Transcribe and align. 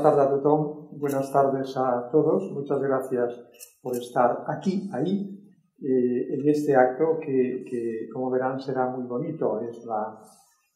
Tardes 0.00 0.42
a 0.46 0.52
buenas 0.92 1.30
tardes 1.32 1.76
a 1.76 2.08
todos. 2.10 2.50
Muchas 2.52 2.80
gracias 2.80 3.44
por 3.82 3.94
estar 3.94 4.42
aquí, 4.48 4.88
ahí, 4.90 5.38
eh, 5.82 6.34
en 6.34 6.48
este 6.48 6.74
acto 6.74 7.18
que, 7.20 8.08
como 8.10 8.30
verán, 8.30 8.58
será 8.58 8.88
muy 8.88 9.06
bonito. 9.06 9.60
Es 9.60 9.84
la 9.84 10.18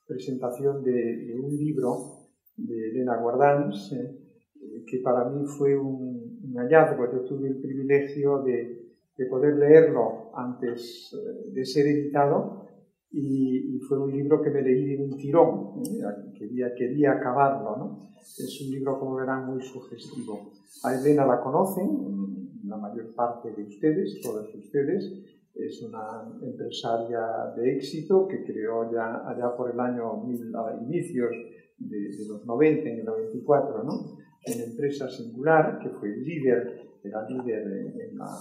presentación 0.07 0.85
de, 0.85 0.93
de 0.93 1.41
un 1.41 1.57
libro 1.57 2.29
de 2.57 2.91
Elena 2.91 3.17
Guardans, 3.17 3.91
eh, 3.93 4.85
que 4.87 4.99
para 4.99 5.25
mí 5.31 5.47
fue 5.47 5.79
un, 5.79 6.53
hallazgo. 6.55 7.11
Yo 7.11 7.25
tuve 7.25 7.49
el 7.49 7.61
privilegio 7.61 8.43
de, 8.43 8.97
de 9.17 9.27
poder 9.27 9.57
leerlo 9.57 10.31
antes 10.35 11.11
eh, 11.15 11.53
de 11.53 11.65
ser 11.65 11.87
editado 11.87 12.66
y, 13.11 13.77
y, 13.77 13.79
fue 13.81 13.99
un 13.99 14.13
libro 14.13 14.43
que 14.43 14.51
me 14.51 14.63
leí 14.63 14.97
de 14.97 15.05
un 15.05 15.17
tirón, 15.17 15.83
¿eh? 15.85 16.33
quería, 16.37 16.75
quería 16.75 17.13
acabarlo. 17.13 17.77
¿no? 17.77 18.11
Es 18.21 18.61
un 18.65 18.71
libro, 18.71 18.99
como 18.99 19.17
verán, 19.17 19.47
muy 19.47 19.63
sugestivo. 19.63 20.53
A 20.83 20.95
Elena 20.95 21.25
la 21.25 21.41
conocen, 21.41 22.51
la 22.65 22.77
mayor 22.77 23.15
parte 23.15 23.53
de 23.53 23.63
ustedes, 23.63 24.21
todos 24.23 24.53
ustedes. 24.55 25.13
Es 25.55 25.83
una 25.83 26.29
empresaria 26.43 27.55
de 27.57 27.77
éxito 27.77 28.27
que 28.29 28.45
creó 28.45 28.93
ya 28.93 29.27
allá 29.27 29.57
por 29.57 29.71
el 29.71 29.81
año 29.81 30.23
mil, 30.25 30.55
a 30.55 30.77
inicios 30.83 31.31
de, 31.79 31.97
de, 31.97 32.29
los 32.29 32.45
90, 32.45 32.89
en 32.91 32.99
el 32.99 33.05
94, 33.07 33.83
¿no? 33.83 33.93
Una 33.93 34.65
empresa 34.65 35.09
singular 35.09 35.79
que 35.83 35.89
fue 35.91 36.09
líder, 36.09 36.91
era 37.03 37.27
líder 37.27 37.63
en, 37.63 38.01
en 38.01 38.19
la 38.19 38.39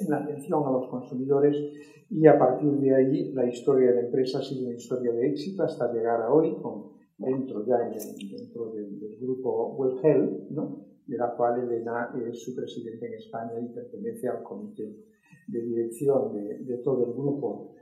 en 0.00 0.10
la 0.10 0.18
atención 0.18 0.62
a 0.66 0.70
los 0.70 0.88
consumidores 0.88 1.56
y 2.08 2.26
a 2.26 2.38
partir 2.38 2.72
de 2.72 2.94
ahí 2.94 3.32
la 3.32 3.46
historia 3.46 3.90
de 3.90 3.94
la 3.96 4.00
empresa 4.02 4.38
ha 4.38 4.42
sido 4.42 4.66
una 4.66 4.76
historia 4.76 5.12
de 5.12 5.28
éxito 5.28 5.62
hasta 5.62 5.92
llegar 5.92 6.22
a 6.22 6.32
hoy 6.32 6.56
con, 6.60 6.92
dentro 7.18 7.64
ya 7.66 7.76
en 7.86 7.92
el, 7.94 8.30
dentro 8.30 8.72
del, 8.72 8.98
del 8.98 9.18
grupo 9.18 9.74
WellHealth, 9.76 10.50
¿no? 10.50 10.86
de 11.06 11.16
la 11.16 11.34
cual 11.36 11.60
Elena 11.60 12.14
es 12.28 12.42
su 12.42 12.54
presidente 12.54 13.06
en 13.06 13.14
España 13.14 13.52
y 13.60 13.68
pertenece 13.74 14.28
al 14.28 14.42
comité 14.42 14.96
de 15.48 15.60
dirección 15.60 16.32
de, 16.32 16.58
de 16.58 16.78
todo 16.78 17.06
el 17.06 17.12
grupo. 17.12 17.74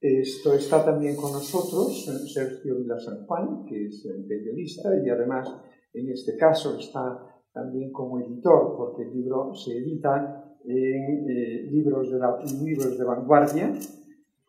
Esto 0.00 0.54
está 0.54 0.84
también 0.84 1.16
con 1.16 1.32
nosotros 1.32 2.04
Sergio 2.32 2.76
Vila 2.76 2.98
San 2.98 3.26
Juan, 3.26 3.64
que 3.64 3.86
es 3.86 4.06
periodista 4.28 4.90
y 5.02 5.08
además 5.08 5.48
en 5.94 6.10
este 6.10 6.36
caso 6.36 6.78
está 6.78 7.26
también 7.52 7.90
como 7.90 8.20
editor, 8.20 8.76
porque 8.76 9.04
el 9.04 9.14
libro 9.14 9.54
se 9.54 9.78
edita 9.78 10.45
en 10.66 11.30
eh, 11.30 11.68
libros, 11.70 12.10
de 12.10 12.18
la, 12.18 12.38
libros 12.62 12.98
de 12.98 13.04
vanguardia, 13.04 13.72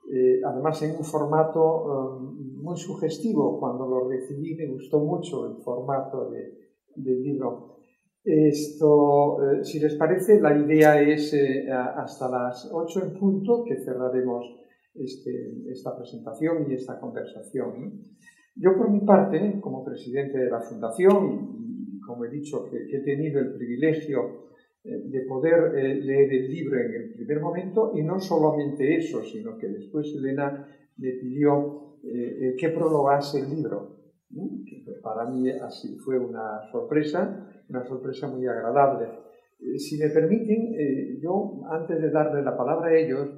eh, 0.10 0.40
además 0.44 0.82
en 0.84 0.96
un 0.96 1.04
formato 1.04 2.18
um, 2.18 2.62
muy 2.62 2.78
sugestivo. 2.78 3.60
Cuando 3.60 3.86
lo 3.88 4.08
recibí 4.08 4.56
me 4.56 4.68
gustó 4.68 5.00
mucho 5.00 5.48
el 5.48 5.62
formato 5.62 6.30
de, 6.30 6.58
del 6.96 7.22
libro. 7.22 7.78
Esto, 8.24 9.38
eh, 9.42 9.64
si 9.64 9.80
les 9.80 9.96
parece, 9.96 10.42
la 10.42 10.58
idea 10.58 11.02
es 11.02 11.34
eh, 11.34 11.70
hasta 11.72 12.30
las 12.30 12.70
8 12.74 13.04
en 13.04 13.20
punto 13.20 13.64
que 13.64 13.78
cerraremos 13.78 14.46
este, 14.94 15.72
esta 15.72 15.96
presentación 15.96 16.70
y 16.70 16.74
esta 16.74 17.00
conversación. 17.00 17.94
Yo, 18.56 18.76
por 18.76 18.90
mi 18.90 19.02
parte, 19.02 19.60
como 19.62 19.86
presidente 19.86 20.40
de 20.40 20.50
la 20.50 20.62
Fundación, 20.62 21.56
y 21.58 22.00
como 22.00 22.26
he 22.26 22.30
dicho, 22.30 22.66
que, 22.66 22.88
que 22.88 22.98
he 22.98 23.02
tenido 23.02 23.40
el 23.40 23.54
privilegio 23.54 24.48
de 24.84 25.22
poder 25.28 25.76
eh, 25.76 25.96
leer 25.96 26.34
el 26.34 26.50
libro 26.50 26.80
en 26.80 26.94
el 26.94 27.14
primer 27.14 27.42
momento 27.42 27.92
y 27.96 28.04
no 28.04 28.20
solamente 28.20 28.96
eso, 28.96 29.24
sino 29.24 29.58
que 29.58 29.68
después 29.68 30.14
Elena 30.16 30.68
le 30.98 31.14
pidió 31.20 31.98
eh, 32.04 32.56
que 32.58 32.70
prologase 32.70 33.40
el 33.40 33.50
libro. 33.50 33.98
Que 34.30 34.84
para 35.02 35.30
mí 35.30 35.50
así 35.50 35.98
fue 35.98 36.20
una 36.20 36.62
sorpresa, 36.72 37.50
una 37.70 37.84
sorpresa 37.86 38.28
muy 38.28 38.46
agradable. 38.46 39.08
si 39.78 39.98
me 39.98 40.10
permiten, 40.10 41.20
yo 41.22 41.62
antes 41.70 42.02
de 42.02 42.12
darle 42.12 42.44
la 42.44 42.56
palabra 42.56 42.90
a 42.90 42.98
ellos, 42.98 43.30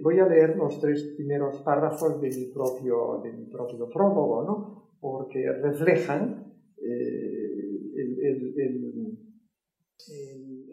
voy 0.00 0.18
a 0.20 0.28
leer 0.28 0.56
los 0.56 0.80
tres 0.80 1.02
primeros 1.16 1.60
párrafos 1.62 2.20
de 2.20 2.28
mi 2.28 2.46
propio, 2.52 3.20
de 3.22 3.32
mi 3.32 3.46
propio 3.46 3.88
prólogo, 3.90 4.44
¿no? 4.44 4.82
porque 5.00 5.44
reflejan 5.60 6.54
el, 6.78 8.20
el, 8.24 8.54
el, 8.56 8.91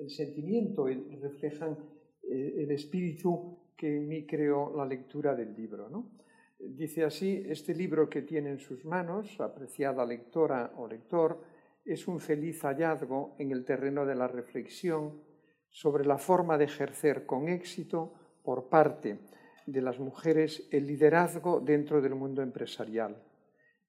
el, 0.09 0.15
sentimiento, 0.15 0.87
reflejan 1.21 1.77
eh, 2.23 2.55
el 2.57 2.71
espíritu 2.71 3.59
que 3.77 3.97
en 3.97 4.07
mí 4.07 4.25
creó 4.25 4.75
la 4.75 4.85
lectura 4.85 5.35
del 5.35 5.55
libro. 5.55 5.89
¿no? 5.89 6.11
Dice 6.59 7.03
así, 7.03 7.43
este 7.47 7.75
libro 7.75 8.09
que 8.09 8.23
tiene 8.23 8.49
en 8.49 8.59
sus 8.59 8.83
manos, 8.85 9.39
apreciada 9.39 10.05
lectora 10.05 10.73
o 10.77 10.87
lector, 10.87 11.41
es 11.85 12.07
un 12.07 12.19
feliz 12.19 12.61
hallazgo 12.63 13.35
en 13.39 13.51
el 13.51 13.63
terreno 13.63 14.05
de 14.05 14.15
la 14.15 14.27
reflexión 14.27 15.21
sobre 15.69 16.05
la 16.05 16.17
forma 16.17 16.57
de 16.57 16.65
ejercer 16.65 17.25
con 17.25 17.47
éxito 17.47 18.13
por 18.43 18.67
parte 18.69 19.19
de 19.65 19.81
las 19.81 19.99
mujeres 19.99 20.67
el 20.71 20.87
liderazgo 20.87 21.59
dentro 21.59 22.01
del 22.01 22.15
mundo 22.15 22.41
empresarial 22.41 23.23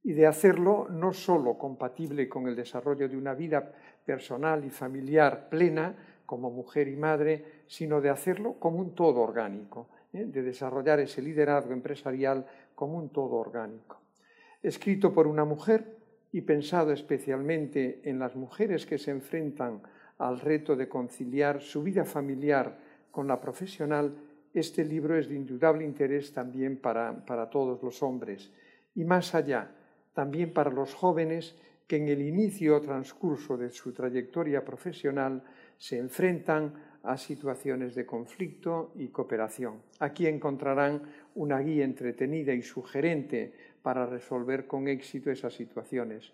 y 0.02 0.12
de 0.12 0.26
hacerlo 0.26 0.86
no 0.88 1.12
solo 1.12 1.58
compatible 1.58 2.28
con 2.28 2.46
el 2.46 2.56
desarrollo 2.56 3.08
de 3.08 3.16
una 3.16 3.34
vida 3.34 3.72
personal 4.04 4.64
y 4.64 4.70
familiar 4.70 5.48
plena 5.48 6.09
como 6.30 6.48
mujer 6.48 6.86
y 6.86 6.94
madre, 6.94 7.64
sino 7.66 8.00
de 8.00 8.08
hacerlo 8.08 8.54
como 8.60 8.78
un 8.78 8.94
todo 8.94 9.20
orgánico, 9.20 9.88
¿eh? 10.12 10.26
de 10.26 10.42
desarrollar 10.42 11.00
ese 11.00 11.20
liderazgo 11.20 11.72
empresarial 11.72 12.46
como 12.76 12.98
un 12.98 13.08
todo 13.08 13.34
orgánico. 13.34 14.00
Escrito 14.62 15.12
por 15.12 15.26
una 15.26 15.44
mujer 15.44 15.96
y 16.30 16.42
pensado 16.42 16.92
especialmente 16.92 18.00
en 18.04 18.20
las 18.20 18.36
mujeres 18.36 18.86
que 18.86 18.96
se 18.96 19.10
enfrentan 19.10 19.82
al 20.18 20.38
reto 20.38 20.76
de 20.76 20.88
conciliar 20.88 21.60
su 21.62 21.82
vida 21.82 22.04
familiar 22.04 22.78
con 23.10 23.26
la 23.26 23.40
profesional, 23.40 24.14
este 24.54 24.84
libro 24.84 25.18
es 25.18 25.28
de 25.28 25.34
indudable 25.34 25.84
interés 25.84 26.32
también 26.32 26.76
para, 26.76 27.26
para 27.26 27.50
todos 27.50 27.82
los 27.82 28.04
hombres 28.04 28.52
y 28.94 29.02
más 29.02 29.34
allá, 29.34 29.72
también 30.14 30.52
para 30.52 30.70
los 30.70 30.94
jóvenes 30.94 31.56
que 31.88 31.96
en 31.96 32.06
el 32.06 32.22
inicio 32.22 32.76
o 32.76 32.80
transcurso 32.80 33.56
de 33.56 33.70
su 33.70 33.92
trayectoria 33.92 34.64
profesional 34.64 35.42
se 35.80 35.96
enfrentan 35.96 36.74
a 37.02 37.16
situaciones 37.16 37.94
de 37.94 38.04
conflicto 38.04 38.92
y 38.96 39.08
cooperación. 39.08 39.80
Aquí 39.98 40.26
encontrarán 40.26 41.00
una 41.34 41.58
guía 41.60 41.86
entretenida 41.86 42.52
y 42.52 42.60
sugerente 42.60 43.54
para 43.82 44.04
resolver 44.04 44.66
con 44.66 44.88
éxito 44.88 45.30
esas 45.30 45.54
situaciones. 45.54 46.32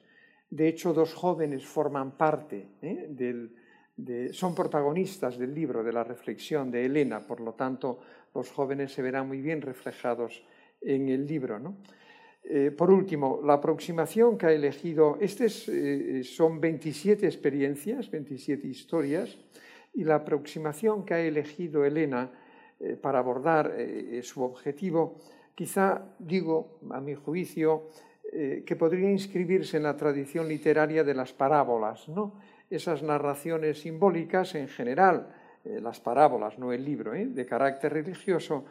De 0.50 0.66
hecho, 0.66 0.92
dos 0.92 1.14
jóvenes 1.14 1.64
forman 1.64 2.16
parte 2.16 2.66
¿eh? 2.82 3.06
del, 3.08 3.54
de, 3.96 4.32
son 4.32 4.52
protagonistas 4.52 5.38
del 5.38 5.54
libro, 5.54 5.84
de 5.84 5.92
la 5.92 6.02
reflexión 6.02 6.72
de 6.72 6.84
Elena, 6.84 7.20
por 7.20 7.40
lo 7.40 7.54
tanto, 7.54 8.00
los 8.34 8.50
jóvenes 8.50 8.92
se 8.92 9.02
verán 9.02 9.28
muy 9.28 9.40
bien 9.40 9.62
reflejados 9.62 10.42
en 10.80 11.08
el 11.08 11.24
libro. 11.24 11.60
¿no? 11.60 11.76
Eh, 12.48 12.70
por 12.70 12.92
último, 12.92 13.40
la 13.42 13.54
aproximación 13.54 14.38
que 14.38 14.46
ha 14.46 14.52
elegido, 14.52 15.18
estas 15.20 15.68
eh, 15.68 16.22
son 16.22 16.60
27 16.60 17.26
experiencias, 17.26 18.08
27 18.08 18.68
historias, 18.68 19.36
y 19.94 20.04
la 20.04 20.16
aproximación 20.16 21.04
que 21.04 21.14
ha 21.14 21.20
elegido 21.20 21.84
Elena 21.84 22.30
eh, 22.78 22.94
para 22.94 23.18
abordar 23.18 23.74
su 24.22 24.44
objetivo, 24.44 25.16
quizá 25.56 26.14
digo, 26.20 26.78
a 26.90 27.00
mi 27.00 27.14
juicio, 27.14 27.90
que 28.30 28.76
podría 28.76 29.08
inscribirse 29.08 29.76
en 29.76 29.84
la 29.84 29.96
tradición 29.96 30.48
literaria 30.48 31.04
de 31.04 31.14
las 31.14 31.32
parábolas, 31.32 32.08
¿no? 32.08 32.34
esas 32.68 33.02
narraciones 33.02 33.80
simbólicas 33.80 34.56
en 34.56 34.68
general, 34.68 35.32
las 35.64 36.00
parábolas, 36.00 36.58
no 36.58 36.72
el 36.72 36.84
libro, 36.84 37.12
de 37.12 37.46
carácter 37.46 37.92
religioso, 37.92 38.64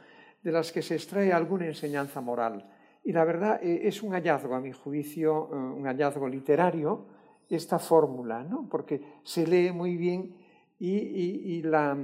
de 0.43 0.51
las 0.51 0.73
que 0.73 0.81
se 0.81 0.95
extrae 0.95 1.31
alguna 1.31 1.65
enseñanza 1.65 2.19
moral 2.19 2.65
y 3.05 3.13
la 3.13 3.23
verdad 3.23 3.63
eh, 3.63 3.87
es 3.87 4.01
un 4.01 4.11
hallazgo, 4.13 4.55
a 4.55 4.59
mi 4.59 4.71
juicio, 4.71 5.49
eh, 5.51 5.55
un 5.55 5.83
hallazgo 5.85 6.27
literario, 6.27 7.05
esta 7.47 7.77
fórmula, 7.77 8.43
¿no? 8.43 8.67
porque 8.67 8.99
se 9.23 9.45
lee 9.45 9.71
muy 9.71 9.95
bien 9.95 10.35
y, 10.79 10.89
y, 10.89 11.57
y, 11.57 11.61
la, 11.61 11.95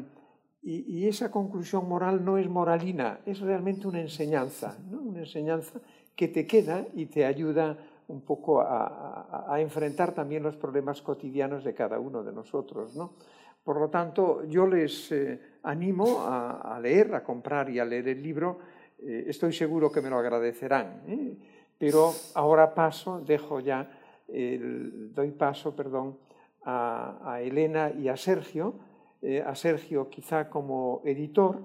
y, 0.61 1.07
esa 1.07 1.31
conclusión 1.31 1.89
moral 1.89 2.23
no 2.23 2.37
es 2.37 2.47
moralina, 2.47 3.19
es 3.25 3.39
realmente 3.39 3.87
una 3.87 3.99
enseñanza, 3.99 4.77
¿no? 4.91 5.01
una 5.01 5.21
enseñanza 5.21 5.79
que 6.15 6.27
te 6.27 6.45
queda 6.45 6.85
y 6.93 7.07
te 7.07 7.25
ayuda 7.25 7.75
un 8.07 8.21
poco 8.21 8.61
a, 8.61 8.85
a, 9.47 9.55
a, 9.55 9.59
enfrentar 9.59 10.13
también 10.13 10.43
los 10.43 10.55
problemas 10.55 11.01
cotidianos 11.01 11.63
de 11.63 11.73
cada 11.73 11.97
uno 11.97 12.23
de 12.23 12.31
nosotros. 12.31 12.95
¿no? 12.95 13.13
Por 13.63 13.79
lo 13.79 13.89
tanto, 13.89 14.43
yo 14.45 14.67
les 14.67 15.11
eh, 15.11 15.39
animo 15.63 16.19
a, 16.21 16.75
a 16.75 16.79
leer, 16.79 17.15
a 17.15 17.23
comprar 17.23 17.71
y 17.71 17.79
a 17.79 17.85
leer 17.85 18.09
el 18.09 18.21
libro 18.21 18.59
eh, 19.01 19.25
estoy 19.27 19.53
seguro 19.53 19.91
que 19.91 20.01
me 20.01 20.09
lo 20.09 20.17
agradecerán. 20.17 21.03
¿eh? 21.07 21.35
Pero 21.77 22.13
ahora 22.35 22.73
paso, 22.73 23.21
dejo 23.21 23.59
ya, 23.59 23.89
doy 24.27 25.31
paso, 25.31 25.75
perdón, 25.75 26.17
a, 26.63 27.39
Elena 27.41 27.91
y 27.91 28.07
a 28.07 28.15
Sergio, 28.15 28.75
eh, 29.21 29.41
a 29.41 29.55
Sergio 29.55 30.09
quizá 30.09 30.49
como 30.49 31.01
editor, 31.05 31.59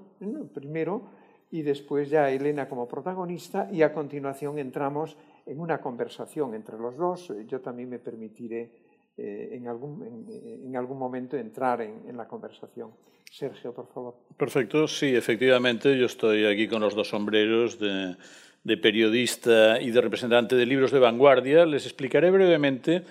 primero, 0.55 1.03
y 1.51 1.63
después 1.63 2.11
ya 2.11 2.25
a 2.25 2.31
Elena 2.31 2.69
como 2.69 2.89
protagonista, 2.89 3.69
y 3.71 3.83
a 3.83 3.93
continuación 3.93 4.59
entramos 4.59 5.17
en 5.45 5.61
una 5.61 5.81
conversación 5.81 6.55
entre 6.55 6.79
los 6.79 6.97
dos. 6.97 7.33
Yo 7.47 7.61
también 7.61 7.89
me 7.91 7.99
permitiré 7.99 8.71
eh, 9.17 9.51
en, 9.53 9.69
algún, 9.69 10.27
en, 10.65 10.77
algún 10.77 10.99
momento 10.99 11.37
entrar 11.37 11.81
en, 11.81 12.17
la 12.17 12.27
conversación. 12.27 12.91
Sergio, 13.31 13.73
por 13.73 13.89
favor. 13.93 14.15
Perfecto, 14.37 14.87
sí, 14.87 15.15
efectivamente, 15.15 15.99
yo 15.99 16.07
estoy 16.07 16.47
aquí 16.47 16.69
con 16.69 16.81
los 16.81 16.95
dos 16.95 17.09
sombreros 17.09 17.79
de, 17.79 18.17
de 18.63 18.77
periodista 18.77 19.81
y 19.81 19.91
de 19.91 20.01
representante 20.01 20.55
de 20.55 20.67
libros 20.67 20.91
de 20.91 21.01
vanguardia. 21.01 21.67
Les 21.67 21.85
explicaré 21.87 22.31
brevemente. 22.31 23.03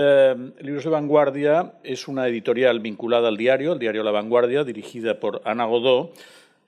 Eh, 0.00 0.52
libros 0.60 0.84
de 0.84 0.90
Vanguardia 0.90 1.72
es 1.82 2.08
una 2.08 2.28
editorial 2.28 2.78
vinculada 2.78 3.28
al 3.28 3.36
diario, 3.36 3.72
el 3.72 3.78
diario 3.78 4.04
La 4.04 4.10
Vanguardia, 4.10 4.62
dirigida 4.62 5.18
por 5.18 5.42
Ana 5.44 5.64
Godó, 5.64 6.12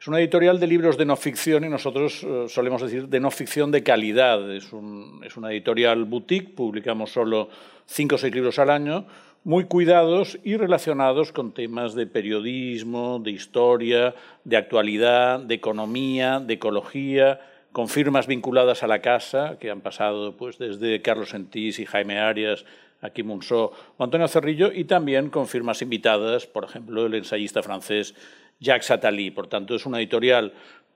es 0.01 0.09
una 0.09 0.19
editorial 0.19 0.59
de 0.59 0.67
libros 0.67 0.97
de 0.97 1.05
no 1.05 1.15
ficción 1.15 1.63
y 1.63 1.69
nosotros 1.69 2.25
eh, 2.25 2.47
solemos 2.49 2.81
decir 2.81 3.07
de 3.09 3.21
no 3.21 3.31
ficción 3.31 3.71
de 3.71 3.83
calidad. 3.83 4.51
Es, 4.51 4.73
una 4.73 5.51
editorial 5.51 6.07
boutique, 6.07 6.55
publicamos 6.55 7.13
solo 7.13 7.51
cinco 7.85 8.15
o 8.15 8.19
seis 8.19 8.35
libros 8.35 8.59
al 8.59 8.71
año, 8.71 9.05
muy 9.45 9.65
cuidados 9.65 10.39
y 10.43 10.57
relacionados 10.57 11.33
con 11.33 11.53
temas 11.53 11.95
de 11.95 12.07
periodismo, 12.07 13.19
de 13.23 13.33
historia, 13.33 14.15
de 14.45 14.57
actualidad, 14.57 15.41
de 15.41 15.55
economía, 15.57 16.41
de 16.41 16.55
ecología, 16.55 17.41
con 17.71 17.89
firmas 17.89 18.27
vinculadas 18.27 18.83
a 18.83 18.87
la 18.87 19.03
casa, 19.03 19.59
que 19.61 19.71
han 19.71 19.83
pasado 19.83 20.35
pues, 20.35 20.57
desde 20.57 21.03
Carlos 21.03 21.29
Sentís 21.29 21.79
y 21.79 21.85
Jaime 21.85 22.19
Arias, 22.19 22.65
aquí 23.03 23.23
Munsó 23.23 23.73
o 23.99 24.03
Antonio 24.03 24.29
Cerrillo, 24.29 24.73
y 24.73 24.85
también 24.85 25.29
con 25.29 25.47
firmas 25.47 25.83
invitadas, 25.83 26.47
por 26.47 26.65
ejemplo, 26.65 27.05
el 27.05 27.15
ensayista 27.15 27.63
francés 27.63 28.15
Jacques 28.61 28.91
Attali. 28.91 29.31
Por 29.31 29.47
tanto, 29.49 29.75
es 29.75 29.87
una 29.87 29.99
editorial 29.99 30.53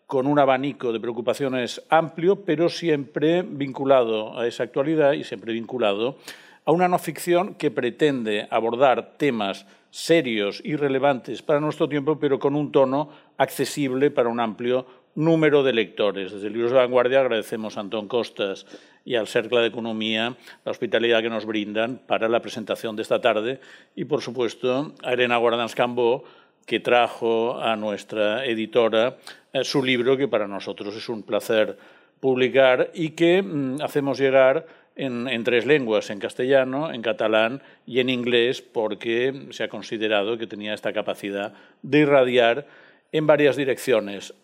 con 0.07 0.27
un 0.27 0.39
abanico 0.39 0.93
de 0.93 1.01
preocupaciones 1.01 1.83
amplio, 1.89 2.45
pero 2.45 2.69
siempre 2.69 3.43
vinculado 3.43 4.39
a 4.39 4.47
esa 4.47 4.63
actualidad 4.63 5.13
y 5.13 5.25
siempre 5.25 5.53
vinculado 5.53 6.19
a 6.67 6.73
una 6.73 6.89
no 6.89 6.99
ficción 6.99 7.55
que 7.55 7.71
pretende 7.71 8.47
abordar 8.51 9.17
temas 9.17 9.67
serios 9.91 10.61
y 10.65 10.77
relevantes 10.77 11.43
para 11.43 11.61
nuestro 11.61 11.89
tiempo, 11.89 12.19
pero 12.19 12.39
con 12.39 12.55
un 12.55 12.73
tono 12.73 13.11
accesible 13.37 14.11
para 14.11 14.29
un 14.29 14.41
amplio 14.41 14.87
número 15.15 15.63
de 15.63 15.73
lectores. 15.73 16.33
Desde 16.33 16.51
Libros 16.51 16.73
de 16.73 16.79
Vanguardia 16.79 17.21
agradecemos 17.21 17.77
a 17.77 17.81
Antón 17.81 18.09
Costas 18.09 18.67
y 19.05 19.15
al 19.15 19.29
Cercle 19.29 19.61
de 19.61 19.69
Economía 19.69 20.37
la 20.65 20.73
hospitalidad 20.73 21.23
que 21.23 21.31
nos 21.31 21.47
brindan 21.47 22.01
para 22.07 22.29
la 22.29 22.41
presentación 22.41 22.97
de 22.97 23.03
esta 23.03 23.21
tarde 23.21 23.61
y, 23.95 24.07
por 24.07 24.23
supuesto, 24.23 24.95
a 25.05 25.13
Elena 25.13 25.37
Guardans 25.37 25.75
Cambó, 25.75 26.25
que 26.67 26.81
trajo 26.81 27.61
a 27.61 27.77
nuestra 27.77 28.45
editora 28.45 29.17
eh, 29.53 29.65
su 29.65 29.83
libro, 29.83 30.17
que 30.17 30.29
para 30.29 30.49
nosotros 30.49 30.95
es 30.97 31.09
un 31.09 31.23
placer 31.23 31.77
publicar 32.21 32.91
y 32.95 33.11
que 33.11 33.43
mm, 33.43 33.83
hacemos 33.83 34.19
llegar 34.19 34.67
en, 34.97 35.45
tres 35.45 35.67
lenguas, 35.67 36.11
en 36.11 36.21
castellano, 36.21 36.93
en 36.93 37.03
catalán 37.03 37.63
y 37.87 38.01
en 38.01 38.09
inglés, 38.09 38.63
porque 38.63 39.49
se 39.51 39.65
ha 39.65 39.69
considerado 39.69 40.39
que 40.39 40.47
tenía 40.47 40.73
esta 40.73 40.93
capacidad 40.93 41.53
de 41.83 41.99
irradiar 41.99 42.67
en 43.13 43.27
varias 43.27 43.57
direcciones. 43.57 44.35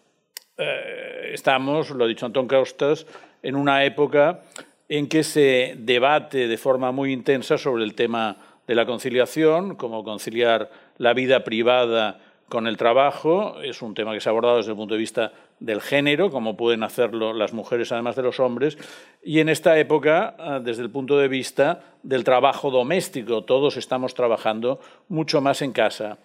Eh, 0.58 1.30
estamos, 1.32 1.90
lo 1.90 2.04
ha 2.04 2.08
dicho 2.08 2.26
Antón 2.26 2.48
Costas, 2.48 3.06
en 3.42 3.54
una 3.54 3.84
época 3.84 4.42
en 4.88 5.08
que 5.08 5.22
se 5.22 5.74
debate 5.78 6.48
de 6.48 6.58
forma 6.58 6.90
muy 6.90 7.12
intensa 7.12 7.56
sobre 7.56 7.84
el 7.84 7.94
tema 7.94 8.36
de 8.66 8.74
la 8.74 8.86
conciliación, 8.86 9.76
cómo 9.76 10.04
conciliar 10.04 10.70
la 11.00 11.14
vida 11.14 11.44
privada 11.44 12.18
con 12.50 12.66
el 12.66 12.76
trabajo. 12.76 13.58
Es 13.62 13.80
un 13.80 13.94
tema 13.94 14.12
que 14.12 14.20
se 14.20 14.28
ha 14.28 14.32
abordado 14.32 14.58
desde 14.58 14.72
el 14.72 14.76
punto 14.76 14.94
de 14.94 15.00
vista 15.00 15.32
del 15.58 15.80
género, 15.80 16.30
como 16.30 16.58
pueden 16.58 16.82
hacerlo 16.82 17.32
las 17.32 17.54
mujeres 17.54 17.90
además 17.90 18.16
de 18.16 18.22
los 18.22 18.38
hombres, 18.38 18.76
y 19.22 19.40
en 19.40 19.48
esta 19.48 19.78
época 19.78 20.36
ah, 20.38 20.60
desde 20.62 20.82
el 20.82 20.90
punto 20.90 21.18
de 21.18 21.28
vista 21.28 21.80
del 22.02 22.22
trabajo 22.22 22.70
doméstico. 22.70 23.44
Todos 23.44 23.78
estamos 23.78 24.12
trabajando 24.12 24.78
mucho 25.08 25.40
más 25.40 25.62
en 25.62 25.72
casa. 25.72 26.18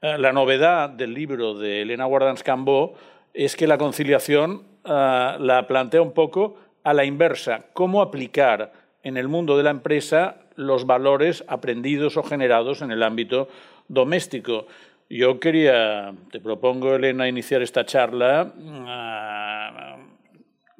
Ah, 0.00 0.16
la 0.16 0.32
novedad 0.32 0.90
del 0.90 1.12
libro 1.12 1.54
de 1.54 1.82
Elena 1.82 2.04
Guardans 2.04 2.44
Cambó 2.44 2.94
es 3.34 3.56
que 3.56 3.66
la 3.66 3.78
conciliación 3.78 4.62
ah, 4.84 5.38
la 5.40 5.66
plantea 5.66 6.02
un 6.02 6.12
poco 6.12 6.56
a 6.84 6.94
la 6.94 7.04
inversa, 7.04 7.64
cómo 7.72 8.00
aplicar 8.00 8.72
en 9.02 9.16
el 9.16 9.26
mundo 9.26 9.56
de 9.56 9.64
la 9.64 9.70
empresa 9.70 10.36
los 10.54 10.86
valores 10.86 11.42
aprendidos 11.48 12.16
o 12.16 12.22
generados 12.22 12.80
en 12.80 12.92
el 12.92 13.02
ámbito 13.02 13.48
doméstico. 13.90 14.66
Yo 15.10 15.40
quería, 15.40 16.14
te 16.30 16.40
propongo, 16.40 16.94
Elena, 16.94 17.28
iniciar 17.28 17.62
esta 17.62 17.84
charla. 17.84 18.54
Ah, 18.86 19.96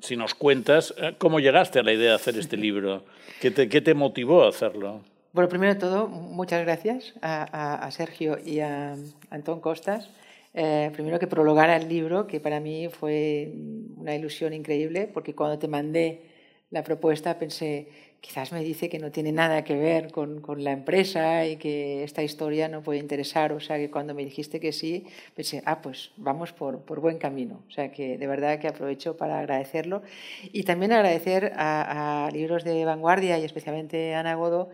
si 0.00 0.16
nos 0.16 0.34
cuentas 0.34 0.94
eh, 0.96 1.14
cómo 1.18 1.40
llegaste 1.40 1.80
a 1.80 1.82
la 1.82 1.92
idea 1.92 2.10
de 2.10 2.14
hacer 2.14 2.38
este 2.38 2.56
libro, 2.66 3.04
qué 3.40 3.50
te, 3.50 3.94
motivó 3.94 4.44
a 4.44 4.48
hacerlo. 4.48 5.02
Bueno, 5.32 5.48
primero 5.48 5.74
de 5.74 5.80
todo, 5.80 6.08
muchas 6.08 6.62
gracias 6.62 7.14
a, 7.22 7.88
Sergio 7.90 8.38
y 8.44 8.60
a 8.60 8.96
Antón 9.30 9.60
Costas. 9.60 10.08
Eh, 10.54 10.90
primero 10.92 11.18
que 11.20 11.28
prologara 11.28 11.76
el 11.76 11.88
libro, 11.88 12.26
que 12.26 12.40
para 12.40 12.58
mí 12.58 12.88
fue 12.88 13.52
una 13.96 14.14
ilusión 14.14 14.52
increíble, 14.52 15.08
porque 15.12 15.34
cuando 15.34 15.58
te 15.58 15.68
mandé 15.68 16.22
la 16.70 16.82
propuesta 16.82 17.38
pensé, 17.38 17.88
quizás 18.20 18.52
me 18.52 18.62
dice 18.62 18.88
que 18.88 18.98
no 18.98 19.10
tiene 19.10 19.32
nada 19.32 19.64
que 19.64 19.74
ver 19.76 20.10
con, 20.10 20.40
con, 20.40 20.62
la 20.62 20.72
empresa 20.72 21.46
y 21.46 21.56
que 21.56 22.04
esta 22.04 22.22
historia 22.22 22.68
no 22.68 22.82
puede 22.82 22.98
interesar. 22.98 23.52
O 23.52 23.60
sea, 23.60 23.76
que 23.78 23.90
cuando 23.90 24.14
me 24.14 24.24
dijiste 24.24 24.60
que 24.60 24.72
sí, 24.72 25.06
pensé, 25.34 25.62
ah, 25.66 25.80
pues 25.82 26.12
vamos 26.16 26.52
por, 26.52 26.80
por 26.80 27.00
buen 27.00 27.18
camino. 27.18 27.62
O 27.68 27.70
sea, 27.70 27.90
que 27.90 28.18
de 28.18 28.26
verdad 28.26 28.58
que 28.58 28.68
aprovecho 28.68 29.16
para 29.16 29.38
agradecerlo. 29.40 30.02
Y 30.52 30.64
también 30.64 30.92
agradecer 30.92 31.52
a, 31.56 32.26
a 32.26 32.30
Libros 32.30 32.64
de 32.64 32.84
Vanguardia 32.84 33.38
y 33.38 33.44
especialmente 33.44 34.14
a 34.14 34.20
Ana 34.20 34.34
Godo, 34.34 34.70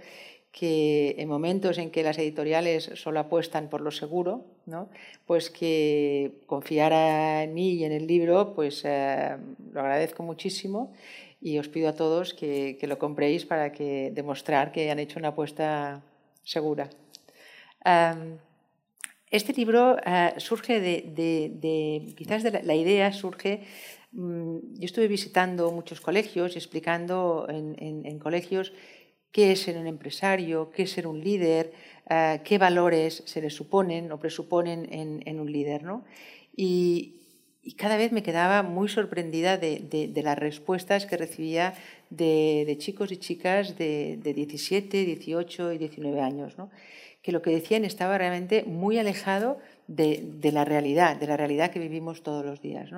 que 0.57 1.17
en 1.19 1.29
momentos 1.29 1.77
en 1.77 1.91
que 1.91 2.03
las 2.03 2.17
editoriales 2.17 2.91
solo 2.95 3.21
apuestan 3.21 3.69
por 3.69 3.83
lo 3.83 3.91
seguro, 3.91 4.47
¿no? 4.65 4.89
pues 5.27 5.51
que 5.51 6.41
confiara 6.47 7.43
en 7.43 7.53
mí 7.53 7.75
y 7.75 7.85
en 7.85 7.93
el 7.93 8.07
libro, 8.07 8.55
pues 8.55 8.83
eh, 8.87 9.37
lo 9.73 9.81
agradezco 9.81 10.23
muchísimo 10.23 10.95
y 11.47 11.61
os 11.61 11.69
pido 11.69 11.89
a 11.89 11.95
todos 11.95 12.35
que, 12.35 12.77
lo 12.91 12.99
compréis 12.99 13.47
para 13.47 13.71
que 13.71 14.11
demostrar 14.11 14.73
que 14.73 14.91
han 14.91 14.99
hecho 14.99 15.21
una 15.21 15.29
apuesta 15.29 16.03
segura. 16.43 16.91
este 19.31 19.53
libro 19.53 19.97
eh, 20.05 20.35
surge 20.39 20.81
de, 20.81 22.15
quizás 22.19 22.43
de 22.43 22.51
la, 22.51 22.75
idea 22.75 23.13
surge, 23.13 23.63
mm, 24.11 24.57
yo 24.81 24.87
estuve 24.91 25.07
visitando 25.07 25.71
muchos 25.71 26.01
colegios 26.01 26.57
y 26.57 26.59
explicando 26.59 27.47
en, 27.49 28.19
colegios 28.19 28.73
qué 29.31 29.53
es 29.53 29.61
ser 29.61 29.79
un 29.79 29.87
empresario, 29.87 30.73
qué 30.73 30.83
es 30.83 30.91
ser 30.91 31.07
un 31.07 31.21
líder, 31.23 31.73
eh, 32.11 32.41
qué 32.43 32.59
valores 32.59 33.23
se 33.25 33.41
le 33.41 33.51
suponen 33.51 34.11
o 34.11 34.19
presuponen 34.19 34.81
en, 34.91 35.39
un 35.39 35.53
líder. 35.53 35.85
¿no? 35.85 36.05
Y, 36.57 37.16
y 37.67 37.73
cada 37.73 37.97
vez 37.97 38.13
me 38.13 38.23
quedaba 38.23 38.63
muy 38.63 38.89
sorprendida 38.89 39.59
de, 39.59 40.13
las 40.23 40.39
respuestas 40.39 41.05
que 41.05 41.17
recibía 41.17 41.75
de, 42.11 42.77
chicos 42.79 43.11
y 43.11 43.17
chicas 43.17 43.77
de, 43.77 44.21
17, 44.23 45.05
18 45.05 45.73
y 45.73 45.79
19 45.79 46.21
años, 46.21 46.55
que 47.23 47.33
lo 47.33 47.43
que 47.43 47.51
decían 47.51 47.85
estaba 47.85 48.19
realmente 48.19 48.63
muy 48.63 48.99
alejado 48.99 49.59
de, 49.89 50.39
la 50.53 50.65
realidad, 50.65 51.17
de 51.17 51.27
la 51.27 51.37
realidad 51.37 51.73
que 51.73 51.81
vivimos 51.81 52.23
todos 52.23 52.47
los 52.47 52.63
días, 52.63 52.91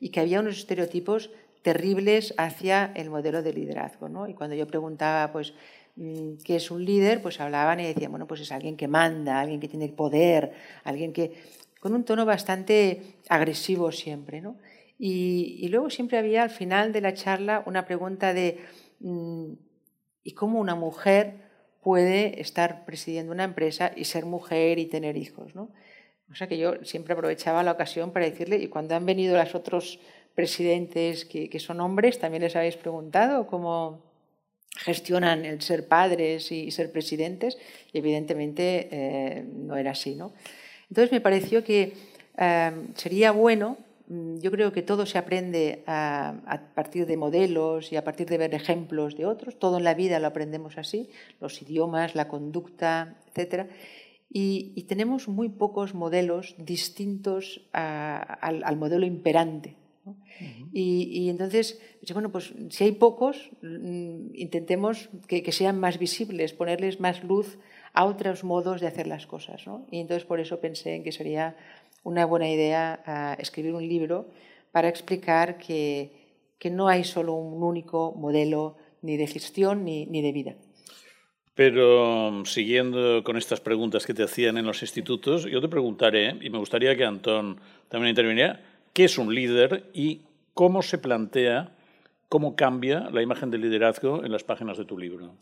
y 0.00 0.08
que 0.08 0.18
había 0.18 0.40
unos 0.40 0.58
estereotipos 0.58 1.30
terribles 1.62 2.34
hacia 2.38 2.92
el 2.96 3.10
modelo 3.10 3.44
de 3.44 3.52
liderazgo. 3.52 4.26
Y 4.26 4.34
cuando 4.34 4.56
yo 4.56 4.66
preguntaba, 4.66 5.30
pues, 5.30 5.54
mm, 5.94 6.38
¿qué 6.44 6.56
es 6.56 6.72
un 6.72 6.84
líder? 6.84 7.22
Pues 7.22 7.40
hablaban 7.40 7.78
y 7.78 7.84
decían, 7.84 8.10
bueno, 8.10 8.26
pues 8.26 8.40
es 8.40 8.50
alguien 8.50 8.76
que 8.76 8.88
manda, 8.88 9.38
alguien 9.38 9.60
que 9.60 9.68
tiene 9.68 9.88
poder, 9.90 10.52
alguien 10.82 11.12
que 11.12 11.34
con 11.80 11.94
un 11.94 12.04
tono 12.04 12.24
bastante 12.24 13.02
agresivo 13.28 13.92
siempre. 13.92 14.40
¿no? 14.40 14.56
Y, 14.98 15.68
luego 15.68 15.90
siempre 15.90 16.18
había 16.18 16.42
al 16.42 16.50
final 16.50 16.92
de 16.92 17.00
la 17.00 17.14
charla 17.14 17.62
una 17.66 17.86
pregunta 17.86 18.34
de 18.34 18.58
mm, 19.00 19.52
¿y 20.24 20.32
cómo 20.32 20.60
una 20.60 20.74
mujer 20.74 21.48
puede 21.82 22.40
estar 22.40 22.84
presidiendo 22.84 23.32
una 23.32 23.44
empresa 23.44 23.92
y 23.94 24.04
ser 24.04 24.26
mujer 24.26 24.78
y 24.78 24.86
tener 24.86 25.16
hijos? 25.16 25.54
¿no? 25.54 25.70
O 26.30 26.34
sea 26.34 26.46
que 26.46 26.58
yo 26.58 26.84
siempre 26.84 27.14
aprovechaba 27.14 27.62
la 27.62 27.72
ocasión 27.72 28.12
para 28.12 28.26
decirle, 28.26 28.56
y 28.58 28.68
cuando 28.68 28.94
han 28.94 29.06
venido 29.06 29.36
los 29.36 29.54
otros 29.54 29.98
presidentes 30.34 31.24
que, 31.24 31.58
son 31.58 31.80
hombres, 31.80 32.18
también 32.18 32.42
les 32.42 32.54
habéis 32.54 32.76
preguntado 32.76 33.46
cómo 33.46 34.02
gestionan 34.76 35.44
el 35.44 35.62
ser 35.62 35.88
padres 35.88 36.52
y 36.52 36.70
ser 36.70 36.92
presidentes, 36.92 37.58
y 37.92 37.98
evidentemente 37.98 38.88
eh, 38.90 39.44
no 39.50 39.76
era 39.76 39.92
así. 39.92 40.14
¿no? 40.14 40.34
Entonces 40.90 41.12
me 41.12 41.20
pareció 41.20 41.64
que 41.64 41.94
em, 42.36 42.94
sería 42.94 43.32
bueno, 43.32 43.76
mm, 44.08 44.38
yo 44.38 44.50
creo 44.50 44.72
que 44.72 44.82
todo 44.82 45.06
se 45.06 45.18
aprende 45.18 45.82
a, 45.86 46.34
partir 46.74 47.06
de 47.06 47.16
modelos 47.16 47.92
y 47.92 47.96
a 47.96 48.04
partir 48.04 48.28
de 48.28 48.38
ver 48.38 48.54
ejemplos 48.54 49.16
de 49.16 49.26
otros, 49.26 49.58
todo 49.58 49.78
en 49.78 49.84
la 49.84 49.94
vida 49.94 50.18
lo 50.18 50.26
aprendemos 50.28 50.78
así, 50.78 51.10
los 51.40 51.60
idiomas, 51.62 52.14
la 52.14 52.28
conducta, 52.28 53.18
etc. 53.34 53.68
Y, 54.30 54.82
tenemos 54.88 55.28
muy 55.28 55.48
pocos 55.48 55.94
modelos 55.94 56.54
distintos 56.58 57.62
al, 57.72 58.76
modelo 58.76 59.06
imperante. 59.06 59.76
y, 60.72 61.28
entonces, 61.28 61.78
bueno, 62.12 62.30
pues 62.30 62.54
si 62.70 62.84
hay 62.84 62.92
pocos, 62.92 63.50
mm, 63.62 64.34
intentemos 64.34 65.10
que, 65.26 65.52
sean 65.52 65.78
más 65.78 65.98
visibles, 65.98 66.52
ponerles 66.52 67.00
más 67.00 67.24
luz 67.24 67.58
a 67.92 68.04
otros 68.04 68.44
modos 68.44 68.80
de 68.80 68.86
hacer 68.86 69.06
las 69.06 69.26
cosas. 69.26 69.64
Y 69.90 70.00
entonces 70.00 70.24
por 70.24 70.40
eso 70.40 70.60
pensé 70.60 70.94
en 70.94 71.04
que 71.04 71.12
sería 71.12 71.56
una 72.04 72.24
buena 72.24 72.48
idea 72.48 73.02
ah, 73.06 73.36
escribir 73.38 73.74
un 73.74 73.86
libro 73.86 74.26
para 74.72 74.88
explicar 74.88 75.58
que, 75.58 76.10
que, 76.58 76.70
no 76.70 76.88
hay 76.88 77.04
solo 77.04 77.34
un 77.34 77.62
único 77.62 78.14
modelo 78.16 78.76
ni 79.02 79.16
de 79.16 79.26
gestión 79.26 79.84
ni, 79.84 80.06
ni 80.06 80.22
de 80.22 80.32
vida. 80.32 80.54
Pero 81.54 82.44
siguiendo 82.44 83.24
con 83.24 83.36
estas 83.36 83.60
preguntas 83.60 84.06
que 84.06 84.14
te 84.14 84.22
hacían 84.22 84.58
en 84.58 84.66
los 84.66 84.80
institutos, 84.82 85.44
yo 85.44 85.60
te 85.60 85.68
preguntaré, 85.68 86.36
y 86.40 86.50
me 86.50 86.58
gustaría 86.58 86.94
que 86.96 87.04
Antón 87.04 87.60
también 87.88 88.10
interviniera, 88.10 88.60
¿qué 88.92 89.04
es 89.04 89.18
un 89.18 89.34
líder 89.34 89.90
y 89.92 90.20
cómo 90.54 90.82
se 90.82 90.98
plantea, 90.98 91.72
cómo 92.28 92.54
cambia 92.54 93.10
la 93.10 93.22
imagen 93.22 93.50
del 93.50 93.62
liderazgo 93.62 94.24
en 94.24 94.30
las 94.30 94.44
páginas 94.44 94.78
de 94.78 94.84
tu 94.84 94.96
libro? 94.96 95.34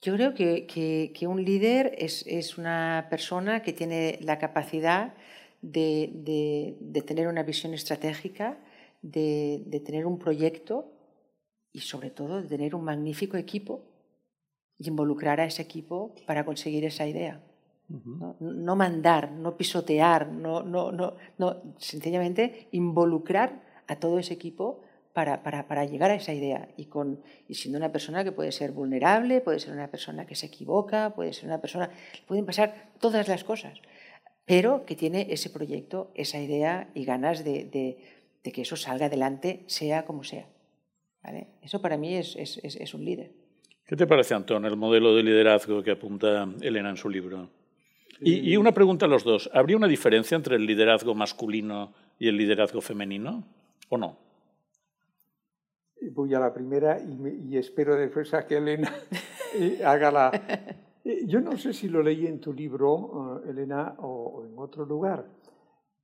Yo 0.00 0.14
creo 0.14 0.34
que, 0.34 0.66
que, 0.66 1.26
un 1.26 1.44
líder 1.44 1.94
es, 1.98 2.24
es, 2.26 2.56
una 2.56 3.08
persona 3.10 3.62
que 3.62 3.72
tiene 3.72 4.18
la 4.22 4.38
capacidad 4.38 5.14
de, 5.60 6.10
de, 6.14 6.76
de 6.80 7.02
tener 7.02 7.26
una 7.26 7.42
visión 7.42 7.74
estratégica, 7.74 8.58
de, 9.02 9.62
de 9.66 9.80
tener 9.80 10.06
un 10.06 10.18
proyecto 10.18 10.92
y 11.72 11.80
sobre 11.80 12.10
todo 12.10 12.42
de 12.42 12.48
tener 12.48 12.74
un 12.74 12.84
magnífico 12.84 13.36
equipo 13.36 13.82
y 14.78 14.88
involucrar 14.88 15.40
a 15.40 15.44
ese 15.44 15.62
equipo 15.62 16.14
para 16.26 16.44
conseguir 16.44 16.84
esa 16.84 17.06
idea. 17.06 17.42
¿no? 17.88 18.76
mandar, 18.76 19.32
no 19.32 19.56
pisotear, 19.56 20.28
no, 20.28 20.62
no, 20.62 20.92
no, 20.92 21.16
no, 21.38 21.62
sencillamente 21.78 22.68
involucrar 22.72 23.62
a 23.86 23.96
todo 23.96 24.18
ese 24.18 24.34
equipo 24.34 24.82
para, 25.24 25.84
llegar 25.84 26.10
a 26.10 26.14
esa 26.14 26.32
idea. 26.32 26.68
Y, 26.76 26.86
con, 26.86 27.20
y 27.48 27.54
siendo 27.54 27.78
una 27.78 27.90
persona 27.90 28.24
que 28.24 28.32
puede 28.32 28.52
ser 28.52 28.72
vulnerable, 28.72 29.40
puede 29.40 29.58
ser 29.58 29.72
una 29.72 29.90
persona 29.90 30.26
que 30.26 30.34
se 30.34 30.46
equivoca, 30.46 31.14
puede 31.14 31.32
ser 31.32 31.46
una 31.46 31.60
persona... 31.60 31.90
Pueden 32.26 32.46
pasar 32.46 32.90
todas 33.00 33.28
las 33.28 33.44
cosas, 33.44 33.80
pero 34.44 34.84
que 34.84 34.96
tiene 34.96 35.26
ese 35.30 35.50
proyecto, 35.50 36.10
esa 36.14 36.40
idea 36.40 36.88
y 36.94 37.04
ganas 37.04 37.44
de, 37.44 37.68
que 38.42 38.62
eso 38.62 38.76
salga 38.76 39.06
adelante, 39.06 39.64
sea 39.66 40.04
como 40.04 40.24
sea. 40.24 40.46
Eso 41.62 41.82
para 41.82 41.96
mí 41.96 42.16
es 42.16 42.94
un 42.94 43.04
líder. 43.04 43.32
¿Qué 43.88 43.96
te 43.96 44.06
parece, 44.06 44.34
Antón, 44.34 44.66
el 44.66 44.76
modelo 44.76 45.16
de 45.16 45.22
liderazgo 45.22 45.82
que 45.82 45.92
apunta 45.92 46.46
Elena 46.60 46.90
en 46.90 46.98
su 46.98 47.08
libro? 47.08 47.48
Y, 48.20 48.56
una 48.56 48.72
pregunta 48.72 49.06
a 49.06 49.08
los 49.08 49.24
dos. 49.24 49.48
¿Habría 49.54 49.78
una 49.78 49.88
diferencia 49.88 50.36
entre 50.36 50.56
el 50.56 50.66
liderazgo 50.66 51.14
masculino 51.14 51.94
y 52.18 52.28
el 52.28 52.36
liderazgo 52.36 52.82
femenino 52.82 53.44
o 53.88 53.96
no? 53.96 54.27
Voy 56.18 56.34
a 56.34 56.40
la 56.40 56.52
primera 56.52 56.98
y, 56.98 57.56
espero 57.56 57.94
después 57.94 58.34
a 58.34 58.44
que 58.44 58.56
Elena 58.56 58.92
eh, 59.54 59.80
haga 59.84 60.10
la... 60.10 60.32
Eh, 61.04 61.24
yo 61.26 61.40
no 61.40 61.56
sé 61.56 61.72
si 61.72 61.88
lo 61.88 62.02
leí 62.02 62.26
en 62.26 62.40
tu 62.40 62.52
libro, 62.52 63.40
eh, 63.46 63.50
Elena, 63.50 63.94
o, 64.00 64.44
en 64.44 64.58
otro 64.58 64.84
lugar, 64.84 65.24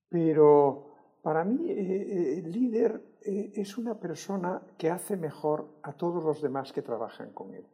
pero 0.08 1.18
para 1.20 1.44
mí 1.44 1.68
el 1.68 2.48
líder 2.50 3.02
es 3.20 3.76
una 3.76 3.98
persona 3.98 4.62
que 4.78 4.88
hace 4.88 5.16
mejor 5.16 5.80
a 5.82 5.94
todos 5.94 6.22
los 6.22 6.40
demás 6.40 6.72
que 6.72 6.80
trabajan 6.80 7.32
con 7.32 7.52
él. 7.52 7.66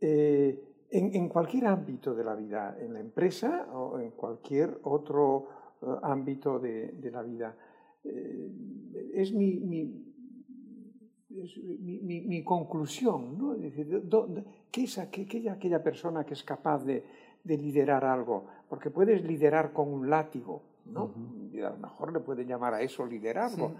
Eh, 0.00 0.58
en, 0.90 1.28
cualquier 1.28 1.66
ámbito 1.66 2.14
de 2.14 2.24
la 2.24 2.34
vida, 2.34 2.78
en 2.80 2.94
la 2.94 3.00
empresa 3.00 3.68
o 3.74 4.00
en 4.00 4.12
cualquier 4.12 4.80
otro 4.84 5.48
ámbito 6.02 6.58
de, 6.58 7.10
la 7.12 7.22
vida. 7.22 7.54
Eh, 8.02 9.12
es 9.12 9.34
mi, 9.34 9.60
mi, 9.60 10.07
conclusión, 12.44 13.38
¿no? 13.38 13.56
¿qué 14.70 14.84
es 14.84 14.98
aquella, 14.98 15.52
aquella 15.54 15.82
persona 15.82 16.24
que 16.24 16.34
es 16.34 16.42
capaz 16.42 16.84
de, 16.84 17.04
liderar 17.44 18.04
algo? 18.04 18.44
Porque 18.68 18.90
puedes 18.90 19.24
liderar 19.24 19.72
con 19.72 19.88
un 19.88 20.10
látigo, 20.10 20.62
¿no? 20.86 21.12
a 21.64 21.70
lo 21.70 21.78
mejor 21.78 22.12
le 22.12 22.20
pueden 22.20 22.46
llamar 22.46 22.74
a 22.74 22.82
eso 22.82 23.06
liderazgo, 23.06 23.72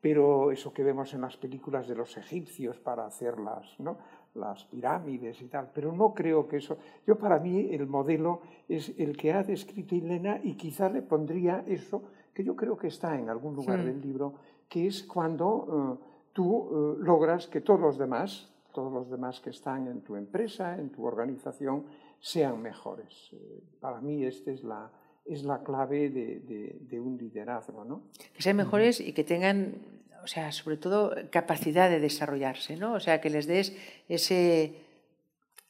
pero 0.00 0.50
eso 0.50 0.72
que 0.72 0.82
vemos 0.82 1.14
en 1.14 1.22
las 1.22 1.36
películas 1.36 1.88
de 1.88 1.94
los 1.94 2.16
egipcios 2.16 2.78
para 2.78 3.06
hacerlas, 3.06 3.74
¿no? 3.78 3.96
las 4.34 4.64
pirámides 4.64 5.40
y 5.42 5.46
tal, 5.46 5.70
pero 5.72 5.92
no 5.92 6.12
creo 6.12 6.48
que 6.48 6.56
eso... 6.56 6.76
Yo 7.06 7.16
para 7.16 7.38
mí 7.38 7.68
el 7.70 7.86
modelo 7.86 8.40
es 8.68 8.92
el 8.98 9.16
que 9.16 9.32
ha 9.32 9.42
descrito 9.42 9.94
Elena 9.94 10.40
y 10.42 10.54
quizá 10.54 10.88
le 10.88 11.02
pondría 11.02 11.64
eso, 11.66 12.02
que 12.32 12.42
yo 12.42 12.56
creo 12.56 12.76
que 12.76 12.88
está 12.88 13.18
en 13.18 13.28
algún 13.28 13.54
lugar 13.54 13.84
del 13.84 14.00
libro, 14.00 14.34
que 14.68 14.86
es 14.88 15.04
cuando 15.04 15.98
eh, 16.02 16.13
tú 16.34 16.96
eh, 16.98 17.02
logras 17.02 17.46
que 17.46 17.62
todos 17.62 17.80
los 17.80 17.96
demás, 17.96 18.52
todos 18.74 18.92
los 18.92 19.10
demás 19.10 19.40
que 19.40 19.50
están 19.50 19.86
en 19.86 20.02
tu 20.02 20.16
empresa, 20.16 20.76
en 20.76 20.90
tu 20.90 21.06
organización, 21.06 21.86
sean 22.20 22.60
mejores. 22.60 23.30
Eh, 23.32 23.62
para 23.80 24.02
mí 24.02 24.24
esta 24.24 24.50
es 24.50 24.62
la, 24.62 24.90
es 25.24 25.44
la 25.44 25.62
clave 25.62 26.10
de, 26.10 26.78
de, 26.80 27.00
un 27.00 27.16
liderazgo. 27.16 27.84
¿no? 27.84 28.02
Que 28.34 28.42
sean 28.42 28.56
mejores 28.56 29.00
y 29.00 29.12
que 29.14 29.24
tengan 29.24 29.94
o 30.22 30.26
sea, 30.26 30.52
sobre 30.52 30.78
todo 30.78 31.14
capacidad 31.30 31.90
de 31.90 32.00
desarrollarse, 32.00 32.76
¿no? 32.76 32.94
O 32.94 33.00
sea, 33.00 33.20
que 33.20 33.28
les 33.28 33.46
des 33.46 33.76
ese, 34.08 34.83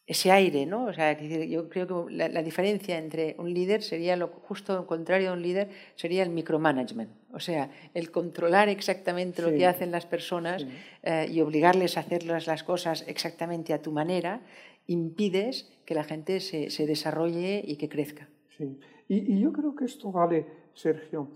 ese 0.06 0.30
aire, 0.30 0.66
¿no? 0.66 0.84
O 0.84 0.92
sea, 0.92 1.18
yo 1.18 1.68
creo 1.68 1.86
que 1.86 2.12
la, 2.12 2.42
diferencia 2.42 2.98
entre 2.98 3.36
un 3.38 3.52
líder 3.54 3.82
sería 3.82 4.16
lo 4.16 4.28
justo 4.28 4.74
lo 4.74 4.86
contrario 4.86 5.28
de 5.28 5.32
un 5.32 5.42
líder, 5.42 5.70
sería 5.94 6.22
el 6.22 6.30
micromanagement, 6.30 7.10
o 7.32 7.40
sea, 7.40 7.70
el 7.94 8.10
controlar 8.10 8.68
exactamente 8.68 9.40
lo 9.40 9.50
que 9.50 9.66
hacen 9.66 9.90
las 9.90 10.04
personas 10.04 10.66
eh, 11.02 11.26
y 11.30 11.40
obligarles 11.40 11.96
a 11.96 12.00
hacer 12.00 12.24
las, 12.24 12.64
cosas 12.64 13.04
exactamente 13.08 13.72
a 13.72 13.80
tu 13.80 13.92
manera, 13.92 14.42
impides 14.86 15.72
que 15.86 15.94
la 15.94 16.04
gente 16.04 16.40
se, 16.40 16.68
se 16.68 16.86
desarrolle 16.86 17.62
y 17.64 17.76
que 17.76 17.88
crezca. 17.88 18.28
Sí, 18.58 18.78
y, 19.08 19.34
y 19.34 19.40
yo 19.40 19.52
creo 19.52 19.74
que 19.74 19.86
esto 19.86 20.12
vale, 20.12 20.46
Sergio, 20.74 21.30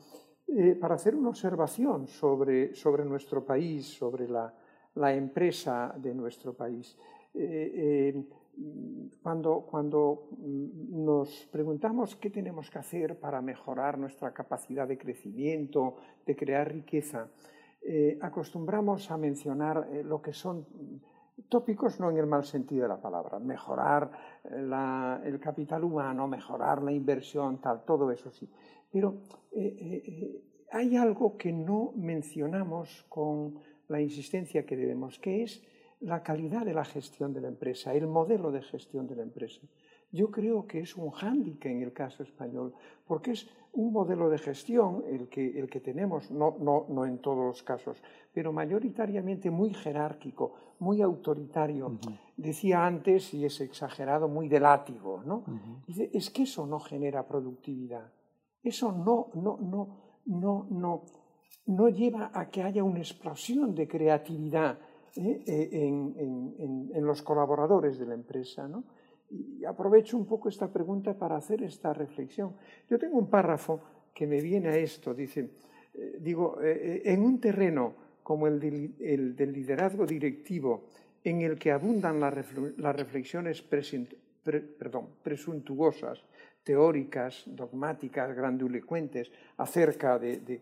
eh, 0.47 0.75
para 0.75 0.95
hacer 0.95 1.15
una 1.15 1.29
observación 1.29 2.07
sobre, 2.07 2.75
sobre 2.75 3.05
nuestro 3.05 3.45
país, 3.45 3.87
sobre 3.87 4.27
la, 4.27 4.53
la, 4.95 5.15
empresa 5.15 5.95
de 5.99 6.15
nuestro 6.15 6.55
país. 6.55 6.97
Eh, 7.35 8.25
cuando, 9.23 9.67
cuando 9.71 10.29
nos 10.39 11.49
preguntamos 11.53 12.17
qué 12.17 12.31
tenemos 12.31 12.71
que 12.71 12.79
hacer 12.79 13.19
para 13.19 13.41
mejorar 13.41 13.99
nuestra 13.99 14.33
capacidad 14.33 14.89
de 14.89 14.99
crecimiento, 14.99 15.97
de 16.27 16.35
crear 16.35 16.73
riqueza, 16.73 17.29
acostumbramos 18.21 19.11
a 19.11 19.17
mencionar 19.17 19.89
lo 20.05 20.21
que 20.21 20.33
son 20.33 20.67
tópicos 21.49 22.01
no 22.01 22.11
en 22.11 22.19
el 22.19 22.27
mal 22.27 22.45
sentido 22.45 22.83
de 22.83 22.89
la 22.89 23.01
palabra, 23.01 23.39
mejorar 23.39 24.11
la, 24.51 25.21
el 25.25 25.39
capital 25.39 25.85
humano, 25.85 26.27
mejorar 26.27 26.83
la 26.83 26.93
inversión, 26.93 27.61
tal, 27.61 27.85
todo 27.85 28.11
eso 28.11 28.31
sí. 28.31 28.51
Pero 28.91 29.21
eh, 29.53 29.77
eh, 29.79 30.03
eh, 30.07 30.43
hay 30.73 30.97
algo 30.97 31.37
que 31.37 31.53
no 31.53 31.93
mencionamos 31.97 33.07
con 33.09 33.59
la 33.89 34.01
insistencia 34.01 34.67
que 34.67 34.77
debemos, 34.77 35.19
que 35.19 35.45
es 35.45 35.63
la 36.01 36.23
calidad 36.23 36.65
de 36.65 36.75
la 36.75 36.85
gestión 36.85 37.33
de 37.33 37.41
la 37.41 37.49
empresa, 37.49 37.95
el 37.95 38.07
modelo 38.07 38.51
de 38.51 38.63
gestión 38.63 39.07
de 39.07 39.17
la 39.17 39.23
empresa. 39.23 39.61
Yo 40.11 40.31
creo 40.31 40.67
que 40.67 40.81
es 40.81 40.97
un 40.97 41.11
hándicap 41.11 41.71
en 41.71 41.83
el 41.83 41.93
caso 41.93 42.23
español, 42.23 42.73
porque 43.07 43.33
es 43.33 43.49
un 43.73 43.93
modelo 43.93 44.31
de 44.31 44.39
gestión 44.39 45.05
el 45.07 45.29
que, 45.29 45.59
el 45.59 45.69
que 45.69 45.81
tenemos, 45.81 46.31
no, 46.31 46.57
no, 46.59 46.87
no 46.89 47.05
en 47.05 47.19
todos 47.19 47.45
los 47.45 47.63
casos, 47.63 48.03
pero 48.33 48.53
mayoritariamente 48.53 49.51
muy 49.51 49.75
jerárquico, 49.75 50.55
muy 50.79 51.03
autoritario. 51.03 51.99
Decía 52.37 52.87
antes, 52.87 53.35
y 53.35 53.45
es 53.45 53.61
exagerado, 53.61 54.29
muy 54.29 54.49
de 54.49 54.61
látigo. 54.61 55.23
¿no? 55.25 55.45
Dice, 55.87 56.11
es 56.13 56.31
que 56.31 56.45
eso 56.45 56.67
no 56.67 56.81
genera 56.81 57.27
productividad. 57.27 58.13
Eso 58.63 58.93
no, 58.93 59.31
no, 59.35 59.59
no, 59.61 60.21
no, 60.27 60.67
no, 60.71 61.05
no 61.67 61.89
lleva 61.89 62.31
a 62.33 62.49
que 62.49 62.63
haya 62.63 62.83
una 62.83 63.01
explosión 63.01 63.75
de 63.75 63.87
creatividad 63.87 64.79
¿eh? 65.17 65.43
Eh, 65.47 65.69
en, 65.73 66.91
en, 66.95 67.05
los 67.05 67.23
colaboradores 67.23 67.99
de 67.99 68.07
la 68.07 68.15
empresa. 68.15 68.69
¿no? 68.69 68.85
Y 69.31 69.65
aprovecho 69.65 70.17
un 70.17 70.27
poco 70.27 70.49
esta 70.49 70.73
pregunta 70.73 71.15
para 71.15 71.37
hacer 71.37 71.63
esta 71.63 71.93
reflexión. 71.93 72.55
Yo 72.89 72.99
tengo 72.99 73.19
un 73.19 73.29
párrafo 73.29 73.81
que 74.15 74.27
me 74.27 74.41
viene 74.41 74.69
a 74.69 74.77
esto, 74.77 75.15
dice, 75.15 75.51
eh, 75.95 76.19
digo, 76.21 76.59
en 76.61 77.23
un 77.23 77.41
terreno 77.41 77.95
como 78.23 78.47
el, 78.47 78.61
del 78.61 79.53
liderazgo 79.53 80.05
directivo, 80.05 80.85
en 81.25 81.41
el 81.41 81.59
que 81.59 81.73
abundan 81.73 82.21
las, 82.21 82.35
reflexiones 82.35 83.63
perdón, 83.63 85.09
presuntuosas 85.23 86.25
teóricas, 86.63 87.45
dogmáticas, 87.47 88.37
grandilocuentes 88.37 89.33
acerca 89.57 90.19
de, 90.19 90.61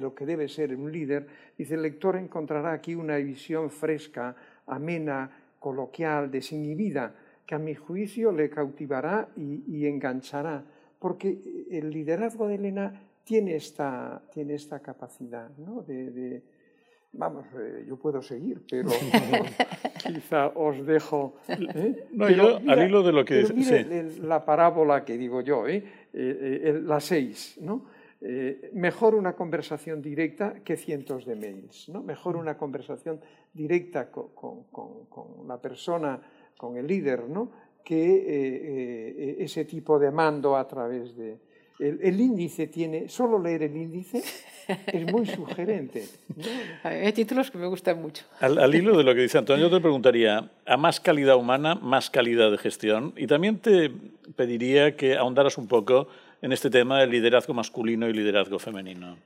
lo 0.00 0.14
que 0.14 0.26
debe 0.26 0.48
ser 0.48 0.74
un 0.74 0.90
líder, 0.90 1.26
dice 1.56 1.74
el 1.74 1.82
lector 1.82 2.16
encontrará 2.16 2.72
aquí 2.72 2.94
una 2.94 3.16
visión 3.16 3.70
fresca, 3.70 4.34
amena, 4.66 5.30
coloquial, 5.58 6.30
desinhibida, 6.30 7.14
que 7.46 7.54
a 7.54 7.58
mi 7.58 7.74
juicio 7.74 8.32
le 8.32 8.50
cautivará 8.50 9.28
y, 9.36 9.86
enganchará, 9.86 10.64
porque 10.98 11.66
el 11.70 11.90
liderazgo 11.90 12.48
de 12.48 12.54
Elena 12.56 13.02
tiene 13.24 13.56
esta, 13.56 14.22
tiene 14.32 14.54
esta 14.54 14.80
capacidad 14.80 15.50
¿no? 15.58 15.82
de, 15.82 16.42
Vamos, 17.14 17.44
eh, 17.58 17.84
yo 17.86 17.96
puedo 17.96 18.22
seguir, 18.22 18.62
pero 18.70 18.88
quizá 20.06 20.48
os 20.48 20.84
dejo. 20.86 21.36
¿eh? 21.46 22.06
No, 22.12 22.30
yo, 22.30 22.58
al 22.66 22.88
hilo 22.88 23.02
de 23.02 23.12
lo 23.12 23.22
que 23.22 23.44
mire 23.54 24.04
la 24.20 24.42
parábola 24.46 25.04
que 25.04 25.18
digo 25.18 25.42
yo, 25.42 25.68
¿eh? 25.68 25.84
la 26.84 27.00
seis, 27.00 27.58
¿no? 27.60 27.84
Mejor 28.72 29.14
una 29.14 29.34
conversación 29.34 30.00
directa 30.00 30.54
que 30.64 30.76
cientos 30.76 31.26
de 31.26 31.34
mails, 31.34 31.88
¿no? 31.88 32.02
Mejor 32.02 32.36
una 32.36 32.56
conversación 32.56 33.20
directa 33.52 34.10
con, 34.10 34.28
con, 34.34 35.06
con 35.06 35.48
la 35.48 35.60
persona, 35.60 36.20
con 36.56 36.76
el 36.76 36.86
líder, 36.86 37.28
¿no? 37.28 37.50
Que 37.84 39.36
ese 39.40 39.64
tipo 39.64 39.98
de 39.98 40.10
mando 40.12 40.56
a 40.56 40.68
través 40.68 41.16
de, 41.16 41.38
el, 41.82 42.20
índice 42.20 42.66
tiene, 42.68 43.08
solo 43.08 43.38
leer 43.38 43.64
el 43.64 43.76
índice 43.76 44.22
es 44.86 45.12
muy 45.12 45.26
sugerente. 45.26 46.04
Hay 46.82 47.12
títulos 47.12 47.50
que 47.50 47.58
me 47.58 47.66
gustan 47.66 48.00
mucho. 48.00 48.24
Al, 48.40 48.74
hilo 48.74 48.96
de 48.96 49.04
lo 49.04 49.14
que 49.14 49.22
dice 49.22 49.38
Antonio, 49.38 49.70
te 49.70 49.80
preguntaría, 49.80 50.50
a 50.66 50.76
más 50.76 51.00
calidad 51.00 51.36
humana, 51.36 51.74
más 51.74 52.10
calidad 52.10 52.50
de 52.50 52.58
gestión. 52.58 53.12
Y 53.16 53.26
también 53.26 53.58
te 53.58 53.90
pediría 54.36 54.96
que 54.96 55.16
ahondaras 55.16 55.58
un 55.58 55.66
poco 55.66 56.06
en 56.42 56.52
este 56.52 56.68
tema 56.68 57.00
del 57.00 57.10
liderazgo 57.10 57.54
masculino 57.54 58.08
y 58.08 58.12
liderazgo 58.12 58.58
femenino. 58.58 59.16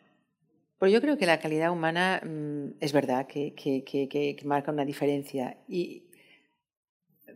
Pues 0.79 0.93
yo 0.93 1.01
creo 1.01 1.17
que 1.17 1.27
la 1.27 1.41
calidad 1.41 1.73
humana 1.73 2.21
mm, 2.23 2.77
es 2.81 2.93
verdad 2.93 3.27
que, 3.27 3.55
que, 3.55 3.83
que, 3.83 4.37
marca 4.45 4.71
una 4.71 4.85
diferencia. 4.85 5.57
Y, 5.67 6.05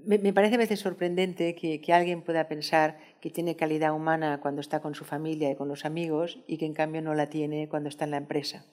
me, 0.04 0.32
parece 0.32 0.54
a 0.54 0.58
veces 0.58 0.80
sorprendente 0.80 1.54
que, 1.54 1.92
alguien 1.92 2.22
pueda 2.22 2.48
pensar 2.48 2.98
que 3.20 3.30
tiene 3.30 3.56
calidad 3.56 3.94
humana 3.94 4.40
cuando 4.40 4.60
está 4.60 4.80
con 4.80 4.94
su 4.94 5.04
familia 5.04 5.50
y 5.50 5.56
con 5.56 5.68
los 5.68 5.84
amigos 5.84 6.38
y 6.46 6.58
que 6.58 6.66
en 6.66 6.74
cambio 6.74 7.02
no 7.02 7.14
la 7.14 7.28
tiene 7.28 7.68
cuando 7.68 7.88
está 7.88 8.04
en 8.04 8.12
la 8.12 8.16
empresa. 8.18 8.64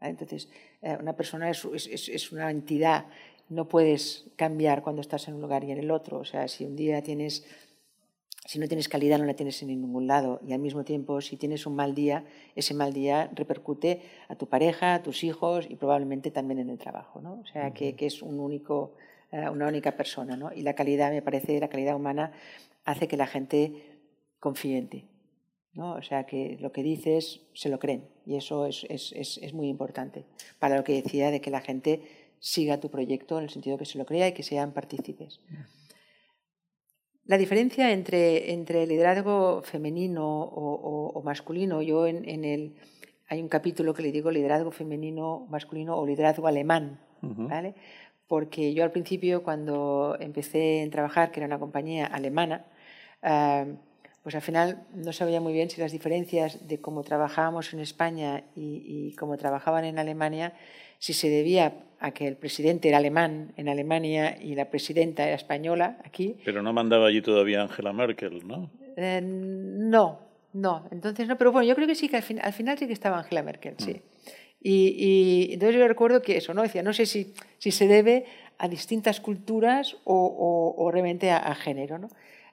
Entonces, 0.00 0.48
eh, 0.82 0.96
una 1.00 1.14
persona 1.14 1.50
es, 1.50 1.64
es, 1.64 2.32
una 2.32 2.50
entidad, 2.50 3.06
no 3.48 3.68
puedes 3.68 4.26
cambiar 4.36 4.82
cuando 4.82 5.02
estás 5.02 5.28
en 5.28 5.34
un 5.34 5.42
lugar 5.42 5.62
y 5.64 5.72
en 5.72 5.78
el 5.78 5.90
otro. 5.90 6.18
O 6.18 6.24
sea, 6.24 6.48
si 6.48 6.64
un 6.64 6.74
día 6.74 7.02
tienes, 7.02 7.46
si 8.44 8.58
no 8.58 8.66
tienes 8.68 8.88
calidad 8.88 9.18
no 9.18 9.24
la 9.24 9.34
tienes 9.34 9.60
en 9.62 9.68
ningún 9.68 10.06
lado 10.06 10.40
y 10.46 10.52
al 10.52 10.60
mismo 10.60 10.84
tiempo 10.84 11.20
si 11.20 11.36
tienes 11.36 11.66
un 11.66 11.76
mal 11.76 11.94
día, 11.94 12.24
ese 12.54 12.74
mal 12.74 12.92
día 12.92 13.30
repercute 13.34 14.02
a 14.28 14.36
tu 14.36 14.48
pareja, 14.48 14.94
a 14.94 15.02
tus 15.02 15.24
hijos 15.24 15.66
y 15.68 15.76
probablemente 15.76 16.30
también 16.30 16.58
en 16.58 16.70
el 16.70 16.78
trabajo. 16.78 17.20
¿no? 17.20 17.40
O 17.40 17.46
sea, 17.46 17.72
que, 17.72 17.94
que 17.94 18.06
es 18.06 18.22
un 18.22 18.40
único 18.40 18.94
eh, 19.32 19.48
una 19.48 19.68
única 19.68 19.96
persona. 19.96 20.36
¿no? 20.36 20.52
Y 20.52 20.62
la 20.62 20.74
calidad, 20.74 21.12
me 21.12 21.22
parece, 21.22 21.60
la 21.60 21.68
calidad 21.68 21.94
humana 21.94 22.32
hace 22.84 23.06
que 23.06 23.16
la 23.16 23.26
gente 23.26 24.00
confíe 24.38 24.76
en 24.76 24.88
ti. 24.88 25.08
¿no? 25.72 25.94
O 25.94 26.02
sea, 26.02 26.26
que 26.26 26.56
lo 26.60 26.72
que 26.72 26.82
dices 26.82 27.42
se 27.54 27.68
lo 27.68 27.78
creen. 27.78 28.08
Y 28.26 28.36
eso 28.36 28.66
es, 28.66 28.84
es, 28.88 29.12
es, 29.12 29.54
muy 29.54 29.68
importante 29.68 30.26
para 30.58 30.76
lo 30.76 30.84
que 30.84 31.00
decía 31.00 31.30
de 31.30 31.40
que 31.40 31.50
la 31.50 31.60
gente 31.60 32.02
siga 32.40 32.80
tu 32.80 32.90
proyecto 32.90 33.38
en 33.38 33.44
el 33.44 33.50
sentido 33.50 33.78
que 33.78 33.84
se 33.84 33.98
lo 33.98 34.04
crea 34.04 34.28
y 34.28 34.32
que 34.32 34.42
sean 34.42 34.72
partícipes. 34.72 35.40
La 37.30 37.38
diferencia 37.38 37.92
entre, 37.92 38.50
entre 38.52 38.88
liderazgo 38.88 39.62
femenino 39.62 40.26
o, 40.26 41.22
masculino, 41.22 41.80
yo 41.80 42.08
en, 42.08 42.28
en, 42.28 42.44
el, 42.44 42.74
hay 43.28 43.40
un 43.40 43.48
capítulo 43.48 43.94
que 43.94 44.02
le 44.02 44.10
digo 44.10 44.32
liderazgo 44.32 44.72
femenino, 44.72 45.46
masculino 45.48 45.96
o 45.96 46.04
liderazgo 46.04 46.48
alemán, 46.48 46.98
¿vale? 47.22 47.76
porque 48.26 48.74
yo 48.74 48.82
al 48.82 48.90
principio 48.90 49.44
cuando 49.44 50.16
empecé 50.18 50.82
a 50.84 50.90
trabajar, 50.90 51.30
que 51.30 51.38
era 51.38 51.46
una 51.46 51.60
compañía 51.60 52.06
alemana, 52.06 52.64
eh, 53.22 53.76
pues 54.24 54.34
al 54.34 54.42
final 54.42 54.88
no 54.92 55.12
sabía 55.12 55.40
muy 55.40 55.52
bien 55.52 55.70
si 55.70 55.80
las 55.80 55.92
diferencias 55.92 56.66
de 56.66 56.80
cómo 56.80 57.04
trabajábamos 57.04 57.72
en 57.72 57.78
España 57.78 58.42
y, 58.56 59.14
cómo 59.14 59.36
trabajaban 59.36 59.84
en 59.84 60.00
Alemania, 60.00 60.54
si 60.98 61.12
se 61.12 61.30
debía 61.30 61.84
a 62.00 62.12
que 62.12 62.26
el 62.26 62.36
presidente 62.36 62.88
era 62.88 62.96
alemán 62.96 63.52
en 63.58 63.68
Alemania 63.68 64.38
y 64.40 64.54
la 64.54 64.70
presidenta 64.70 65.26
era 65.26 65.36
española 65.36 65.98
aquí. 66.02 66.36
Pero 66.44 66.62
no 66.62 66.72
mandaba 66.72 67.06
allí 67.06 67.20
todavía 67.20 67.60
Angela 67.60 67.92
Merkel, 67.92 68.46
¿no? 68.46 68.70
Eh, 68.96 69.20
no, 69.22 70.18
no. 70.54 70.88
Entonces 70.90 71.28
no, 71.28 71.36
pero 71.36 71.52
bueno, 71.52 71.68
yo 71.68 71.74
creo 71.74 71.86
que 71.86 71.94
sí 71.94 72.08
que 72.08 72.16
al, 72.16 72.52
final 72.52 72.78
sí 72.78 72.86
que 72.86 72.94
estaba 72.94 73.18
Angela 73.18 73.42
Merkel, 73.42 73.74
sí. 73.78 73.92
Mm. 73.92 74.00
Y, 74.62 75.50
entonces 75.52 75.76
yo 75.76 75.86
recuerdo 75.86 76.22
que 76.22 76.38
eso, 76.38 76.54
¿no? 76.54 76.62
Decía, 76.62 76.82
no 76.82 76.92
sé 76.92 77.04
si, 77.06 77.34
si 77.58 77.70
se 77.70 77.86
debe 77.86 78.24
a 78.58 78.68
distintas 78.68 79.20
culturas 79.20 79.96
o, 80.04 80.74
o, 80.76 80.90
realmente 80.90 81.30
a, 81.30 81.54
género, 81.54 81.98
¿no? 81.98 82.08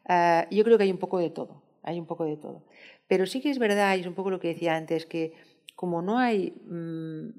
Ah, 0.05 0.47
yo 0.51 0.63
creo 0.63 0.77
que 0.77 0.85
hay 0.85 0.91
un 0.91 0.99
poco 0.99 1.19
de 1.19 1.29
todo, 1.29 1.61
hay 1.83 1.99
un 1.99 2.05
poco 2.05 2.25
de 2.25 2.37
todo. 2.37 2.63
Pero 3.07 3.25
sí 3.25 3.41
que 3.41 3.49
es 3.49 3.59
verdad, 3.59 3.97
y 3.97 4.01
es 4.01 4.07
un 4.07 4.13
poco 4.13 4.29
lo 4.29 4.39
que 4.39 4.49
decía 4.49 4.75
antes, 4.75 5.05
que 5.05 5.33
como 5.75 6.01
no 6.01 6.17
hay 6.17 6.53
mm, 6.65 7.29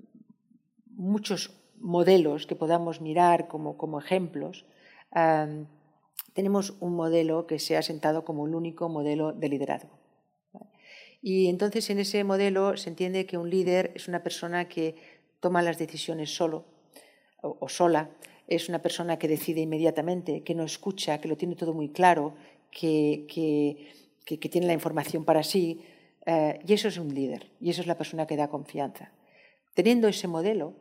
muchos 0.96 1.57
modelos 1.80 2.46
que 2.46 2.56
podamos 2.56 3.00
mirar 3.00 3.48
como, 3.48 3.76
como 3.76 3.98
ejemplos, 3.98 4.64
tenemos 6.34 6.74
un 6.80 6.94
modelo 6.94 7.46
que 7.46 7.58
se 7.58 7.76
ha 7.76 7.82
sentado 7.82 8.24
como 8.24 8.46
el 8.46 8.54
único 8.54 8.88
modelo 8.88 9.32
de 9.32 9.48
liderazgo. 9.48 9.98
Y 11.20 11.48
entonces 11.48 11.90
en 11.90 11.98
ese 11.98 12.22
modelo 12.24 12.76
se 12.76 12.90
entiende 12.90 13.26
que 13.26 13.38
un 13.38 13.50
líder 13.50 13.92
es 13.94 14.08
una 14.08 14.22
persona 14.22 14.68
que 14.68 14.94
toma 15.40 15.62
las 15.62 15.78
decisiones 15.78 16.34
solo 16.34 16.64
o, 17.42 17.68
sola, 17.68 18.10
es 18.46 18.68
una 18.68 18.80
persona 18.80 19.18
que 19.18 19.28
decide 19.28 19.60
inmediatamente, 19.60 20.42
que 20.42 20.54
no 20.54 20.64
escucha, 20.64 21.20
que 21.20 21.28
lo 21.28 21.36
tiene 21.36 21.54
todo 21.54 21.74
muy 21.74 21.90
claro, 21.90 22.34
que, 22.70 23.26
que, 23.28 24.48
tiene 24.48 24.66
la 24.66 24.72
información 24.72 25.24
para 25.24 25.42
sí. 25.42 25.80
Eh, 26.26 26.58
y 26.66 26.72
eso 26.72 26.88
es 26.88 26.98
un 26.98 27.14
líder, 27.14 27.50
y 27.60 27.70
eso 27.70 27.80
es 27.80 27.86
la 27.86 27.96
persona 27.96 28.26
que 28.26 28.36
da 28.36 28.48
confianza. 28.48 29.12
Teniendo 29.74 30.08
ese 30.08 30.28
modelo, 30.28 30.74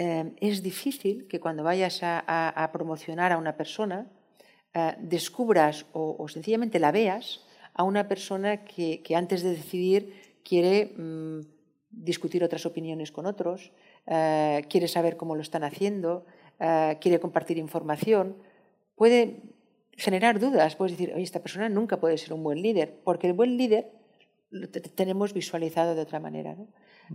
eh, 0.00 0.30
es 0.40 0.62
difícil 0.62 1.26
que 1.26 1.40
cuando 1.40 1.64
vayas 1.64 1.98
a, 2.02 2.70
promocionar 2.72 3.32
a 3.32 3.38
una 3.38 3.56
persona, 3.56 4.06
eh, 4.72 4.94
descubras 5.00 5.86
o 5.92 6.28
sencillamente 6.28 6.78
la 6.78 6.92
veas 6.92 7.44
a 7.74 7.82
una 7.82 8.06
persona 8.06 8.64
que, 8.64 9.02
antes 9.16 9.42
de 9.42 9.50
decidir 9.50 10.38
quiere 10.44 10.94
mm, 10.96 11.40
discutir 11.90 12.44
otras 12.44 12.64
opiniones 12.64 13.10
con 13.10 13.26
otros, 13.26 13.72
eh, 14.06 14.64
quiere 14.70 14.86
saber 14.86 15.16
cómo 15.16 15.34
lo 15.34 15.42
están 15.42 15.64
haciendo, 15.64 16.26
quiere 17.00 17.20
compartir 17.20 17.56
información, 17.56 18.36
puede 18.96 19.42
generar 19.96 20.40
dudas, 20.40 20.74
puedes 20.74 20.98
decir, 20.98 21.12
esta 21.16 21.40
persona 21.40 21.68
nunca 21.68 22.00
puede 22.00 22.18
ser 22.18 22.32
un 22.32 22.42
buen 22.42 22.62
líder, 22.62 22.98
porque 23.04 23.28
el 23.28 23.32
buen 23.32 23.56
líder 23.56 23.92
lo 24.50 24.68
tenemos 24.68 25.32
visualizado 25.32 25.94
de 25.94 26.02
otra 26.02 26.18
manera. 26.18 26.56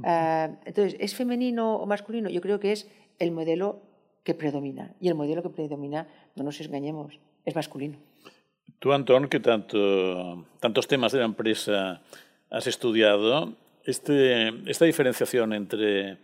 Eh, 0.06 0.56
entonces, 0.65 0.95
¿es 0.99 1.15
femenino 1.15 1.75
o 1.75 1.86
masculino? 1.86 2.29
Yo 2.29 2.41
creo 2.41 2.60
que 2.60 2.71
es 2.71 2.89
el 3.19 3.32
modelo 3.32 3.82
que 4.23 4.34
predomina. 4.34 4.95
Y 4.99 5.10
el 5.10 5.15
modelo 5.15 5.43
que 5.43 5.49
predomina, 5.49 6.08
no 6.36 6.43
nos 6.43 6.60
engañemos, 6.62 7.19
es 7.45 7.56
masculino. 7.56 7.97
Tú, 8.79 8.93
Antón, 8.93 9.27
que 9.27 9.39
tanto, 9.39 10.45
tantos 10.60 10.88
temas 10.88 11.12
de 11.12 11.19
la 11.19 11.25
empresa 11.25 12.01
has 12.49 12.67
estudiado, 12.67 13.53
este, 13.84 14.49
esta 14.69 14.86
diferenciación 14.86 15.53
entre 15.53 16.17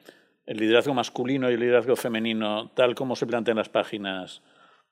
el 0.46 0.58
liderazgo 0.58 0.94
masculino 0.94 1.50
y 1.50 1.54
el 1.54 1.60
liderazgo 1.60 1.96
femenino, 1.96 2.72
tal 2.74 2.96
como 2.96 3.16
se 3.16 3.28
plantea 3.28 3.52
en 3.52 3.58
las 3.58 3.70
páginas 3.70 4.42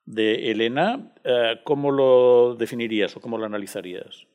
de 0.04 0.50
Elena, 0.50 1.12
eh, 1.24 1.60
¿cómo 1.64 1.90
lo 1.90 2.54
definirías 2.54 3.16
o 3.16 3.20
cómo 3.20 3.36
lo 3.38 3.44
analizarías? 3.44 4.26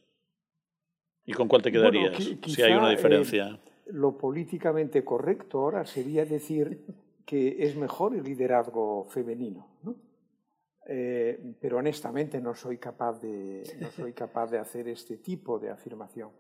¿Y 1.26 1.34
con 1.34 1.48
cuál 1.48 1.62
te 1.62 1.72
quedarías, 1.72 2.32
si 2.46 2.62
hay 2.62 2.74
una 2.74 2.90
diferencia? 2.90 3.58
Lo 3.88 4.18
políticamente 4.18 5.04
correcto 5.04 5.60
ahora 5.60 5.86
sería 5.86 6.26
decir 6.26 6.86
que 7.26 7.64
es 7.64 7.76
mejor 7.76 8.16
el 8.16 8.24
liderazgo 8.24 9.06
femenino, 9.06 9.68
¿no? 9.84 9.96
Eh, 10.86 11.56
pero 11.62 11.78
honestamente 11.78 12.42
no 12.42 12.54
soy, 12.54 12.78
capaz 12.78 13.22
de, 13.22 13.64
no 13.80 13.90
soy 13.92 14.12
capaz 14.12 14.52
de 14.52 14.60
hacer 14.60 14.90
este 14.90 15.18
tipo 15.18 15.58
de 15.58 15.70
afirmación. 15.70 16.32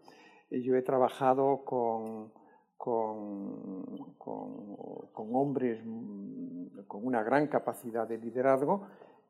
Eh, 0.50 0.62
yo 0.62 0.76
he 0.76 0.82
trabajado 0.82 1.64
con, 1.64 2.34
con, 2.76 4.16
con, 4.18 5.36
hombres 5.36 5.80
mm, 5.86 6.82
con 6.88 7.06
una 7.06 7.24
gran 7.24 7.48
capacidad 7.48 8.06
de 8.06 8.18
liderazgo 8.18 8.86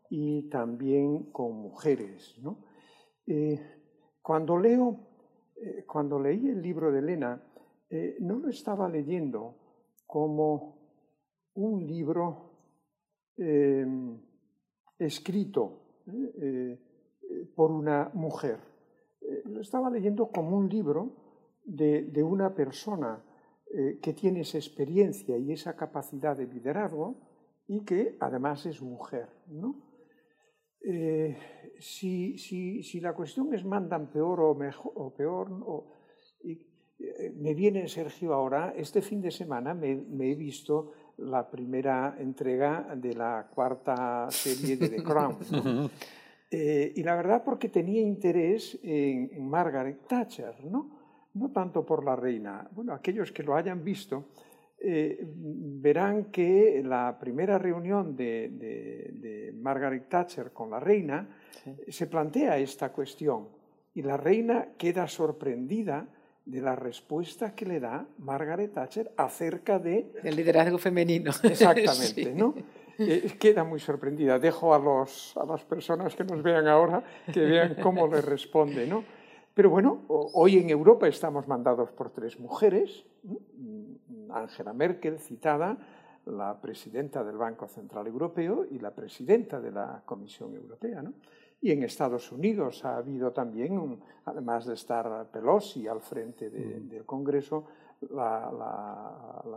y 0.09 0.49
también 0.49 1.31
con 1.31 1.53
mujeres. 1.57 2.35
Eh, 3.27 3.59
cuando, 4.21 4.57
leo, 4.57 4.99
cuando 5.85 6.19
leí 6.19 6.49
el 6.49 6.61
libro 6.61 6.91
de 6.91 6.99
Elena, 6.99 7.39
no 8.19 8.39
lo 8.39 8.49
estaba 8.49 8.89
leyendo 8.89 9.55
como 10.07 10.77
un 11.53 11.85
libro 11.85 12.51
escrito 14.97 16.01
eh, 16.07 16.79
eh, 17.21 17.45
por 17.55 17.71
una 17.71 18.11
mujer. 18.13 18.59
Eh, 19.21 19.43
lo 19.45 19.61
estaba 19.61 19.89
leyendo 19.89 20.29
como 20.29 20.57
un 20.57 20.69
libro 20.69 21.61
de, 21.63 22.23
una 22.23 22.53
persona 22.53 23.23
que 24.03 24.13
tiene 24.13 24.41
esa 24.41 24.59
experiencia 24.59 25.35
y 25.35 25.51
esa 25.51 25.75
capacidad 25.75 26.37
de 26.37 26.45
liderazgo 26.45 27.15
y 27.65 27.83
que 27.83 28.17
además 28.19 28.67
es 28.67 28.83
mujer. 28.83 29.29
si, 31.79 32.99
la 33.01 33.15
cuestión 33.15 33.51
es 33.51 33.65
mandan 33.65 34.11
peor 34.11 34.41
o, 34.41 34.53
mejor, 34.53 34.91
o 34.95 35.15
peor, 35.15 35.49
Eh, 36.43 36.72
me 37.35 37.53
viene, 37.53 37.87
Sergio, 37.87 38.33
ahora, 38.33 38.73
este 38.75 39.01
fin 39.01 39.21
de 39.21 39.31
semana 39.31 39.73
me, 39.73 39.91
he 39.91 40.35
visto 40.35 40.91
la 41.17 41.49
primera 41.49 42.15
entrega 42.17 42.95
de 42.95 43.13
la 43.13 43.47
cuarta 43.53 44.27
serie 44.29 44.77
de 44.77 44.89
The 44.89 45.03
Crown. 45.03 45.37
Eh, 46.55 46.93
y 46.97 47.01
la 47.01 47.15
verdad 47.15 47.41
porque 47.43 47.67
tenía 47.67 47.99
interés 47.99 48.77
en, 48.83 49.49
Margaret 49.49 50.05
Thatcher, 50.07 50.63
¿no? 50.65 50.87
no 51.33 51.49
tanto 51.49 51.83
por 51.83 52.05
la 52.05 52.15
reina. 52.15 52.69
Bueno, 52.75 52.93
aquellos 52.93 53.31
que 53.31 53.41
lo 53.41 53.55
hayan 53.55 53.83
visto 53.83 54.25
eh, 54.77 55.17
verán 55.25 56.25
que 56.25 56.83
la 56.85 57.17
primera 57.19 57.57
reunión 57.57 58.15
de, 58.15 59.51
Margaret 59.55 60.07
Thatcher 60.07 60.53
con 60.53 60.69
la 60.69 60.79
reina 60.79 61.27
se 61.87 62.05
plantea 62.05 62.59
esta 62.59 62.91
cuestión 62.91 63.47
y 63.95 64.03
la 64.03 64.17
reina 64.17 64.73
queda 64.77 65.07
sorprendida 65.07 66.07
de 66.45 66.61
la 66.61 66.75
respuesta 66.75 67.55
que 67.55 67.65
le 67.65 67.79
da 67.79 68.05
Margaret 68.19 68.73
Thatcher 68.73 69.11
acerca 69.17 69.79
de... 69.79 70.11
El 70.23 70.35
liderazgo 70.35 70.77
femenino. 70.77 71.31
Exactamente, 71.43 72.33
¿no? 72.33 72.53
Eh, 72.99 73.35
queda 73.39 73.63
muy 73.63 73.79
sorprendida. 73.79 74.37
Dejo 74.39 74.73
a, 74.73 74.79
los, 74.79 75.35
a 75.37 75.45
las 75.45 75.63
personas 75.63 76.15
que 76.15 76.23
nos 76.23 76.43
vean 76.43 76.67
ahora 76.67 77.03
que 77.33 77.39
vean 77.39 77.75
cómo 77.81 78.07
le 78.07 78.21
responde, 78.21 78.85
¿no? 78.85 79.03
Pero 79.53 79.69
bueno, 79.69 80.03
hoy 80.07 80.57
en 80.57 80.69
Europa 80.69 81.07
estamos 81.07 81.47
mandados 81.47 81.91
por 81.91 82.09
tres 82.09 82.39
mujeres. 82.39 83.05
Angela 84.31 84.73
Merkel, 84.73 85.19
citada, 85.19 85.77
la 86.25 86.59
presidenta 86.59 87.23
del 87.23 87.37
Banco 87.37 87.67
Central 87.67 88.07
Europeo 88.07 88.65
y 88.69 88.79
la 88.79 88.91
presidenta 88.91 89.59
de 89.59 89.71
la 89.71 90.01
Comisión 90.05 90.55
Europea. 90.55 91.03
¿no? 91.03 91.13
Y 91.63 91.71
en 91.71 91.81
Estados 91.83 92.29
Unidos 92.33 92.83
ha 92.83 92.97
habido 92.97 93.31
también, 93.31 93.97
además 94.25 94.65
de 94.65 94.73
estar 94.73 95.27
Pelosi 95.31 95.87
al 95.87 96.01
frente 96.01 96.49
mm. 96.49 96.89
del 96.89 97.05
Congreso, 97.05 97.63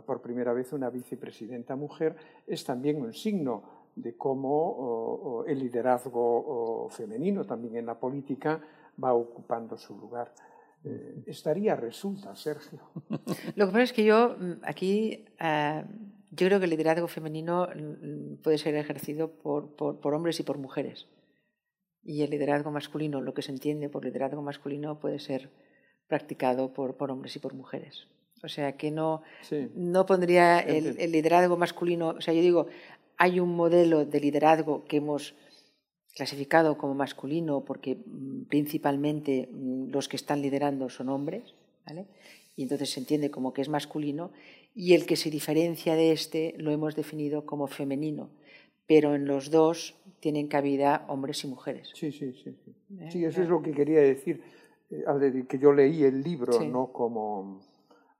por 0.05 0.21
primera 0.21 0.53
vez 0.53 0.71
una 0.71 0.89
vicepresidenta 0.89 1.75
mujer, 1.75 2.15
es 2.47 2.63
también 2.63 3.01
un 3.01 3.11
signo 3.11 3.61
de 3.93 4.15
cómo 4.15 5.43
el 5.45 5.59
liderazgo 5.59 6.87
femenino 6.89 7.43
también 7.43 7.75
en 7.75 7.85
la 7.87 7.99
política 7.99 8.61
va 9.03 9.13
ocupando 9.13 9.77
su 9.77 9.97
lugar. 9.97 10.31
Eh, 10.85 11.23
estaría 11.25 11.75
resulta, 11.75 12.33
Sergio. 12.37 12.79
Lo 13.55 13.65
que 13.65 13.71
pasa 13.71 13.83
es 13.83 13.91
que 13.93 14.05
yo 14.05 14.37
mm, 14.39 14.51
aquí, 14.63 15.25
eh, 15.39 15.83
yo 16.31 16.47
creo 16.47 16.59
que 16.59 16.65
el 16.65 16.71
liderazgo 16.71 17.09
femenino 17.09 17.67
mm, 17.67 18.35
puede 18.43 18.57
ser 18.57 18.75
ejercido 18.75 19.29
por, 19.29 19.75
por, 19.75 20.13
hombres 20.13 20.39
y 20.39 20.43
por 20.43 20.57
mujeres 20.57 21.07
y 22.07 22.21
el 22.21 22.29
liderazgo 22.29 22.71
masculino, 22.71 23.19
lo 23.19 23.33
que 23.33 23.41
se 23.41 23.51
entiende 23.51 23.89
por 23.89 24.05
liderazgo 24.05 24.41
masculino, 24.41 24.97
puede 24.97 25.19
ser 25.19 25.49
practicado 26.07 26.73
por, 26.73 26.95
por 26.95 27.11
hombres 27.11 27.35
y 27.35 27.39
por 27.39 27.53
mujeres. 27.53 28.07
O 28.41 28.47
sea, 28.47 28.77
que 28.77 28.91
no, 28.91 29.23
no 29.75 30.05
pondría 30.05 30.59
el, 30.59 30.97
el, 30.99 31.11
liderazgo 31.11 31.57
masculino, 31.57 32.09
o 32.17 32.21
sea, 32.21 32.33
yo 32.33 32.41
digo, 32.41 32.67
hay 33.17 33.41
un 33.41 33.53
modelo 33.55 34.05
de 34.05 34.19
liderazgo 34.21 34.85
que 34.85 34.97
hemos 34.97 35.35
clasificado 36.15 36.77
como 36.77 36.93
masculino 36.93 37.65
porque 37.65 37.97
mm, 37.97 38.43
principalmente 38.45 39.49
mm, 39.51 39.89
los 39.89 40.07
que 40.07 40.15
están 40.15 40.41
liderando 40.41 40.89
son 40.89 41.09
hombres, 41.09 41.55
¿vale? 41.85 42.05
y 42.55 42.63
entonces 42.63 42.89
se 42.89 43.01
entiende 43.01 43.29
como 43.29 43.53
que 43.53 43.61
es 43.61 43.69
masculino, 43.69 44.31
y 44.73 44.93
el 44.93 45.05
que 45.05 45.17
se 45.17 45.29
diferencia 45.29 45.95
de 45.95 46.13
este 46.13 46.55
lo 46.57 46.71
hemos 46.71 46.95
definido 46.95 47.45
como 47.45 47.67
femenino 47.67 48.29
pero 48.87 49.13
en 49.15 49.25
los 49.25 49.51
dos 49.51 49.95
tienen 50.19 50.47
cabida 50.47 51.05
hombres 51.09 51.43
y 51.43 51.47
mujeres. 51.47 51.91
Sí, 51.93 52.11
sí, 52.11 52.33
sí. 52.33 52.55
Sí, 53.09 53.23
¿Eh? 53.23 53.27
eso 53.27 53.41
es 53.43 53.49
lo 53.49 53.61
que 53.61 53.71
quería 53.71 53.99
decir, 53.99 54.41
eh, 54.89 55.45
que 55.47 55.59
yo 55.59 55.73
leí 55.73 56.03
el 56.03 56.23
libro 56.23 56.59
no, 56.63 56.91
como, 56.91 57.59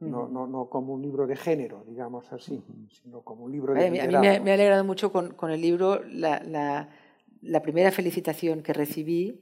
no, 0.01 0.27
no, 0.27 0.45
no, 0.45 0.69
como 0.69 0.93
un 0.93 1.01
libro 1.01 1.25
de 1.25 1.35
género, 1.35 1.83
digamos 1.87 2.31
así, 2.33 2.61
sino 2.91 3.21
como 3.21 3.45
un 3.45 3.51
libro 3.51 3.73
de... 3.73 3.87
A 3.87 3.89
mí, 3.89 3.99
a 3.99 4.07
mí 4.07 4.15
me, 4.19 4.51
ha 4.51 4.53
alegrado 4.53 4.83
mucho 4.83 5.11
con, 5.11 5.33
con 5.33 5.51
el 5.51 5.61
libro 5.61 6.03
la, 6.03 6.43
la, 6.43 6.89
la, 7.41 7.61
primera 7.61 7.91
felicitación 7.91 8.61
que 8.61 8.73
recibí 8.73 9.39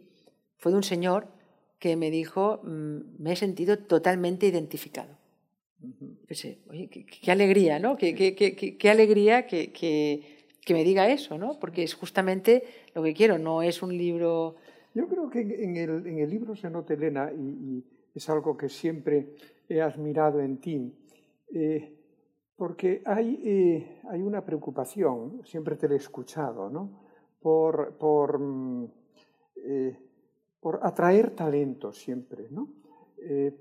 fue 0.58 0.72
de 0.72 0.78
un 0.78 0.84
señor 0.84 1.28
que 1.80 1.96
me 1.96 2.12
dijo, 2.12 2.62
mm, 2.64 3.22
me 3.22 3.34
he 3.34 3.36
sentido 3.36 3.80
totalmente 3.80 4.46
identificado. 4.46 5.18
Pensé, 6.28 6.60
oye, 6.70 6.90
qué, 6.90 7.32
alegría, 7.32 7.78
¿no? 7.78 7.96
Qué, 7.96 8.16
qué, 8.16 8.34
qué 8.56 8.90
alegría 8.90 9.46
que, 9.46 9.72
que 9.72 10.35
me 10.74 10.84
diga 10.84 11.10
eso, 11.10 11.38
¿no? 11.38 11.60
Porque 11.60 11.84
es 11.84 11.94
justamente 11.94 12.64
lo 12.94 13.04
que 13.04 13.14
quiero, 13.14 13.38
no 13.38 13.62
es 13.62 13.82
un 13.84 13.96
libro... 13.96 14.56
Yo 14.94 15.08
creo 15.08 15.30
que 15.30 15.42
en 15.42 15.76
el, 15.76 16.08
en 16.08 16.20
el 16.20 16.30
libro 16.30 16.56
se 16.56 16.70
nota, 16.70 16.94
Elena, 16.94 17.32
y, 17.32 17.84
es 18.14 18.30
algo 18.30 18.56
que 18.56 18.70
siempre 18.70 19.36
he 19.68 19.82
admirado 19.82 20.40
en 20.40 20.58
ti, 20.62 20.96
eh, 21.54 21.94
porque 22.56 23.02
hay, 23.06 23.42
eh, 23.44 24.02
hay 24.10 24.22
una 24.22 24.46
preocupación, 24.46 25.42
siempre 25.44 25.76
te 25.76 25.90
lo 25.90 25.96
he 25.96 25.98
escuchado, 25.98 26.70
¿no? 26.70 27.04
Por, 27.42 27.98
por, 27.98 28.40
mm, 28.40 28.88
eh, 29.58 30.00
por 30.62 30.80
atraer 30.82 31.32
talento 31.32 31.92
siempre, 31.92 32.48
¿no? 32.50 32.85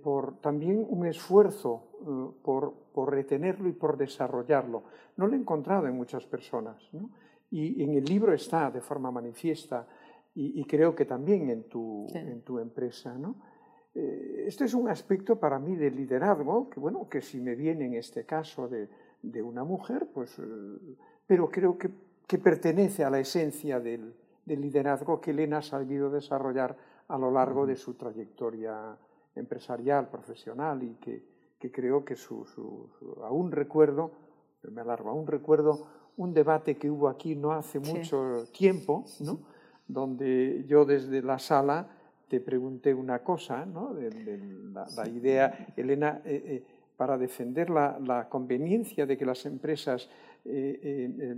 Por 0.02 0.40
también 0.40 0.84
un 0.88 1.06
esfuerzo 1.06 1.84
por, 2.42 2.74
por 2.92 3.10
retenerlo 3.10 3.68
y 3.68 3.72
por 3.72 3.96
desarrollarlo. 3.96 4.84
No 5.16 5.26
lo 5.26 5.34
he 5.34 5.38
encontrado 5.38 5.86
en 5.86 5.96
muchas 5.96 6.26
personas. 6.26 6.90
Y 7.50 7.82
en 7.82 7.94
el 7.94 8.04
libro 8.04 8.34
está 8.34 8.70
de 8.70 8.80
forma 8.80 9.10
manifiesta 9.10 9.86
y, 10.34 10.64
creo 10.64 10.94
que 10.94 11.04
también 11.04 11.48
en 11.50 11.64
tu, 11.68 12.08
en 12.12 12.42
tu 12.42 12.58
empresa. 12.58 13.16
¿no? 13.16 13.36
Eh, 13.94 14.44
este 14.48 14.64
es 14.64 14.74
un 14.74 14.88
aspecto 14.88 15.38
para 15.38 15.58
mí 15.58 15.76
de 15.76 15.90
liderazgo, 15.90 16.68
que 16.68 16.80
bueno, 16.80 17.08
que 17.08 17.20
si 17.20 17.40
me 17.40 17.54
viene 17.54 17.86
en 17.86 17.94
este 17.94 18.24
caso 18.24 18.68
de, 18.68 18.88
de 19.22 19.42
una 19.42 19.62
mujer, 19.62 20.08
pues, 20.12 20.36
eh, 20.40 20.96
pero 21.26 21.48
creo 21.48 21.78
que, 21.78 21.90
que, 22.26 22.38
pertenece 22.38 23.04
a 23.04 23.10
la 23.10 23.20
esencia 23.20 23.78
del, 23.78 24.14
del, 24.44 24.60
liderazgo 24.60 25.20
que 25.20 25.30
Elena 25.30 25.58
ha 25.58 25.62
sabido 25.62 26.10
desarrollar 26.10 26.76
a 27.06 27.16
lo 27.16 27.30
largo 27.30 27.66
de 27.66 27.76
su 27.76 27.94
trayectoria 27.94 28.96
empresarial, 29.34 30.08
profesional 30.08 30.82
y 30.82 30.94
que, 30.96 31.22
que 31.58 31.70
creo 31.70 32.04
que 32.04 32.16
su, 32.16 32.46
aún 33.22 33.50
recuerdo, 33.50 34.12
me 34.70 34.80
alargo, 34.80 35.10
aún 35.10 35.26
recuerdo 35.26 35.86
un 36.16 36.32
debate 36.32 36.76
que 36.76 36.90
hubo 36.90 37.08
aquí 37.08 37.34
no 37.34 37.52
hace 37.52 37.80
mucho 37.80 38.44
tiempo, 38.52 39.04
¿no? 39.20 39.40
donde 39.88 40.64
yo 40.66 40.84
desde 40.84 41.22
la 41.22 41.38
sala 41.38 41.88
te 42.28 42.40
pregunté 42.40 42.94
una 42.94 43.20
cosa, 43.20 43.66
¿no? 43.66 43.94
de, 43.94 44.10
la, 44.72 45.08
idea, 45.08 45.72
Elena, 45.76 46.22
eh, 46.24 46.42
eh, 46.46 46.64
para 46.96 47.18
defender 47.18 47.70
la, 47.70 48.28
conveniencia 48.30 49.04
de 49.06 49.16
que 49.16 49.26
las 49.26 49.44
empresas 49.46 50.08
eh, 50.44 51.34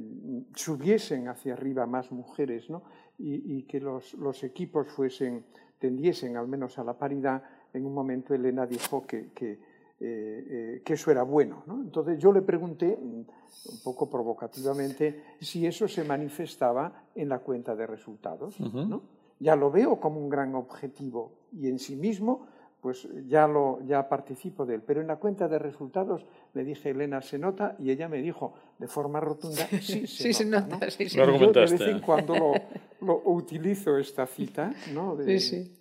subiesen 0.55 1.29
hacia 1.29 1.55
arriba 1.55 1.87
más 1.87 2.13
mujeres 2.13 2.69
¿no? 2.69 2.83
y, 3.19 3.63
que 3.63 3.81
los, 3.81 4.15
los, 4.15 4.45
equipos 4.45 4.89
fuesen, 4.89 5.45
tendiesen 5.79 6.37
al 6.37 6.47
menos 6.49 6.79
a 6.79 6.85
la 6.85 6.99
paridad, 6.99 7.43
en 7.73 7.87
un 7.87 7.95
momento 7.95 8.35
Elena 8.35 8.67
dijo 8.67 9.07
que, 9.07 9.31
que 9.35 9.59
eh, 9.99 10.45
eh, 10.51 10.83
que 10.85 10.93
eso 10.93 11.11
era 11.11 11.23
bueno. 11.23 11.63
¿no? 11.67 11.81
Entonces 11.81 12.19
yo 12.19 12.31
le 12.31 12.43
pregunté, 12.43 12.99
mm, 13.01 13.15
un 13.15 13.81
poco 13.83 14.11
provocativamente, 14.11 15.23
si 15.41 15.67
eso 15.67 15.89
se 15.89 16.05
manifestaba 16.05 17.05
en 17.15 17.31
la 17.31 17.39
cuenta 17.39 17.75
de 17.75 17.87
resultados. 17.87 18.61
¿no? 18.61 19.01
Ya 19.41 19.57
lo 19.57 19.71
veo 19.71 19.99
como 19.99 20.21
un 20.21 20.29
gran 20.29 20.55
objetivo 20.55 21.33
y 21.51 21.69
en 21.69 21.79
sí 21.79 21.97
mismo 21.97 22.47
pues 22.83 23.09
ya, 23.27 23.49
lo, 23.49 23.81
ya 23.87 24.07
participo 24.07 24.67
de 24.67 24.75
él. 24.75 24.83
Pero 24.87 25.01
en 25.01 25.07
la 25.07 25.17
cuenta 25.17 25.49
de 25.49 25.59
resultados 25.59 26.27
le 26.53 26.63
dije, 26.63 26.91
Elena, 26.91 27.23
¿se 27.23 27.39
nota? 27.39 27.75
Y 27.79 27.91
ella 27.91 28.07
me 28.07 28.21
dijo 28.21 28.53
de 28.79 28.89
forma 28.89 29.19
rotunda, 29.19 29.67
sí, 29.81 30.07
se 30.07 30.33
sí, 30.35 30.45
nota. 30.45 30.69
Se 30.69 30.77
nota 30.77 30.91
sí, 30.91 31.09
sí. 31.09 31.17
Yo 31.17 31.53
de 31.53 31.61
vez 31.61 31.81
en 31.81 32.01
cuando 32.01 32.35
lo, 32.35 32.53
lo 33.01 33.23
utilizo 33.25 33.97
esta 33.97 34.27
cita. 34.27 34.75
¿no? 34.93 35.17
De, 35.17 35.41
sí, 35.41 35.65
sí. 35.65 35.77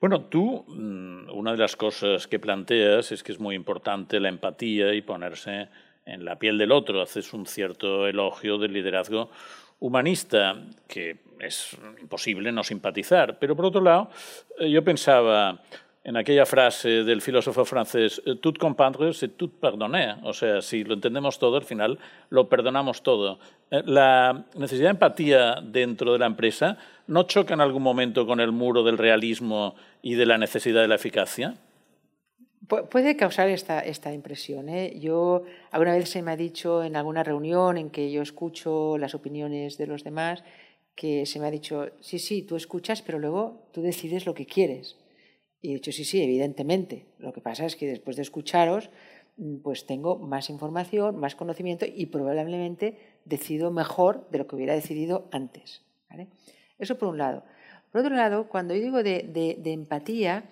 Bueno, 0.00 0.22
tú, 0.22 0.64
mm, 0.66 1.30
una 1.32 1.52
de 1.52 1.58
las 1.58 1.76
cosas 1.76 2.26
que 2.26 2.38
planteas 2.38 3.12
es 3.12 3.22
que 3.22 3.32
es 3.32 3.40
muy 3.40 3.54
importante 3.54 4.20
la 4.20 4.28
empatía 4.28 4.92
y 4.94 5.02
ponerse 5.02 5.68
en 6.04 6.24
la 6.24 6.38
piel 6.38 6.58
del 6.58 6.72
otro. 6.72 7.00
Haces 7.00 7.32
un 7.32 7.46
cierto 7.46 8.06
elogio 8.06 8.58
del 8.58 8.72
liderazgo 8.72 9.30
humanista, 9.80 10.62
que 10.86 11.18
es 11.40 11.76
imposible 12.00 12.52
no 12.52 12.62
simpatizar. 12.62 13.38
Pero 13.38 13.56
por 13.56 13.66
otro 13.66 13.80
lado, 13.80 14.10
eh, 14.58 14.70
yo 14.70 14.84
pensaba, 14.84 15.60
en 16.04 16.18
aquella 16.18 16.44
frase 16.44 17.02
del 17.02 17.22
filósofo 17.22 17.64
francés, 17.64 18.20
eh, 18.26 18.36
tout 18.36 18.58
comprendre, 18.58 19.14
c'est 19.14 19.36
tout 19.38 19.50
pardonner. 19.58 20.16
O 20.22 20.34
sea, 20.34 20.60
si 20.60 20.84
lo 20.84 20.94
entendemos 20.94 21.38
todo, 21.38 21.56
al 21.56 21.64
final 21.64 21.98
lo 22.28 22.46
perdonamos 22.48 23.02
todo. 23.02 23.38
Eh, 23.70 23.82
la 23.86 24.44
necesidad 24.54 24.88
de 24.88 24.90
empatía 24.90 25.62
dentro 25.62 26.12
de 26.12 26.18
la 26.18 26.26
empresa 26.26 26.76
no 27.06 27.22
choca 27.22 27.54
en 27.54 27.62
algún 27.62 27.82
momento 27.82 28.26
con 28.26 28.40
el 28.40 28.52
muro 28.52 28.82
del 28.82 28.98
realismo 28.98 29.74
y 30.02 30.14
de 30.14 30.26
la 30.26 30.36
necesidad 30.36 30.82
de 30.82 30.88
la 30.88 30.96
eficacia. 30.96 31.54
Puede 32.66 33.16
causar 33.16 33.48
esta, 33.48 33.80
esta 33.80 34.12
impresión. 34.12 34.68
¿eh? 34.68 34.98
Yo, 34.98 35.44
alguna 35.70 35.96
vez 35.96 36.08
se 36.08 36.22
me 36.22 36.32
ha 36.32 36.36
dicho 36.36 36.82
en 36.82 36.96
alguna 36.96 37.22
reunión 37.22 37.76
en 37.76 37.90
que 37.90 38.10
yo 38.10 38.22
escucho 38.22 38.96
las 38.96 39.14
opiniones 39.14 39.76
de 39.76 39.86
los 39.86 40.02
demás, 40.02 40.44
que 40.94 41.26
se 41.26 41.40
me 41.40 41.46
ha 41.46 41.50
dicho, 41.50 41.88
sí, 42.00 42.18
sí, 42.18 42.42
tú 42.42 42.56
escuchas, 42.56 43.02
pero 43.02 43.18
luego 43.18 43.68
tú 43.72 43.82
decides 43.82 44.24
lo 44.24 44.34
que 44.34 44.46
quieres. 44.46 44.96
Y 45.64 45.70
he 45.70 45.74
dicho, 45.76 45.92
sí, 45.92 46.04
sí, 46.04 46.22
evidentemente. 46.22 47.06
Lo 47.18 47.32
que 47.32 47.40
pasa 47.40 47.64
es 47.64 47.74
que 47.74 47.86
después 47.86 48.16
de 48.16 48.22
escucharos, 48.22 48.90
mm, 49.38 49.62
pues 49.62 49.86
tengo 49.86 50.18
más 50.18 50.50
información, 50.50 51.16
más 51.16 51.36
conocimiento 51.36 51.86
y 51.86 52.04
probablemente 52.04 52.98
decido 53.24 53.70
mejor 53.70 54.28
de 54.28 54.36
lo 54.36 54.46
que 54.46 54.56
hubiera 54.56 54.74
decidido 54.74 55.26
antes. 55.32 55.80
Eso 56.78 56.98
por 56.98 57.08
un 57.08 57.16
lado. 57.16 57.44
Por 57.90 58.02
otro 58.02 58.14
lado, 58.14 58.46
cuando 58.50 58.74
yo 58.74 58.82
digo 58.82 59.02
de, 59.02 59.58
empatía, 59.64 60.44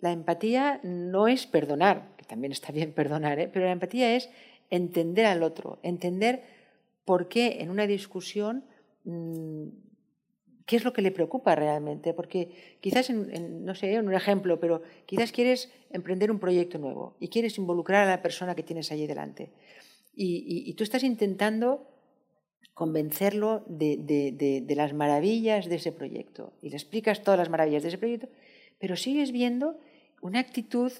la 0.00 0.12
empatía 0.12 0.80
no 0.82 1.28
es 1.28 1.46
perdonar, 1.46 2.16
que 2.16 2.24
también 2.24 2.52
está 2.52 2.72
bien 2.72 2.92
perdonar, 2.92 3.38
¿eh? 3.38 3.50
pero 3.52 3.66
la 3.66 3.72
empatía 3.72 4.16
es 4.16 4.30
entender 4.70 5.26
al 5.26 5.42
otro, 5.42 5.80
entender 5.82 6.44
por 7.04 7.28
qué 7.28 7.58
en 7.60 7.68
una 7.68 7.86
discusión 7.86 8.64
mm, 9.04 9.66
qué 10.66 10.76
es 10.76 10.84
lo 10.84 10.92
que 10.92 11.00
le 11.00 11.12
preocupa 11.12 11.54
realmente, 11.54 12.12
porque 12.12 12.78
quizás, 12.80 13.08
no 13.10 13.74
sé, 13.74 13.94
en 13.94 14.06
un 14.06 14.14
ejemplo, 14.14 14.58
pero 14.58 14.82
quizás 15.06 15.30
quieres 15.30 15.70
emprender 15.90 16.30
un 16.30 16.40
proyecto 16.40 16.78
nuevo 16.78 17.16
y 17.20 17.28
quieres 17.28 17.56
involucrar 17.56 18.06
a 18.06 18.10
la 18.10 18.20
persona 18.20 18.56
que 18.56 18.64
tienes 18.64 18.90
allí 18.90 19.06
delante. 19.06 19.50
Y, 20.14 20.72
tú 20.74 20.82
estás 20.82 21.04
intentando 21.04 21.86
convencerlo 22.74 23.64
de, 23.68 24.64
las 24.76 24.92
maravillas 24.92 25.68
de 25.68 25.76
ese 25.76 25.92
proyecto. 25.92 26.52
Y 26.62 26.70
le 26.70 26.76
explicas 26.76 27.22
todas 27.22 27.38
las 27.38 27.48
maravillas 27.48 27.82
de 27.82 27.88
ese 27.88 27.98
proyecto, 27.98 28.28
pero 28.78 28.96
sigues 28.96 29.30
viendo 29.30 29.78
una 30.20 30.40
actitud 30.40 30.92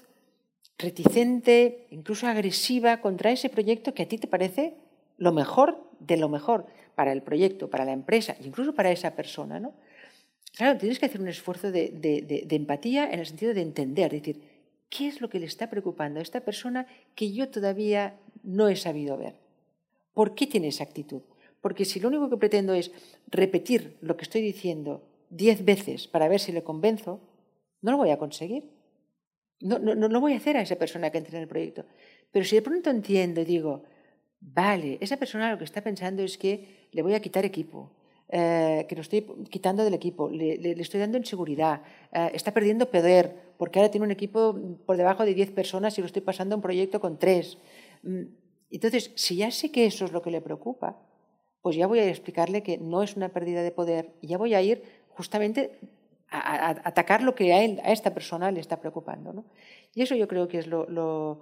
reticente, 0.77 1.87
incluso 1.89 2.27
agresiva 2.27 3.01
contra 3.01 3.31
ese 3.31 3.49
proyecto 3.49 3.93
que 3.93 4.03
a 4.03 4.07
ti 4.07 4.17
te 4.17 4.27
parece 4.27 4.75
lo 5.17 5.33
mejor 5.33 5.83
de 5.99 6.17
lo 6.17 6.29
mejor 6.29 6.67
para 6.97 7.11
el 7.11 7.21
proyecto, 7.21 7.69
para 7.69 7.85
la 7.85 7.91
empresa, 7.91 8.35
incluso 8.43 8.73
para 8.73 8.91
esa 8.91 9.11
persona. 9.11 9.59
¿no? 9.59 9.75
Claro, 10.57 10.79
tienes 10.79 10.97
que 10.97 11.05
hacer 11.05 11.21
un 11.21 11.27
esfuerzo 11.27 11.71
de, 11.71 12.47
empatía 12.49 13.07
en 13.11 13.19
el 13.19 13.27
sentido 13.27 13.53
de 13.53 13.61
entender, 13.61 14.11
decir, 14.11 14.41
¿qué 14.89 15.07
es 15.07 15.21
lo 15.21 15.29
que 15.29 15.39
le 15.39 15.45
está 15.45 15.69
preocupando 15.69 16.19
a 16.19 16.23
esta 16.23 16.41
persona 16.41 16.87
que 17.13 17.31
yo 17.31 17.49
todavía 17.49 18.15
no 18.41 18.67
he 18.67 18.75
sabido 18.75 19.15
ver? 19.15 19.35
¿Por 20.15 20.33
qué 20.33 20.47
tiene 20.47 20.69
esa 20.69 20.85
actitud? 20.85 21.21
Porque 21.61 21.85
si 21.85 21.99
lo 21.99 22.07
único 22.07 22.31
que 22.31 22.37
pretendo 22.37 22.73
es 22.73 22.91
repetir 23.27 23.97
lo 24.01 24.17
que 24.17 24.23
estoy 24.23 24.41
diciendo 24.41 25.07
diez 25.29 25.63
veces 25.63 26.07
para 26.07 26.27
ver 26.27 26.39
si 26.39 26.51
le 26.51 26.63
convenzo, 26.63 27.21
no 27.83 27.91
lo 27.91 27.97
voy 27.97 28.09
a 28.09 28.17
conseguir. 28.17 28.71
No, 29.59 29.77
no, 29.77 29.93
no, 29.93 30.19
voy 30.19 30.33
a 30.33 30.37
hacer 30.37 30.57
a 30.57 30.63
esa 30.63 30.77
persona 30.77 31.11
que 31.11 31.19
entre 31.19 31.37
en 31.37 31.43
el 31.43 31.47
proyecto. 31.47 31.85
Pero 32.31 32.43
si 32.43 32.55
de 32.55 32.63
pronto 32.63 32.89
entiendo 32.89 33.41
y 33.41 33.45
digo, 33.45 33.83
vale, 34.39 34.97
esa 34.99 35.17
persona 35.17 35.51
lo 35.51 35.59
que 35.59 35.63
está 35.65 35.81
pensando 35.81 36.23
es 36.23 36.39
que 36.39 36.76
le 36.91 37.01
voy 37.01 37.13
a 37.13 37.19
quitar 37.19 37.45
equipo, 37.45 37.91
eh, 38.29 38.85
que 38.89 38.95
lo 38.95 39.01
estoy 39.01 39.21
quitando 39.49 39.85
del 39.85 39.93
equipo, 39.93 40.29
le, 40.29 40.71
estoy 40.81 40.99
dando 40.99 41.17
inseguridad, 41.17 41.81
eh, 42.11 42.31
está 42.33 42.51
perdiendo 42.51 42.89
poder, 42.91 43.53
porque 43.57 43.79
ahora 43.79 43.89
tiene 43.89 44.05
un 44.05 44.11
equipo 44.11 44.53
por 44.85 44.97
debajo 44.97 45.23
de 45.23 45.33
10 45.33 45.51
personas 45.51 45.97
y 45.97 46.01
lo 46.01 46.07
estoy 46.07 46.21
pasando 46.21 46.53
a 46.53 46.57
un 46.57 46.61
proyecto 46.61 46.99
con 46.99 47.17
3. 47.17 47.57
Mm, 48.03 48.23
entonces, 48.71 49.11
si 49.15 49.37
ya 49.37 49.49
sé 49.49 49.71
que 49.71 49.85
eso 49.85 50.03
es 50.03 50.11
lo 50.11 50.21
que 50.21 50.31
le 50.31 50.41
preocupa, 50.41 50.97
pues 51.61 51.77
ya 51.77 51.87
voy 51.87 51.99
a 51.99 52.09
explicarle 52.09 52.63
que 52.63 52.77
no 52.77 53.01
es 53.01 53.15
una 53.15 53.29
pérdida 53.29 53.63
de 53.63 53.71
poder 53.71 54.11
y 54.21 54.27
ya 54.27 54.37
voy 54.37 54.53
a 54.53 54.61
ir 54.61 54.83
justamente 55.09 55.79
a, 56.29 56.69
atacar 56.83 57.23
lo 57.23 57.33
que 57.33 57.53
a, 57.53 57.63
esta 57.63 58.13
persona 58.13 58.51
le 58.51 58.59
está 58.59 58.81
preocupando. 58.81 59.45
Y 59.95 60.01
eso 60.01 60.15
yo 60.15 60.27
creo 60.27 60.49
que 60.49 60.59
es 60.59 60.67
lo, 60.67 61.39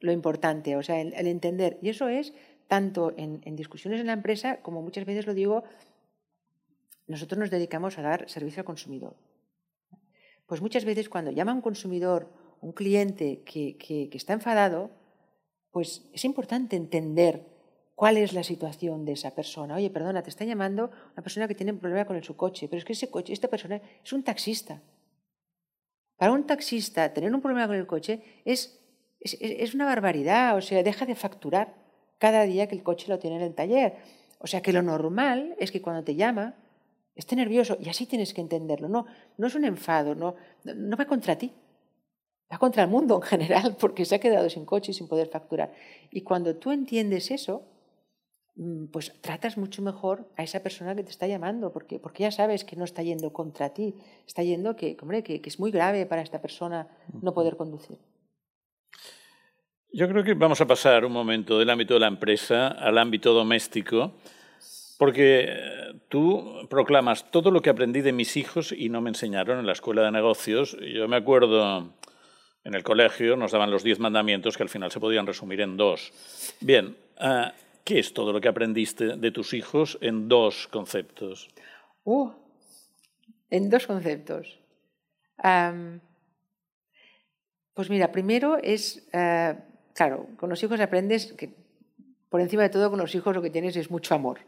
importante, 0.00 0.76
o 0.76 0.84
sea, 0.84 1.00
el 1.00 1.26
entender. 1.26 1.78
Y 1.82 1.88
eso 1.88 2.08
es 2.08 2.32
tanto 2.68 3.14
en, 3.16 3.40
discusiones 3.56 4.00
en 4.00 4.06
la 4.06 4.12
empresa 4.12 4.60
como 4.60 4.82
muchas 4.82 5.06
veces 5.06 5.26
lo 5.26 5.34
digo, 5.34 5.64
nosotros 7.06 7.38
nos 7.38 7.50
dedicamos 7.50 7.98
a 7.98 8.02
dar 8.02 8.28
servicio 8.28 8.60
al 8.60 8.66
consumidor. 8.66 9.16
Pues 10.46 10.60
muchas 10.60 10.84
veces 10.84 11.08
cuando 11.08 11.30
llama 11.30 11.54
un 11.54 11.62
consumidor, 11.62 12.30
un 12.60 12.72
cliente 12.72 13.42
que, 13.42 14.10
está 14.12 14.34
enfadado, 14.34 14.90
pues 15.70 16.08
es 16.12 16.24
importante 16.24 16.76
entender 16.76 17.42
cuál 17.94 18.18
es 18.18 18.32
la 18.34 18.44
situación 18.44 19.04
de 19.04 19.12
esa 19.12 19.34
persona. 19.34 19.74
Oye, 19.74 19.90
perdona, 19.90 20.22
te 20.22 20.30
está 20.30 20.44
llamando 20.44 20.90
una 21.14 21.22
persona 21.22 21.48
que 21.48 21.54
tiene 21.54 21.72
un 21.72 21.78
problema 21.78 22.04
con 22.04 22.22
su 22.22 22.36
coche, 22.36 22.68
pero 22.68 22.78
es 22.78 22.84
que 22.84 22.92
ese 22.92 23.10
coche, 23.10 23.32
esta 23.32 23.48
persona 23.48 23.80
es 24.04 24.12
un 24.12 24.22
taxista. 24.22 24.82
Para 26.16 26.32
un 26.32 26.46
taxista 26.46 27.12
tener 27.14 27.34
un 27.34 27.40
problema 27.40 27.66
con 27.66 27.76
el 27.76 27.86
coche 27.86 28.22
es, 28.44 28.78
es, 29.20 29.38
es 29.40 29.74
una 29.74 29.86
barbaridad, 29.86 30.56
o 30.56 30.60
sea, 30.60 30.82
deja 30.82 31.06
de 31.06 31.14
facturar 31.14 31.87
cada 32.18 32.42
día 32.42 32.66
que 32.66 32.74
el 32.74 32.82
coche 32.82 33.08
lo 33.08 33.18
tiene 33.18 33.36
en 33.36 33.42
el 33.42 33.54
taller. 33.54 33.96
O 34.40 34.46
sea 34.46 34.60
que 34.60 34.72
lo 34.72 34.82
normal 34.82 35.56
es 35.58 35.72
que 35.72 35.82
cuando 35.82 36.04
te 36.04 36.14
llama 36.14 36.54
esté 37.18 37.34
nervioso 37.34 37.76
y 37.80 37.88
así 37.88 38.06
tienes 38.06 38.32
que 38.32 38.40
entenderlo. 38.40 38.88
No, 38.88 39.06
no 39.36 39.46
es 39.48 39.54
un 39.54 39.64
enfado, 39.64 40.14
no, 40.14 40.36
no 40.64 40.96
va 40.96 41.04
contra 41.04 41.36
ti, 41.36 41.52
va 42.50 42.58
contra 42.58 42.84
el 42.84 42.88
mundo 42.88 43.16
en 43.16 43.22
general 43.22 43.76
porque 43.80 44.04
se 44.04 44.14
ha 44.14 44.20
quedado 44.20 44.48
sin 44.48 44.64
coche 44.64 44.92
y 44.92 44.94
sin 44.94 45.08
poder 45.08 45.28
facturar. 45.28 45.72
Y 46.10 46.22
cuando 46.22 46.54
tú 46.56 46.70
entiendes 46.70 47.32
eso, 47.32 47.62
mm, 48.54 48.86
pues 48.86 49.12
tratas 49.20 49.58
mucho 49.58 49.82
mejor 49.82 50.28
a 50.36 50.44
esa 50.44 50.60
persona 50.60 50.94
que 50.94 51.02
te 51.02 51.10
está 51.10 51.26
llamando, 51.26 51.72
porque, 51.72 51.98
porque 51.98 52.22
ya 52.22 52.30
sabes 52.30 52.64
que 52.64 52.76
no 52.76 52.84
está 52.84 53.02
yendo 53.02 53.32
contra 53.32 53.70
ti, 53.70 53.96
está 54.26 54.44
yendo 54.44 54.76
que, 54.76 54.96
hombre, 55.02 55.24
que 55.24 55.42
es 55.44 55.58
muy 55.58 55.72
grave 55.72 56.06
para 56.06 56.22
esta 56.22 56.40
persona 56.40 56.86
no 57.20 57.34
poder 57.34 57.56
conducir. 57.56 57.98
Yo 59.90 60.06
creo 60.06 60.22
que 60.22 60.34
vamos 60.34 60.60
a 60.60 60.66
pasar 60.66 61.06
un 61.06 61.12
momento 61.12 61.58
del 61.58 61.70
ámbito 61.70 61.94
de 61.94 62.00
la 62.00 62.08
empresa 62.08 62.68
al 62.68 62.98
ámbito 62.98 63.32
doméstico, 63.32 64.12
porque 64.98 65.46
eh, 65.48 66.00
tú 66.10 66.66
proclamas 66.68 67.30
todo 67.30 67.50
lo 67.50 67.62
que 67.62 67.70
aprendí 67.70 68.02
de 68.02 68.12
mis 68.12 68.36
hijos 68.36 68.70
y 68.70 68.90
no 68.90 69.00
me 69.00 69.08
enseñaron 69.08 69.58
en 69.58 69.66
la 69.66 69.72
escuela 69.72 70.02
de 70.02 70.10
negocios. 70.10 70.76
Yo 70.94 71.08
me 71.08 71.16
acuerdo 71.16 71.94
en 72.64 72.74
el 72.74 72.82
colegio 72.82 73.34
nos 73.34 73.52
daban 73.52 73.70
los 73.70 73.82
diez 73.82 73.98
mandamientos 73.98 74.58
que 74.58 74.62
al 74.62 74.68
final 74.68 74.90
se 74.90 75.00
podían 75.00 75.26
resumir 75.26 75.62
en 75.62 75.78
dos. 75.78 76.12
Bien, 76.60 76.94
eh, 77.18 77.50
¿qué 77.82 78.00
es 78.00 78.12
todo 78.12 78.30
lo 78.30 78.42
que 78.42 78.48
aprendiste 78.48 79.16
de 79.16 79.30
tus 79.30 79.54
hijos 79.54 79.96
en 80.02 80.28
dos 80.28 80.68
conceptos? 80.68 81.48
Uh, 82.04 82.30
en 83.48 83.70
dos 83.70 83.86
conceptos. 83.86 84.60
pues 87.72 87.88
mira, 87.88 88.12
primero 88.12 88.58
es 88.58 89.08
eh, 89.14 89.54
Claro, 89.98 90.28
con 90.36 90.48
los 90.48 90.62
hijos 90.62 90.78
aprendes 90.78 91.32
que 91.32 91.50
por 92.28 92.40
encima 92.40 92.62
de 92.62 92.68
todo 92.68 92.88
con 92.88 93.00
los 93.00 93.16
hijos 93.16 93.34
lo 93.34 93.42
que 93.42 93.50
tienes 93.50 93.74
es 93.74 93.90
mucho 93.90 94.14
amor. 94.14 94.38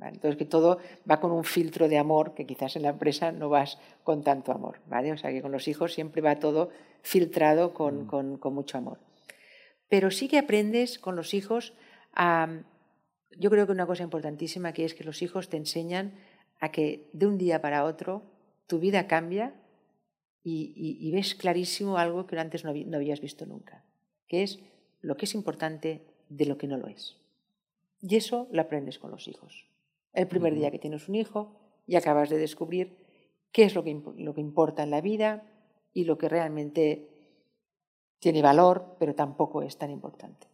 Entonces 0.00 0.36
que 0.36 0.44
todo 0.44 0.78
va 1.08 1.20
con 1.20 1.30
un 1.30 1.44
filtro 1.44 1.88
de 1.88 1.98
amor 1.98 2.34
que 2.34 2.44
quizás 2.44 2.74
en 2.74 2.82
la 2.82 2.88
empresa 2.88 3.30
no 3.30 3.48
vas 3.48 3.78
con 4.02 4.24
tanto 4.24 4.50
amor. 4.50 4.80
¿vale? 4.88 5.12
O 5.12 5.16
sea 5.16 5.30
que 5.30 5.40
con 5.40 5.52
los 5.52 5.68
hijos 5.68 5.94
siempre 5.94 6.20
va 6.20 6.40
todo 6.40 6.70
filtrado 7.00 7.72
con, 7.72 8.06
mm. 8.06 8.38
con 8.38 8.54
mucho 8.54 8.76
amor. 8.76 8.98
Pero 9.88 10.10
sí 10.10 10.26
que 10.26 10.38
aprendes 10.38 10.98
con 10.98 11.14
los 11.14 11.32
hijos 11.32 11.74
a... 12.12 12.48
Yo 13.38 13.50
creo 13.50 13.66
que 13.66 13.72
una 13.72 13.86
cosa 13.86 14.02
importantísima 14.02 14.72
que 14.72 14.84
es 14.84 14.94
que 14.94 15.04
los 15.04 15.22
hijos 15.22 15.48
te 15.48 15.58
enseñan 15.58 16.18
a 16.58 16.72
que 16.72 17.08
de 17.12 17.28
un 17.28 17.38
día 17.38 17.62
para 17.62 17.84
otro 17.84 18.22
tu 18.66 18.80
vida 18.80 19.06
cambia 19.06 19.54
y, 20.42 21.08
ves 21.12 21.36
clarísimo 21.36 21.98
algo 21.98 22.26
que 22.26 22.36
antes 22.36 22.64
no 22.64 22.70
habías 22.96 23.20
visto 23.20 23.46
nunca 23.46 23.84
que 24.28 24.42
es 24.42 24.60
lo 25.00 25.16
que 25.16 25.24
es 25.24 25.34
importante 25.34 26.02
de 26.28 26.46
lo 26.46 26.58
que 26.58 26.66
no 26.66 26.76
lo 26.76 26.88
es. 26.88 27.16
Y 28.00 28.16
eso 28.16 28.46
lo 28.52 28.62
aprendes 28.62 28.98
con 28.98 29.10
los 29.10 29.26
hijos. 29.28 29.66
El 30.12 30.28
primer 30.28 30.54
día 30.54 30.70
que 30.70 30.78
tienes 30.78 31.08
un 31.08 31.14
hijo 31.14 31.56
y 31.86 31.96
acabas 31.96 32.30
de 32.30 32.38
descubrir 32.38 32.96
qué 33.52 33.64
es 33.64 33.74
lo 33.74 33.82
que, 33.82 34.00
lo 34.16 34.34
que 34.34 34.40
importa 34.40 34.82
en 34.82 34.90
la 34.90 35.00
vida 35.00 35.42
y 35.92 36.04
lo 36.04 36.18
que 36.18 36.28
realmente 36.28 37.08
tiene 38.20 38.42
valor, 38.42 38.96
pero 38.98 39.14
tampoco 39.14 39.62
es 39.62 39.76
tan 39.76 39.90
importante. 39.90 40.46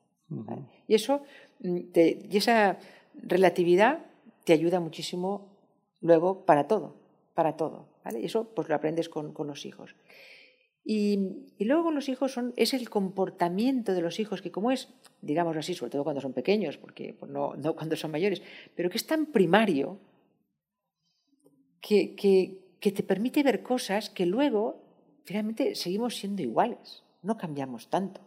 Y 0.88 0.94
eso 0.94 1.22
mm, 1.60 1.78
y 1.94 2.36
esa 2.36 2.78
relatividad 3.14 4.04
te 4.44 4.52
ayuda 4.52 4.80
muchísimo 4.80 5.48
luego 6.00 6.44
para 6.44 6.66
todo, 6.66 6.94
para 7.34 7.56
todo. 7.56 7.86
¿vale? 8.04 8.24
eso 8.24 8.44
pues 8.54 8.68
lo 8.68 8.74
aprendes 8.74 9.08
con, 9.08 9.32
con 9.32 9.46
los 9.46 9.64
hijos. 9.66 9.94
Y, 10.84 11.18
luego 11.60 11.90
los 11.90 12.10
hijos 12.10 12.32
son, 12.32 12.52
es 12.56 12.74
el 12.74 12.90
comportamiento 12.90 13.94
de 13.94 14.02
los 14.02 14.20
hijos, 14.20 14.42
que 14.42 14.50
como 14.50 14.70
es, 14.70 14.88
digamos 15.22 15.56
así, 15.56 15.74
sobre 15.74 15.90
todo 15.90 16.04
cuando 16.04 16.20
son 16.20 16.34
pequeños, 16.34 16.76
porque 16.76 17.16
pues 17.18 17.32
no, 17.32 17.56
no, 17.56 17.74
cuando 17.74 17.96
son 17.96 18.10
mayores, 18.10 18.42
pero 18.74 18.90
que 18.90 18.98
es 18.98 19.06
tan 19.06 19.26
primario 19.26 19.98
que, 21.80 22.14
que, 22.14 22.60
te 22.92 23.02
permite 23.02 23.42
ver 23.42 23.62
cosas 23.62 24.10
que 24.10 24.26
luego 24.26 24.82
finalmente 25.24 25.74
seguimos 25.74 26.16
siendo 26.16 26.42
iguales, 26.42 27.02
no 27.22 27.38
cambiamos 27.38 27.88
tanto. 27.88 28.20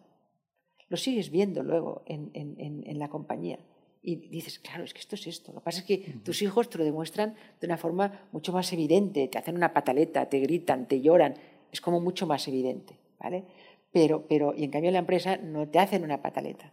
Lo 0.89 0.97
sigues 0.97 1.29
viendo 1.29 1.61
luego 1.61 2.01
en, 2.07 2.31
en, 2.33 2.83
en, 2.83 2.97
la 2.97 3.07
compañía. 3.07 3.59
Y 4.01 4.15
dices, 4.15 4.57
claro, 4.57 4.83
es 4.83 4.93
que 4.93 5.01
esto 5.01 5.15
es 5.15 5.27
esto. 5.27 5.51
Lo 5.51 5.59
que 5.59 5.65
pasa 5.65 5.79
es 5.81 5.85
que 5.85 5.97
tus 6.23 6.41
hijos 6.41 6.69
te 6.69 6.77
lo 6.77 6.85
demuestran 6.85 7.35
de 7.59 7.67
una 7.67 7.77
forma 7.77 8.27
mucho 8.31 8.53
más 8.53 8.71
evidente. 8.71 9.27
Te 9.27 9.37
hacen 9.37 9.55
una 9.55 9.73
pataleta, 9.73 10.27
te 10.29 10.39
gritan, 10.39 10.87
te 10.87 11.01
lloran 11.01 11.35
es 11.71 11.81
como 11.81 11.99
mucho 11.99 12.27
más 12.27 12.47
evidente, 12.47 12.97
¿vale? 13.19 13.43
Pero, 13.91 14.25
pero, 14.27 14.53
y 14.55 14.63
en 14.63 14.71
cambio 14.71 14.91
la 14.91 14.99
empresa 14.99 15.37
no 15.37 15.67
te 15.67 15.79
hacen 15.79 16.03
una 16.03 16.21
pataleta, 16.21 16.71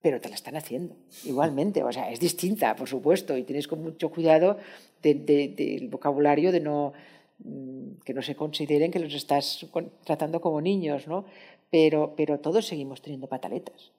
pero 0.00 0.20
te 0.20 0.28
la 0.28 0.34
están 0.34 0.56
haciendo 0.56 0.96
igualmente, 1.24 1.82
o 1.82 1.92
sea, 1.92 2.10
es 2.10 2.20
distinta, 2.20 2.74
por 2.76 2.88
supuesto, 2.88 3.36
y 3.36 3.42
tienes 3.42 3.68
con 3.68 3.82
mucho 3.82 4.10
cuidado 4.10 4.58
del 5.02 5.88
vocabulario 5.90 6.52
de 6.52 6.60
no, 6.60 6.92
mm, 7.38 8.00
que 8.04 8.14
no 8.14 8.22
se 8.22 8.34
consideren 8.34 8.90
que 8.90 8.98
los 8.98 9.14
estás 9.14 9.66
tratando 10.04 10.40
como 10.40 10.60
niños, 10.60 11.06
¿no? 11.06 11.24
Pero, 11.70 12.14
pero 12.16 12.40
todos 12.40 12.66
seguimos 12.66 13.02
teniendo 13.02 13.28
pataletas. 13.28 13.92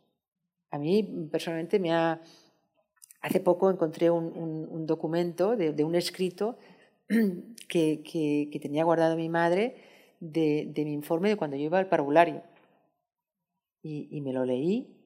A 0.72 0.78
mí 0.78 1.04
personalmente 1.32 1.80
me 1.80 1.94
ha... 1.94 2.22
Hace 3.22 3.42
poco 3.42 3.70
encontré 3.70 4.10
un, 4.10 4.86
documento 4.86 5.58
de, 5.58 5.84
un 5.84 5.96
escrito 5.96 6.58
que, 7.68 8.02
que, 8.02 8.60
tenía 8.62 8.86
guardado 8.86 9.18
mi 9.18 9.28
madre 9.28 9.76
de, 10.20 10.72
mi 10.76 10.94
informe 10.94 11.30
de 11.30 11.38
cuando 11.38 11.58
yo 11.58 11.64
iba 11.64 11.80
al 11.80 11.88
parvulario. 11.88 12.44
Y, 13.82 14.10
y 14.12 14.22
me 14.22 14.34
lo 14.34 14.46
leí 14.46 15.00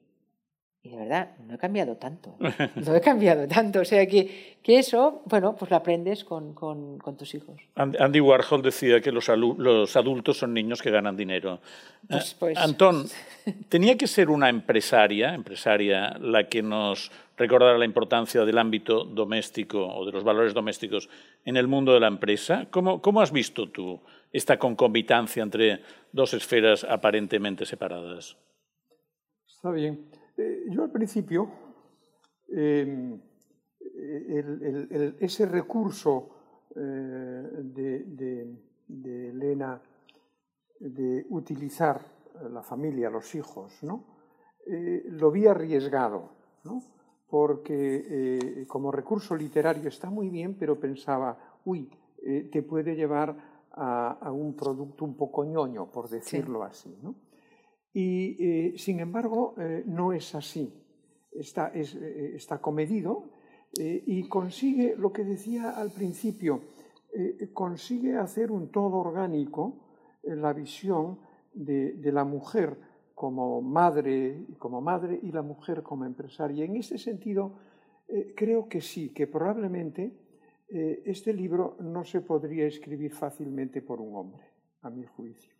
y 0.85 0.89
de 0.89 0.97
verdad, 0.97 1.29
no 1.47 1.53
he 1.53 1.57
cambiado 1.57 1.95
tanto. 1.95 2.35
No 2.75 2.93
he 2.93 2.99
cambiado 3.01 3.47
tanto. 3.47 3.79
O 3.79 3.85
sea 3.85 4.05
que, 4.05 4.57
que 4.61 4.79
eso, 4.79 5.21
bueno, 5.27 5.55
pues 5.55 5.71
lo 5.71 5.77
aprendes 5.77 6.25
con, 6.25 6.53
con, 6.53 6.97
con 6.97 7.15
tus 7.15 7.33
hijos. 7.35 7.55
Andy 7.75 8.19
Warhol 8.19 8.61
decía 8.61 8.99
que 8.99 9.09
los, 9.13 9.29
los, 9.29 9.95
adultos 9.95 10.39
son 10.39 10.53
niños 10.53 10.81
que 10.81 10.91
ganan 10.91 11.15
dinero. 11.15 11.61
Pues, 12.09 12.35
pues... 12.37 12.57
Antón, 12.57 13.05
¿tenía 13.69 13.97
que 13.97 14.07
ser 14.07 14.29
una 14.29 14.49
empresaria, 14.49 15.33
empresaria 15.33 16.17
la 16.19 16.49
que 16.49 16.61
nos 16.61 17.13
recordara 17.37 17.77
la 17.77 17.85
importancia 17.85 18.43
del 18.43 18.57
ámbito 18.57 19.05
doméstico 19.05 19.87
o 19.87 20.05
de 20.05 20.11
los 20.11 20.25
valores 20.25 20.53
domésticos 20.53 21.07
en 21.45 21.55
el 21.55 21.69
mundo 21.69 21.93
de 21.93 22.01
la 22.01 22.07
empresa? 22.07 22.67
¿Cómo, 22.71 23.01
cómo 23.01 23.21
has 23.21 23.31
visto 23.31 23.69
tú 23.69 24.01
esta 24.33 24.57
concomitancia 24.57 25.43
entre 25.43 25.81
dos 26.11 26.33
esferas 26.33 26.83
aparentemente 26.83 27.65
separadas? 27.65 28.35
Está 29.47 29.71
bien. 29.71 30.09
Eh, 30.35 30.65
yo 30.69 30.83
al 30.83 30.91
principio, 30.91 31.49
em, 32.49 33.21
ese 35.19 35.45
recurso 35.45 36.29
eh, 36.75 37.49
de, 37.61 38.57
Elena 38.89 39.81
de 40.79 41.25
utilizar 41.29 42.01
la 42.51 42.63
familia, 42.63 43.09
los 43.09 43.33
hijos, 43.35 43.81
¿no? 43.83 44.17
Eh, 44.67 45.03
lo 45.09 45.31
vi 45.31 45.45
arriesgado, 45.47 46.31
¿no? 46.63 46.81
porque 47.29 48.63
como 48.67 48.91
recurso 48.91 49.35
literario 49.35 49.89
está 49.89 50.07
muy 50.11 50.29
bien, 50.29 50.55
pero 50.55 50.79
pensaba, 50.79 51.59
uy, 51.65 51.89
te 52.51 52.61
puede 52.61 52.95
llevar 52.95 53.35
a, 53.73 54.31
un 54.31 54.55
producto 54.55 55.05
un 55.05 55.15
poco 55.15 55.43
ñoño, 55.45 55.89
por 55.89 56.09
decirlo 56.09 56.63
así. 56.63 56.95
¿no? 57.01 57.15
Y, 57.93 58.35
eh, 58.39 58.77
sin 58.77 58.99
embargo, 58.99 59.55
eh, 59.57 59.83
no 59.85 60.13
es 60.13 60.35
así. 60.35 60.73
Está, 61.31 61.71
eh, 61.73 62.33
está 62.35 62.59
comedido 62.59 63.31
y 63.75 64.29
consigue, 64.29 64.95
lo 64.95 65.11
que 65.11 65.23
decía 65.23 65.71
al 65.71 65.89
principio, 65.89 66.61
consigue 67.53 68.15
hacer 68.17 68.51
un 68.51 68.69
todo 68.69 68.97
orgánico 68.97 69.79
la 70.21 70.53
visión 70.53 71.17
de, 71.55 71.93
de, 71.93 72.11
la 72.11 72.23
mujer 72.23 72.77
como 73.15 73.63
madre, 73.63 74.45
como 74.59 74.79
madre 74.79 75.19
y 75.23 75.31
la 75.31 75.41
mujer 75.41 75.81
como 75.81 76.05
empresaria. 76.05 76.65
En 76.65 76.75
ese 76.75 76.99
sentido, 76.99 77.55
creo 78.35 78.69
que 78.69 78.79
sí, 78.79 79.09
que 79.09 79.25
probablemente 79.25 80.22
este 80.69 81.33
libro 81.33 81.77
no 81.81 82.03
se 82.03 82.21
podría 82.21 82.65
escribir 82.65 83.13
fácilmente 83.13 83.81
por 83.81 84.01
un 84.01 84.15
hombre, 84.15 84.43
a 84.81 84.89
mi 84.89 85.05
juicio 85.05 85.53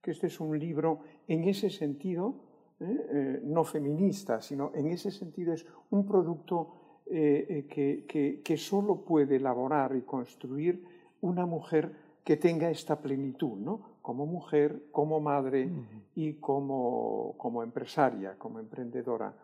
que 0.00 0.10
este 0.10 0.28
es 0.28 0.40
un 0.40 0.58
libro 0.58 1.00
en 1.28 1.44
ese 1.44 1.70
sentido, 1.70 2.34
¿eh? 2.80 3.06
Eh, 3.12 3.40
no 3.44 3.64
feminista, 3.64 4.40
sino 4.40 4.72
en 4.74 4.88
ese 4.88 5.10
sentido 5.10 5.52
es 5.52 5.66
un 5.90 6.06
producto 6.06 7.02
eh, 7.06 7.66
que, 7.68 8.40
que, 8.42 8.56
solo 8.56 9.04
puede 9.04 9.36
elaborar 9.36 9.96
y 9.96 10.02
construir 10.02 10.84
una 11.22 11.44
mujer 11.44 11.92
que 12.24 12.36
tenga 12.36 12.70
esta 12.70 13.00
plenitud, 13.00 13.58
¿no? 13.58 13.98
como 14.00 14.26
mujer, 14.26 14.84
como 14.92 15.20
madre 15.20 15.68
y 16.14 16.34
como, 16.34 17.34
como 17.36 17.62
empresaria, 17.62 18.36
como 18.38 18.60
emprendedora. 18.60 19.34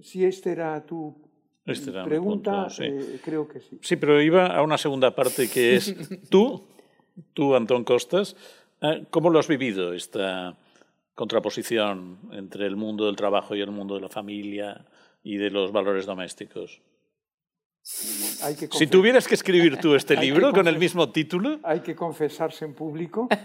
Si 0.00 0.24
esta 0.24 0.50
era 0.50 0.84
tu 0.84 1.14
este 1.72 1.92
pregunta, 2.04 2.66
creo 3.24 3.48
que 3.48 3.60
sí. 3.60 3.78
Sí, 3.82 3.96
pero 3.96 4.20
iba 4.20 4.46
a 4.46 4.62
una 4.62 4.78
segunda 4.78 5.14
parte 5.14 5.48
que 5.48 5.76
es 5.76 5.94
tú, 6.30 6.64
tú, 7.34 7.54
Antón 7.54 7.84
Costas, 7.84 8.36
eh, 8.80 9.06
¿Cómo 9.10 9.30
lo 9.30 9.38
has 9.38 9.48
vivido 9.48 9.92
esta 9.92 10.56
contraposición 11.14 12.18
entre 12.32 12.66
el 12.66 12.76
mundo 12.76 13.06
del 13.06 13.16
trabajo 13.16 13.56
y 13.56 13.60
el 13.60 13.72
mundo 13.72 13.96
de 13.96 14.02
la 14.02 14.08
familia 14.08 14.86
y 15.24 15.36
de 15.36 15.50
los 15.50 15.72
valores 15.72 16.06
domésticos? 16.06 16.80
si 17.80 18.86
tuvieras 18.86 19.26
que 19.26 19.34
escribir 19.34 19.78
tú 19.78 19.94
este 19.94 20.14
libro 20.20 20.52
con 20.52 20.68
el 20.68 20.78
mismo 20.78 21.10
título. 21.10 21.58
Hay 21.62 21.80
que 21.80 21.96
confesarse 21.96 22.64
en 22.64 22.74
público. 22.74 23.28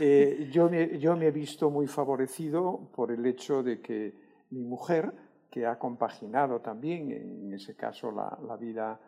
Eh, 0.00 0.48
yo, 0.52 0.70
me, 0.70 0.98
yo 0.98 1.16
me 1.16 1.26
he 1.26 1.30
visto 1.30 1.70
muy 1.70 1.86
favorecido 1.86 2.90
por 2.94 3.12
el 3.12 3.24
hecho 3.26 3.62
de 3.62 3.80
que 3.80 4.14
mi 4.50 4.62
mujer, 4.62 5.12
que 5.50 5.66
ha 5.66 5.78
compaginado 5.78 6.60
también, 6.60 7.12
en 7.12 7.52
ese 7.52 7.74
caso, 7.74 8.10
la, 8.10 8.38
la 8.46 8.56
vida 8.56 8.98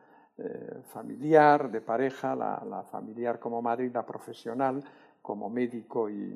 eh, 0.40 0.82
familiar, 0.92 1.68
de 1.68 1.80
pareja, 1.80 2.36
la, 2.36 2.84
familiar 2.92 3.40
como 3.40 3.60
madre 3.60 3.86
y 3.86 3.90
la 3.90 4.06
profesional 4.06 4.80
como 5.20 5.50
médico 5.50 6.08
y, 6.08 6.32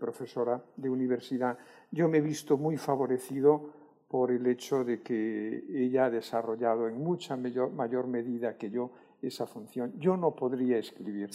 profesora 0.00 0.58
de 0.76 0.88
universidad. 0.88 1.58
Yo 1.90 2.08
me 2.08 2.16
he 2.18 2.20
visto 2.22 2.56
muy 2.56 2.78
favorecido 2.78 3.74
por 4.08 4.30
el 4.30 4.46
hecho 4.46 4.84
de 4.84 5.02
que 5.02 5.64
ella 5.68 6.06
ha 6.06 6.10
desarrollado 6.10 6.88
en 6.88 6.96
mucha 6.96 7.36
mayor, 7.36 8.06
medida 8.06 8.56
que 8.56 8.70
yo 8.70 8.90
esa 9.20 9.46
función. 9.46 9.92
Yo 9.98 10.16
no 10.16 10.34
podría 10.34 10.78
escribir. 10.78 11.28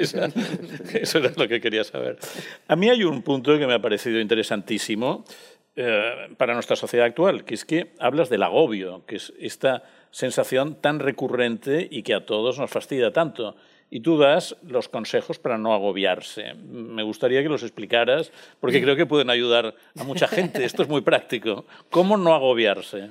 eso, 0.00 0.18
era 1.18 1.32
lo 1.34 1.48
que 1.48 1.62
quería 1.62 1.82
saber. 1.82 2.18
A 2.68 2.76
mí 2.76 2.90
hay 2.90 3.04
un 3.04 3.22
punto 3.22 3.58
que 3.58 3.66
me 3.66 3.72
ha 3.72 3.80
parecido 3.80 4.20
interesantísimo 4.20 5.24
eh, 5.74 6.28
para 6.36 6.54
nuestra 6.54 6.76
sociedad 6.76 7.06
actual, 7.06 7.44
que 7.44 7.54
es 7.54 7.64
que 7.64 7.92
hablas 7.98 8.28
del 8.28 8.42
agobio, 8.42 9.04
que 9.06 9.16
es 9.16 9.32
esta 9.38 9.82
sensación 10.10 10.74
tan 10.80 11.00
recurrente 11.00 11.88
y 11.90 12.02
que 12.02 12.14
a 12.14 12.26
todos 12.26 12.58
nos 12.58 12.70
fastidia 12.70 13.12
tanto. 13.12 13.56
Y 13.88 14.00
tú 14.00 14.18
das 14.18 14.56
los 14.62 14.88
consejos 14.88 15.38
para 15.38 15.58
no 15.58 15.72
agobiarse. 15.74 16.54
Me 16.54 17.02
gustaría 17.02 17.42
que 17.42 17.48
los 17.48 17.62
explicaras, 17.62 18.32
porque 18.60 18.82
creo 18.82 18.96
que 18.96 19.06
pueden 19.06 19.30
ayudar 19.30 19.74
a 19.98 20.04
mucha 20.04 20.28
gente. 20.28 20.64
Esto 20.64 20.82
es 20.82 20.88
muy 20.88 21.02
práctico. 21.02 21.66
¿Cómo 21.90 22.16
no 22.16 22.34
agobiarse? 22.34 23.10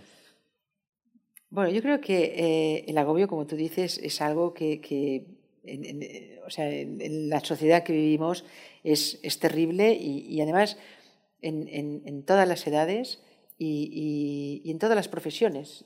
Bueno, 1.52 1.70
yo 1.70 1.82
creo 1.82 2.00
que 2.00 2.24
eh, 2.24 2.86
el 2.88 2.98
agobio, 2.98 3.28
como 3.28 3.46
tú 3.46 3.56
dices, 3.56 3.98
es 3.98 4.22
algo 4.22 4.54
que, 4.54 5.26
en, 5.64 6.40
o 6.46 6.50
sea, 6.50 6.70
en, 6.70 7.30
la 7.30 7.42
sociedad 7.42 7.84
que 7.84 7.94
vivimos 7.94 8.46
es, 8.84 9.20
es 9.22 9.40
terrible 9.40 9.94
y, 9.94 10.40
además 10.42 10.78
en, 11.42 12.24
todas 12.24 12.48
las 12.48 12.66
edades 12.68 13.22
y, 13.58 14.62
en 14.66 14.80
todas 14.80 14.96
las 14.96 15.08
profesiones, 15.08 15.84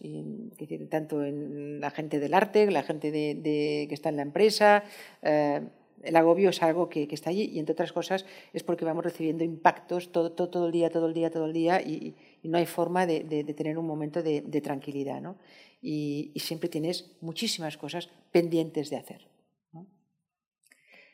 tanto 0.89 1.23
en 1.23 1.79
la 1.79 1.91
gente 1.91 2.19
del 2.19 2.33
arte, 2.33 2.69
la 2.71 2.83
gente 2.83 3.11
que 3.11 3.87
está 3.91 4.09
en 4.09 4.17
la 4.17 4.21
empresa. 4.21 4.83
Eh, 5.21 5.61
el 6.03 6.15
agobio 6.15 6.49
es 6.49 6.61
algo 6.61 6.87
que, 6.87 7.07
está 7.11 7.31
allí 7.31 7.49
y, 7.53 7.59
entre 7.59 7.73
otras 7.73 7.91
cosas, 7.91 8.25
es 8.53 8.63
porque 8.63 8.85
vamos 8.85 9.03
recibiendo 9.03 9.43
impactos 9.43 10.11
todo, 10.11 10.65
el 10.65 10.71
día, 10.71 10.89
todo 10.89 11.07
el 11.07 11.13
día, 11.13 11.31
todo 11.31 11.45
el 11.45 11.53
día 11.53 11.81
y, 11.81 12.15
no 12.43 12.59
hay 12.59 12.67
forma 12.67 13.07
de, 13.07 13.43
tener 13.55 13.77
un 13.77 13.87
momento 13.87 14.21
de, 14.21 14.61
tranquilidad. 14.61 15.19
¿no? 15.19 15.37
Y, 15.81 16.31
siempre 16.35 16.69
tienes 16.69 17.11
muchísimas 17.21 17.77
cosas 17.77 18.09
pendientes 18.31 18.89
de 18.89 18.97
hacer. 18.97 19.27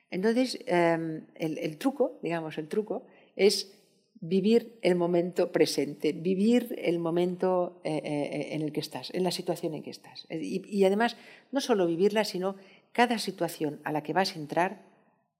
Entonces, 0.09 0.59
em, 0.65 1.25
el 1.35 1.77
truco, 1.77 2.19
digamos, 2.21 2.57
el 2.57 2.67
truco 2.67 3.05
es 3.37 3.80
vivir 4.21 4.77
el 4.83 4.95
momento 4.95 5.51
presente, 5.51 6.13
vivir 6.13 6.75
el 6.77 6.99
momento 6.99 7.81
eh, 7.83 8.01
eh, 8.03 8.55
en 8.55 8.61
el 8.61 8.71
que 8.71 8.79
estás, 8.79 9.09
en 9.13 9.23
la 9.23 9.31
situación 9.31 9.73
en 9.73 9.81
que 9.81 9.89
estás. 9.89 10.27
Y, 10.29 10.85
además, 10.85 11.17
no 11.51 11.59
solo 11.59 11.87
vivirla, 11.87 12.23
sino 12.23 12.55
cada 12.91 13.17
situación 13.17 13.81
a 13.83 13.91
la 13.91 14.03
que 14.03 14.13
vas 14.13 14.35
a 14.35 14.39
entrar, 14.39 14.85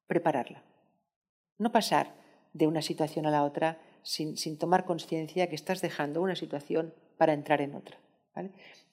prepararla. 0.08 0.64
No 1.60 1.72
pasar 1.72 2.16
de 2.54 2.66
una 2.66 2.82
situación 2.82 3.28
a 3.28 3.32
la 3.32 3.44
otra 3.44 3.80
sin, 4.02 4.36
tomar 4.58 4.86
conciencia 4.86 5.48
que 5.48 5.56
estás 5.56 5.82
dejando 5.82 6.22
una 6.22 6.36
situación 6.36 6.94
para 7.18 7.34
entrar 7.34 7.62
en 7.62 7.76
otra. 7.76 8.00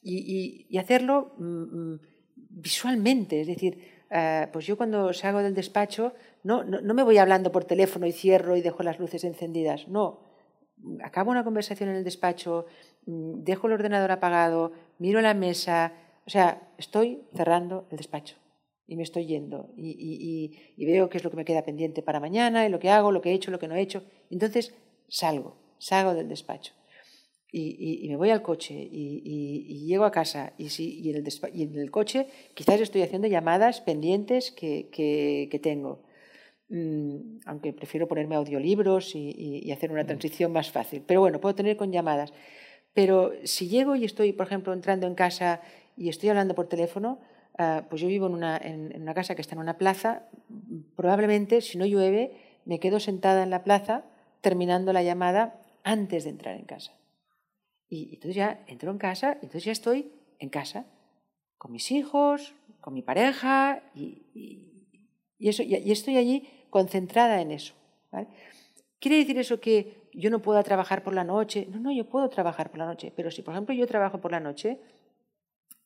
Y, 0.02 0.76
hacerlo 0.76 1.32
mm, 1.38 1.94
mm, 1.94 2.00
visualmente, 2.36 3.40
es 3.40 3.46
decir, 3.46 3.78
eh, 4.10 4.48
pues 4.52 4.66
yo 4.66 4.76
cuando 4.76 5.12
salgo 5.12 5.40
del 5.40 5.54
despacho 5.54 6.14
no, 6.43 6.64
no, 6.64 6.95
me 6.95 7.03
voy 7.03 7.18
hablando 7.18 7.53
por 7.53 7.64
teléfono 7.64 8.07
y 8.07 8.12
cierro 8.12 8.57
y 8.57 8.61
dejo 8.61 8.82
las 8.82 8.99
luces 8.99 9.24
encendidas, 9.24 9.89
no. 9.89 10.20
Acabo 11.03 11.30
una 11.30 11.45
conversación 11.45 11.89
en 11.89 11.97
el 11.97 12.05
despacho, 12.05 12.66
mm, 13.07 13.43
dejo 13.43 13.66
el 13.66 13.74
ordenador 13.74 14.12
apagado, 14.12 14.72
miro 14.99 15.20
la 15.20 15.34
mesa, 15.34 15.93
o 16.26 16.30
sea, 16.30 16.72
estoy 16.78 17.22
cerrando 17.34 17.86
el 17.91 17.97
despacho 17.97 18.36
y 18.86 18.97
me 18.97 19.03
estoy 19.03 19.26
yendo 19.26 19.70
y, 19.76 20.57
veo 20.76 21.09
qué 21.09 21.18
es 21.18 21.24
lo 21.24 21.30
que 21.30 21.36
me 21.36 21.45
queda 21.45 21.64
pendiente 21.64 22.03
para 22.03 22.20
mañana 22.20 22.66
y 22.66 22.70
lo 22.70 22.78
que 22.78 22.91
hago, 22.91 23.12
lo 23.12 23.20
que 23.20 23.30
he 23.30 23.34
hecho, 23.34 23.51
lo 23.51 23.59
que 23.59 23.68
no 23.68 23.74
he 23.74 23.80
hecho. 23.80 24.03
Entonces 24.30 24.74
salgo, 25.09 25.57
salgo 25.78 26.14
del 26.14 26.28
despacho. 26.28 26.72
y, 27.53 28.07
me 28.09 28.16
voy 28.16 28.30
al 28.30 28.43
coche 28.43 28.74
y, 28.74 29.86
llego 29.86 30.05
a 30.05 30.11
casa 30.11 30.53
y, 30.59 30.70
si, 30.70 31.11
en 31.11 31.78
el 31.78 31.91
coche 31.91 32.26
quizás 32.55 32.80
estoy 32.80 33.03
haciendo 33.03 33.28
llamadas 33.28 33.80
pendientes 33.80 34.51
que, 34.53 35.61
tengo. 35.62 36.03
Mm, 36.68 37.40
aunque 37.46 37.72
prefiero 37.72 38.06
ponerme 38.06 38.34
audiolibros 38.34 39.14
y, 39.14 39.70
hacer 39.72 39.90
una 39.90 40.04
mm. 40.04 40.06
transición 40.06 40.52
más 40.52 40.70
fácil. 40.70 41.02
Pero 41.06 41.20
bueno, 41.20 41.40
puedo 41.40 41.54
tener 41.54 41.76
con 41.76 41.92
llamadas. 41.92 42.32
Pero 42.94 43.32
si 43.44 43.68
llego 43.68 43.96
y 43.96 44.04
estoy, 44.04 44.32
por 44.32 44.46
ejemplo, 44.46 44.72
entrando 44.72 45.06
en 45.06 45.14
casa 45.14 45.60
y 45.96 46.08
estoy 46.08 46.28
hablando 46.30 46.54
por 46.54 46.68
teléfono, 46.68 47.20
ah, 47.58 47.86
pues 47.88 48.02
yo 48.02 48.08
vivo 48.08 48.26
en 48.26 48.34
una, 48.34 48.56
en 48.58 49.00
una 49.00 49.14
casa 49.14 49.34
que 49.34 49.42
está 49.42 49.54
en 49.54 49.60
una 49.60 49.78
plaza, 49.78 50.28
probablemente 50.96 51.60
si 51.60 51.78
no 51.78 51.86
llueve 51.86 52.32
me 52.64 52.80
quedo 52.80 53.00
sentada 53.00 53.42
en 53.42 53.50
la 53.50 53.64
plaza 53.64 54.04
terminando 54.40 54.92
la 54.92 55.02
llamada 55.02 55.60
antes 55.84 56.24
de 56.24 56.30
entrar 56.30 56.56
en 56.56 56.66
casa. 56.66 56.92
Y 57.88 58.14
entonces 58.14 58.34
ya 58.36 58.62
entro 58.66 58.90
en 58.90 58.98
casa, 58.98 59.38
y 59.40 59.46
entonces 59.46 59.64
ya 59.64 59.72
estoy 59.72 60.12
en 60.38 60.50
casa, 60.50 60.84
con 61.56 61.72
mis 61.72 61.90
hijos, 61.90 62.54
con 62.80 62.92
mi 62.92 63.02
pareja, 63.02 63.82
y, 63.94 64.22
eso, 65.38 65.62
y, 65.62 65.90
estoy 65.90 66.18
allí 66.18 66.46
concentrada 66.70 67.40
en 67.40 67.52
eso. 67.52 67.74
¿Quiere 68.98 69.18
decir 69.18 69.38
eso 69.38 69.60
que 69.60 70.08
yo 70.12 70.30
no 70.30 70.40
pueda 70.40 70.62
trabajar 70.62 71.02
por 71.02 71.14
la 71.14 71.24
noche? 71.24 71.68
No, 71.70 71.78
no, 71.78 71.92
yo 71.92 72.08
puedo 72.08 72.28
trabajar 72.28 72.70
por 72.70 72.78
la 72.78 72.86
noche, 72.86 73.12
pero 73.14 73.30
si 73.30 73.42
por 73.42 73.54
ejemplo 73.54 73.74
yo 73.74 73.86
trabajo 73.86 74.20
por 74.20 74.32
la 74.32 74.40
noche 74.40 74.80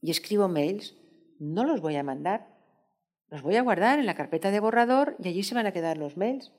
y 0.01 0.11
escribo 0.11 0.49
mails, 0.49 0.97
no 1.39 1.65
los 1.65 1.81
voy 1.81 1.97
a 1.97 2.03
mandar, 2.03 2.47
los 3.29 3.43
voy 3.43 3.57
a 3.57 3.63
guardar 3.63 3.99
en 3.99 4.07
la 4.07 4.15
carpeta 4.15 4.51
de 4.51 4.61
borrador 4.61 5.17
y 5.23 5.29
allí 5.29 5.43
se 5.43 5.55
van 5.55 5.67
a 5.67 5.73
quedar 5.73 5.99
los 5.99 6.17
mails. 6.17 6.53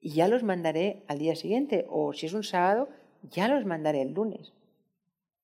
Y 0.00 0.10
ya 0.10 0.28
los 0.28 0.44
mandaré 0.44 1.02
al 1.08 1.18
día 1.18 1.34
siguiente, 1.34 1.86
o 1.88 2.12
si 2.12 2.26
es 2.26 2.32
un 2.32 2.44
sábado, 2.44 2.88
ya 3.22 3.48
los 3.48 3.64
mandaré 3.64 4.02
el 4.02 4.14
lunes. 4.14 4.52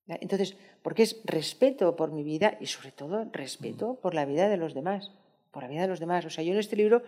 Entonces, 0.07 0.57
porque 0.83 1.03
es 1.03 1.21
respeto 1.25 1.97
por 1.97 2.13
mi 2.13 2.23
vida 2.23 2.57
y 2.61 2.67
sobre 2.67 2.93
todo 2.93 3.25
respeto 3.33 3.99
por 4.01 4.15
la 4.15 4.27
vida 4.27 4.49
de 4.49 4.57
los 4.57 4.75
demás, 4.75 5.13
por 5.51 5.63
la 5.63 5.69
vida 5.69 5.83
de 5.83 5.89
los 5.89 5.99
demás. 5.99 6.25
O 6.27 6.31
sea, 6.31 6.45
yo 6.45 6.53
en 6.53 6.59
este 6.59 6.77
libro 6.77 7.03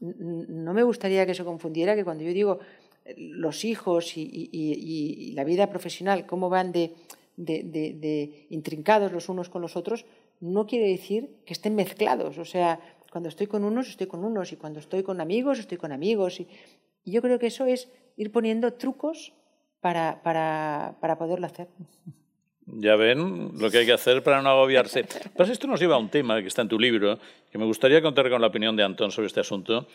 no 0.00 0.74
me 0.74 0.82
gustaría 0.82 1.26
que 1.26 1.34
se 1.34 1.44
confundiera 1.44 1.96
que 1.96 2.04
cuando 2.04 2.24
yo 2.24 2.32
digo 2.32 2.60
eh, 3.04 3.14
los 3.16 3.64
hijos 3.64 4.16
y, 4.16 5.32
la 5.34 5.44
vida 5.44 5.68
profesional, 5.68 6.26
cómo 6.26 6.48
van 6.48 6.72
de, 6.72 6.94
de, 7.36 8.46
intrincados 8.50 9.12
los 9.12 9.28
unos 9.28 9.48
con 9.48 9.62
los 9.62 9.76
otros, 9.76 10.06
no 10.40 10.66
quiere 10.66 10.88
decir 10.88 11.36
que 11.44 11.52
estén 11.52 11.74
mezclados. 11.74 12.38
O 12.38 12.44
sea, 12.44 12.80
cuando 13.10 13.28
estoy 13.28 13.46
con 13.46 13.64
unos, 13.64 13.88
estoy 13.88 14.06
con 14.06 14.24
unos, 14.24 14.52
y 14.52 14.56
cuando 14.56 14.80
estoy 14.80 15.02
con 15.02 15.20
amigos, 15.20 15.58
estoy 15.58 15.78
con 15.78 15.92
amigos. 15.92 16.40
Y, 16.40 16.48
yo 17.04 17.22
creo 17.22 17.38
que 17.38 17.46
eso 17.46 17.64
es 17.64 17.88
ir 18.16 18.30
poniendo 18.30 18.74
trucos 18.74 19.32
para, 19.80 20.20
para, 20.22 20.98
para 21.00 21.16
poderlo 21.16 21.46
hacer. 21.46 21.68
Ya 22.74 22.96
ven 22.96 23.52
lo 23.58 23.70
que 23.70 23.78
hay 23.78 23.86
que 23.86 23.92
hacer 23.92 24.22
para 24.22 24.42
no 24.42 24.50
agobiarse. 24.50 25.04
Pero 25.36 25.52
esto 25.52 25.66
nos 25.66 25.80
lleva 25.80 25.94
a 25.94 25.98
un 25.98 26.10
tema 26.10 26.40
que 26.40 26.48
está 26.48 26.62
en 26.62 26.68
tu 26.68 26.78
libro, 26.78 27.18
que 27.50 27.58
me 27.58 27.64
gustaría 27.64 28.02
contar 28.02 28.28
con 28.28 28.40
la 28.40 28.48
opinión 28.48 28.76
de 28.76 28.84
Antón 28.84 29.10
sobre 29.10 29.26
este 29.26 29.40
asunto, 29.40 29.86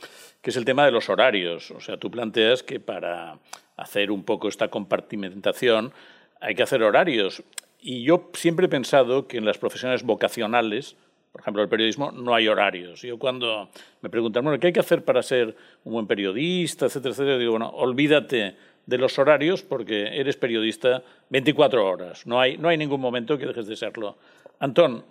que 0.41 0.49
es 0.49 0.57
el 0.57 0.65
tema 0.65 0.85
de 0.85 0.91
los 0.91 1.09
horarios. 1.09 1.71
O 1.71 1.79
sea, 1.79 1.97
tú 1.97 2.09
planteas 2.09 2.63
que 2.63 2.79
para 2.79 3.37
hacer 3.77 4.11
un 4.11 4.23
poco 4.23 4.47
esta 4.47 4.69
compartimentación 4.69 5.93
hay 6.41 6.55
que 6.55 6.63
hacer 6.63 6.81
horarios. 6.83 7.43
Y 7.79 8.03
yo 8.03 8.29
siempre 8.33 8.65
he 8.65 8.69
pensado 8.69 9.27
que 9.27 9.37
en 9.37 9.45
las 9.45 9.57
profesiones 9.57 10.03
vocacionales, 10.03 10.95
por 11.31 11.41
ejemplo, 11.41 11.61
el 11.61 11.69
periodismo, 11.69 12.11
no 12.11 12.33
hay 12.33 12.47
horarios. 12.47 13.01
Yo 13.01 13.19
cuando 13.19 13.69
me 14.01 14.09
preguntan, 14.09 14.43
bueno, 14.43 14.59
¿qué 14.59 14.67
hay 14.67 14.73
que 14.73 14.79
hacer 14.79 15.03
para 15.03 15.21
ser 15.21 15.55
un 15.83 15.93
buen 15.93 16.07
periodista, 16.07 16.85
etcétera, 16.85 17.11
etcétera? 17.11 17.37
Digo, 17.37 17.51
bueno, 17.51 17.69
olvídate 17.69 18.55
de 18.85 18.97
los 18.97 19.17
horarios 19.17 19.63
porque 19.63 20.19
eres 20.19 20.37
periodista 20.37 21.03
24 21.29 21.85
horas. 21.85 22.25
No 22.27 22.39
hay, 22.39 22.57
no 22.57 22.69
hay 22.69 22.77
ningún 22.77 23.01
momento 23.01 23.37
que 23.37 23.45
dejes 23.45 23.67
de 23.67 23.75
serlo. 23.75 24.17
Antón, 24.59 25.05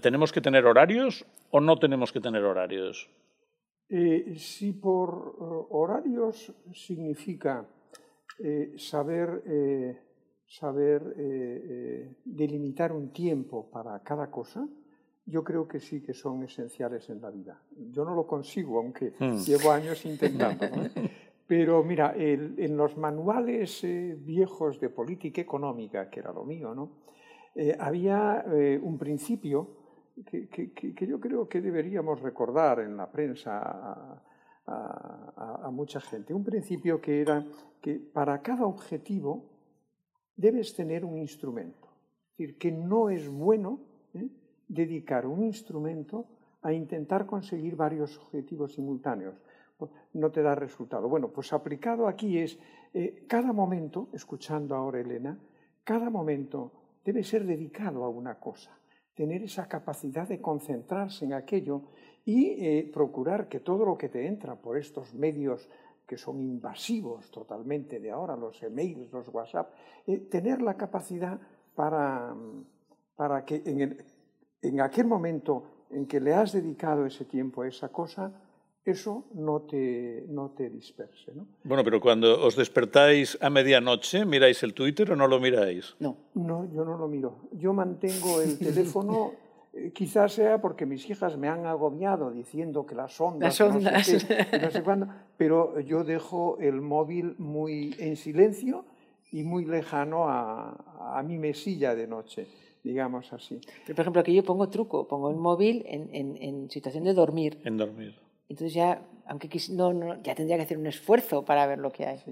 ¿tenemos 0.00 0.32
que 0.32 0.40
tener 0.40 0.66
horarios 0.66 1.24
o 1.50 1.60
no 1.60 1.76
tenemos 1.78 2.12
que 2.12 2.20
tener 2.20 2.42
horarios? 2.44 3.08
Eh, 3.88 4.34
si 4.38 4.72
por 4.72 5.36
eh, 5.38 5.66
horarios 5.70 6.52
significa 6.72 7.66
eh, 8.38 8.72
saber, 8.76 9.42
saber 10.46 11.14
delimitar 12.24 12.92
un 12.92 13.12
tiempo 13.12 13.70
para 13.70 14.02
cada 14.02 14.30
cosa, 14.30 14.66
yo 15.26 15.42
creo 15.42 15.66
que 15.66 15.80
sí 15.80 16.02
que 16.02 16.12
son 16.12 16.42
esenciales 16.42 17.08
en 17.08 17.20
la 17.20 17.30
vida. 17.30 17.62
Yo 17.90 18.04
no 18.04 18.14
lo 18.14 18.26
consigo, 18.26 18.78
aunque 18.78 19.12
hmm. 19.18 19.38
llevo 19.38 19.70
años 19.70 20.04
intentando. 20.04 20.66
Pero 21.46 21.84
mira, 21.84 22.14
en 22.16 22.76
los 22.76 22.96
manuales 22.96 23.84
eh, 23.84 24.16
viejos 24.18 24.80
de 24.80 24.88
política 24.88 25.42
económica, 25.42 26.08
que 26.08 26.20
era 26.20 26.32
lo 26.32 26.44
mío, 26.44 26.74
¿no? 26.74 27.04
Eh, 27.54 27.76
había 27.78 28.44
eh, 28.48 28.80
un 28.82 28.96
principio 28.98 29.68
que, 30.26 30.48
yo 31.06 31.20
creo 31.20 31.48
que 31.48 31.60
deberíamos 31.60 32.20
recordar 32.20 32.80
en 32.80 32.96
la 32.96 33.10
prensa 33.10 33.60
a, 34.66 35.66
a, 35.66 35.70
mucha 35.70 36.00
gente. 36.00 36.32
Un 36.32 36.44
principio 36.44 37.00
que 37.00 37.20
era 37.20 37.44
que 37.80 37.94
para 37.94 38.40
cada 38.40 38.64
objetivo 38.64 39.44
debes 40.36 40.74
tener 40.74 41.04
un 41.04 41.18
instrumento. 41.18 41.88
Es 42.30 42.38
decir, 42.38 42.58
que 42.58 42.72
no 42.72 43.10
es 43.10 43.28
bueno 43.28 43.80
dedicar 44.66 45.26
un 45.26 45.44
instrumento 45.44 46.26
a 46.62 46.72
intentar 46.72 47.26
conseguir 47.26 47.76
varios 47.76 48.18
objetivos 48.18 48.72
simultáneos 48.72 49.34
no 50.14 50.30
te 50.30 50.42
da 50.42 50.54
resultado. 50.54 51.08
Bueno, 51.08 51.28
pues 51.28 51.52
aplicado 51.52 52.08
aquí 52.08 52.38
es, 52.38 52.58
eh, 52.92 53.24
cada 53.28 53.52
momento, 53.52 54.08
escuchando 54.12 54.74
ahora 54.74 55.00
Elena, 55.00 55.38
cada 55.82 56.10
momento 56.10 56.72
debe 57.04 57.22
ser 57.22 57.44
dedicado 57.44 58.04
a 58.04 58.08
una 58.08 58.38
cosa, 58.38 58.78
tener 59.14 59.42
esa 59.42 59.68
capacidad 59.68 60.26
de 60.26 60.40
concentrarse 60.40 61.24
en 61.24 61.34
aquello 61.34 61.82
y 62.24 62.64
eh, 62.64 62.90
procurar 62.92 63.48
que 63.48 63.60
todo 63.60 63.84
lo 63.84 63.98
que 63.98 64.08
te 64.08 64.26
entra 64.26 64.56
por 64.56 64.78
estos 64.78 65.14
medios 65.14 65.68
que 66.06 66.16
son 66.16 66.40
invasivos 66.40 67.30
totalmente 67.30 67.98
de 67.98 68.10
ahora, 68.10 68.36
los 68.36 68.62
emails, 68.62 69.10
los 69.12 69.28
WhatsApp, 69.28 69.72
eh, 70.06 70.18
tener 70.30 70.62
la 70.62 70.74
capacidad 70.74 71.38
para, 71.74 72.34
para 73.16 73.44
que 73.44 73.62
en, 73.64 74.04
en 74.62 74.80
aquel 74.80 75.06
momento 75.06 75.86
en 75.90 76.06
que 76.06 76.20
le 76.20 76.34
has 76.34 76.52
dedicado 76.52 77.06
ese 77.06 77.24
tiempo 77.24 77.62
a 77.62 77.68
esa 77.68 77.90
cosa, 77.90 78.32
eso 78.84 79.24
no 79.34 79.62
te, 79.62 80.24
no 80.28 80.50
te 80.50 80.68
disperse. 80.68 81.32
¿no? 81.34 81.46
Bueno, 81.64 81.82
pero 81.84 82.00
cuando 82.00 82.44
os 82.44 82.54
despertáis 82.54 83.38
a 83.40 83.48
medianoche, 83.48 84.24
¿miráis 84.26 84.62
el 84.62 84.74
Twitter 84.74 85.10
o 85.12 85.16
no 85.16 85.26
lo 85.26 85.40
miráis? 85.40 85.96
No. 86.00 86.16
No, 86.34 86.70
yo 86.70 86.84
no 86.84 86.98
lo 86.98 87.08
miro. 87.08 87.48
Yo 87.52 87.72
mantengo 87.72 88.42
el 88.42 88.58
teléfono, 88.58 89.32
eh, 89.72 89.90
quizás 89.94 90.34
sea 90.34 90.60
porque 90.60 90.84
mis 90.84 91.08
hijas 91.08 91.36
me 91.38 91.48
han 91.48 91.64
agobiado 91.64 92.30
diciendo 92.30 92.84
que 92.84 92.94
las 92.94 93.18
ondas, 93.20 93.58
las 93.58 93.74
ondas. 93.74 94.08
No, 94.08 94.18
sé 94.20 94.46
no 94.60 94.70
sé 94.70 94.82
cuándo, 94.82 95.08
pero 95.38 95.80
yo 95.80 96.04
dejo 96.04 96.58
el 96.60 96.80
móvil 96.82 97.36
muy 97.38 97.94
en 97.98 98.16
silencio 98.16 98.84
y 99.32 99.44
muy 99.44 99.64
lejano 99.64 100.28
a, 100.28 101.18
a 101.18 101.22
mi 101.22 101.38
mesilla 101.38 101.94
de 101.94 102.06
noche 102.06 102.46
digamos 102.84 103.32
así. 103.32 103.58
Pero, 103.86 103.96
por 103.96 104.02
ejemplo, 104.02 104.20
aquí 104.20 104.34
yo 104.34 104.44
pongo 104.44 104.68
truco, 104.68 105.08
pongo 105.08 105.30
el 105.30 105.36
móvil 105.36 105.84
en, 105.86 106.14
en, 106.14 106.36
en 106.36 106.70
situación 106.70 107.04
de 107.04 107.14
dormir. 107.14 107.58
En 107.64 107.78
dormir. 107.78 108.14
Entonces 108.48 108.74
ya, 108.74 109.06
aunque 109.26 109.48
no, 109.70 110.22
ya 110.22 110.34
tendría 110.34 110.56
que 110.56 110.64
hacer 110.64 110.78
un 110.78 110.86
esfuerzo 110.86 111.44
para 111.44 111.66
ver 111.66 111.78
lo 111.78 111.90
que 111.90 112.06
hay. 112.06 112.22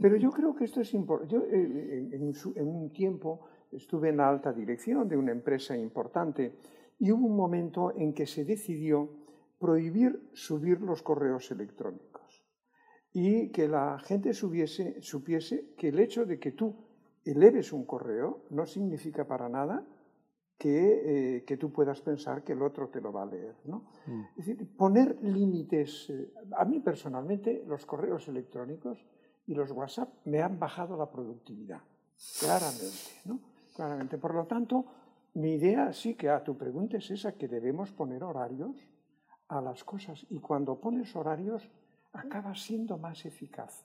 Pero 0.00 0.16
yo 0.16 0.30
creo 0.30 0.54
que 0.54 0.64
esto 0.64 0.80
es 0.80 0.94
importante. 0.94 1.34
Yo 1.34 1.42
eh, 1.44 2.10
en, 2.12 2.68
un 2.68 2.92
tiempo 2.92 3.46
estuve 3.72 4.10
en 4.10 4.18
la 4.18 4.28
alta 4.28 4.52
dirección 4.52 5.08
de 5.08 5.16
una 5.16 5.32
empresa 5.32 5.76
importante 5.76 6.54
y 6.98 7.12
hubo 7.12 7.26
un 7.26 7.36
momento 7.36 7.92
en 7.96 8.14
que 8.14 8.26
se 8.26 8.44
decidió 8.44 9.10
prohibir 9.58 10.30
subir 10.32 10.80
los 10.80 11.02
correos 11.02 11.50
electrónicos 11.50 12.44
y 13.12 13.50
que 13.50 13.66
la 13.66 13.98
gente 13.98 14.32
subiese, 14.32 15.02
supiese 15.02 15.74
que 15.76 15.88
el 15.88 15.98
hecho 15.98 16.24
de 16.24 16.38
que 16.38 16.52
tú 16.52 16.76
eleves 17.24 17.72
un 17.72 17.84
correo 17.84 18.44
no 18.50 18.66
significa 18.66 19.26
para 19.26 19.48
nada 19.48 19.84
que, 20.58 21.36
eh, 21.36 21.44
que, 21.44 21.56
tú 21.56 21.70
puedas 21.70 22.00
pensar 22.00 22.42
que 22.42 22.52
el 22.52 22.62
otro 22.62 22.88
te 22.88 23.00
lo 23.00 23.12
va 23.12 23.22
a 23.22 23.26
leer. 23.26 23.54
¿no? 23.64 23.84
Mm. 24.06 24.22
Es 24.36 24.46
decir, 24.46 24.68
poner 24.76 25.16
límites. 25.22 26.10
Eh, 26.10 26.32
a 26.56 26.64
mí 26.64 26.80
personalmente 26.80 27.64
los 27.66 27.86
correos 27.86 28.26
electrónicos 28.26 29.06
y 29.46 29.54
los 29.54 29.70
WhatsApp 29.70 30.12
me 30.24 30.42
han 30.42 30.58
bajado 30.58 30.96
la 30.96 31.08
productividad, 31.08 31.80
claramente. 32.40 33.10
¿no? 33.24 33.40
claramente. 33.74 34.18
Por 34.18 34.34
lo 34.34 34.46
tanto, 34.46 34.84
mi 35.34 35.52
idea 35.52 35.92
sí 35.92 36.14
que 36.14 36.28
a 36.28 36.42
tu 36.42 36.58
pregunta 36.58 36.96
es 36.96 37.08
esa, 37.12 37.32
que 37.32 37.46
debemos 37.46 37.92
poner 37.92 38.24
horarios 38.24 38.76
a 39.46 39.60
las 39.60 39.84
cosas. 39.84 40.26
Y 40.28 40.40
cuando 40.40 40.80
pones 40.80 41.14
horarios, 41.14 41.70
acabas 42.12 42.60
siendo 42.62 42.98
más 42.98 43.24
eficaz. 43.24 43.84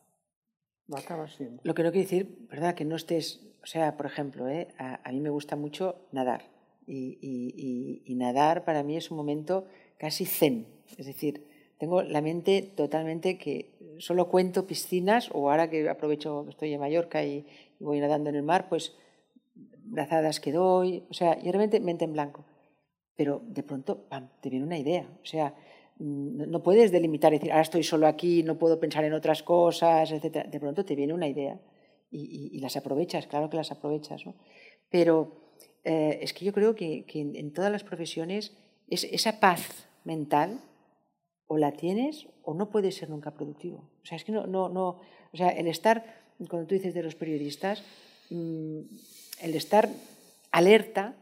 Lo 0.88 0.98
acabas 0.98 1.36
siendo. 1.36 1.62
Lo 1.64 1.76
que 1.76 1.84
no 1.84 1.92
quiere 1.92 2.06
decir, 2.06 2.48
¿verdad? 2.50 2.74
Que 2.74 2.84
no 2.84 2.96
estés, 2.96 3.48
o 3.62 3.68
sea, 3.68 3.96
por 3.96 4.08
ejemplo, 4.08 4.50
¿eh? 4.50 4.74
a 4.78 5.12
mí 5.12 5.22
me 5.22 5.30
gusta 5.30 5.56
mucho 5.56 6.08
nadar 6.12 6.53
y, 6.88 8.16
nadar 8.16 8.64
para 8.64 8.84
mí 8.84 8.96
es 8.96 9.12
un 9.12 9.18
momento 9.18 9.66
casi 9.98 10.26
zen. 10.26 10.68
Es 10.98 11.06
decir, 11.06 11.46
tengo 11.78 12.02
la 12.02 12.22
mente 12.22 12.62
totalmente 12.62 13.38
que 13.38 13.74
solo 14.00 14.30
cuento 14.30 14.68
piscinas, 14.68 15.30
o 15.34 15.50
ahora 15.50 15.70
que 15.70 15.90
aprovecho 15.90 16.44
que 16.46 16.52
estoy 16.52 16.74
en 16.74 16.80
Mallorca 16.80 17.24
y, 17.24 17.46
voy 17.80 18.00
nadando 18.00 18.30
en 18.30 18.38
el 18.38 18.44
mar, 18.44 18.70
pues 18.70 18.94
brazadas 19.56 20.40
que 20.40 20.54
doy, 20.54 21.04
o 21.10 21.14
sea, 21.14 21.38
y 21.38 21.52
realmente 21.52 21.80
mente 21.82 22.06
en 22.06 22.14
blanco. 22.14 22.46
Pero 23.16 23.42
de 23.46 23.62
pronto, 23.62 24.08
pam, 24.08 24.30
te 24.42 24.50
viene 24.50 24.66
una 24.66 24.78
idea. 24.78 25.06
O 25.22 25.26
sea, 25.26 25.54
mm, 25.98 26.50
no, 26.50 26.64
puedes 26.64 26.92
delimitar 26.92 27.34
y 27.34 27.38
decir, 27.38 27.52
ahora 27.52 27.64
estoy 27.64 27.84
solo 27.84 28.08
aquí, 28.08 28.42
no 28.42 28.58
puedo 28.58 28.80
pensar 28.80 29.04
en 29.04 29.14
otras 29.14 29.44
cosas, 29.44 30.12
etc. 30.12 30.48
De 30.48 30.60
pronto 30.60 30.86
te 30.86 30.96
viene 30.96 31.14
una 31.14 31.28
idea 31.28 31.60
y, 32.10 32.60
las 32.60 32.78
aprovechas, 32.78 33.28
claro 33.28 33.50
que 33.50 33.58
las 33.58 33.72
aprovechas. 33.72 34.26
¿no? 34.26 34.36
Pero 34.90 35.43
eh, 35.84 36.20
es 36.22 36.34
que 36.34 36.46
yo 36.46 36.54
creo 36.54 36.76
que, 36.76 37.06
en, 37.14 37.54
todas 37.54 37.72
las 37.72 37.84
profesiones 37.84 38.56
es, 38.90 39.04
esa 39.06 39.40
paz 39.40 39.88
mental 40.04 40.60
o 41.48 41.58
la 41.58 41.74
tienes 41.74 42.28
o 42.44 42.54
no 42.54 42.70
puedes 42.70 42.96
ser 42.96 43.10
nunca 43.10 43.32
productivo. 43.32 43.90
O 44.02 44.06
sea, 44.06 44.16
es 44.16 44.24
que 44.24 44.32
no, 44.32 44.48
no, 44.48 44.70
no, 44.70 45.00
o 45.32 45.38
sea, 45.38 45.50
el 45.50 45.68
estar, 45.68 46.06
cuando 46.50 46.68
tú 46.68 46.76
dices 46.76 46.94
de 46.94 47.04
los 47.04 47.16
periodistas, 47.16 47.84
mm, 48.30 48.80
el 49.42 49.56
estar 49.56 49.90
alerta 50.52 51.16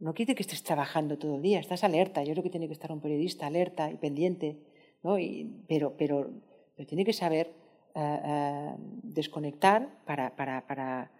no 0.00 0.14
quiere 0.14 0.34
que 0.34 0.42
estés 0.42 0.62
trabajando 0.62 1.18
todo 1.18 1.36
el 1.36 1.42
día, 1.42 1.60
estás 1.60 1.84
alerta. 1.84 2.24
Yo 2.24 2.32
creo 2.32 2.42
que 2.42 2.50
tiene 2.50 2.66
que 2.66 2.72
estar 2.72 2.90
un 2.90 3.00
periodista 3.00 3.46
alerta 3.46 3.90
y 3.90 3.96
pendiente, 3.96 4.56
¿no? 5.02 5.16
pero, 5.68 5.94
pero, 5.96 6.30
pero, 6.74 6.88
tiene 6.88 7.04
que 7.04 7.12
saber 7.12 7.52
eh, 7.94 8.20
eh, 8.24 8.74
desconectar 9.02 9.88
para, 10.06 10.34
para, 10.34 10.66
para, 10.66 11.10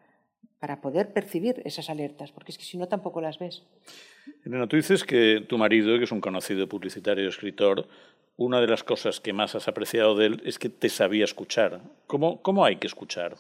para, 0.59 0.81
poder 0.81 1.13
percibir 1.13 1.63
esas 1.65 1.91
alertas, 1.91 2.33
porque 2.33 2.53
es 2.53 2.59
que 2.59 2.65
si 2.65 2.79
no 2.79 2.89
tampoco 2.89 3.21
las 3.21 3.39
ves. 3.39 3.63
Elena, 4.45 4.67
tú 4.67 4.77
dices 4.77 5.05
que 5.05 5.45
tu 5.49 5.59
marido, 5.59 5.97
que 5.99 6.05
es 6.05 6.13
un 6.13 6.21
conocido 6.21 6.69
publicitario 6.69 7.25
y 7.25 7.29
escritor, 7.29 7.89
una 8.37 8.61
de 8.61 8.67
las 8.67 8.85
cosas 8.85 9.21
que 9.21 9.33
más 9.33 9.55
has 9.55 9.69
apreciado 9.69 10.17
de 10.17 10.27
él 10.27 10.43
es 10.45 10.59
que 10.59 10.69
te 10.69 10.89
sabía 10.89 11.25
escuchar. 11.25 11.81
¿Cómo, 12.07 12.41
cómo 12.43 12.65
hay 12.65 12.77
que 12.77 12.87
escuchar? 12.87 13.37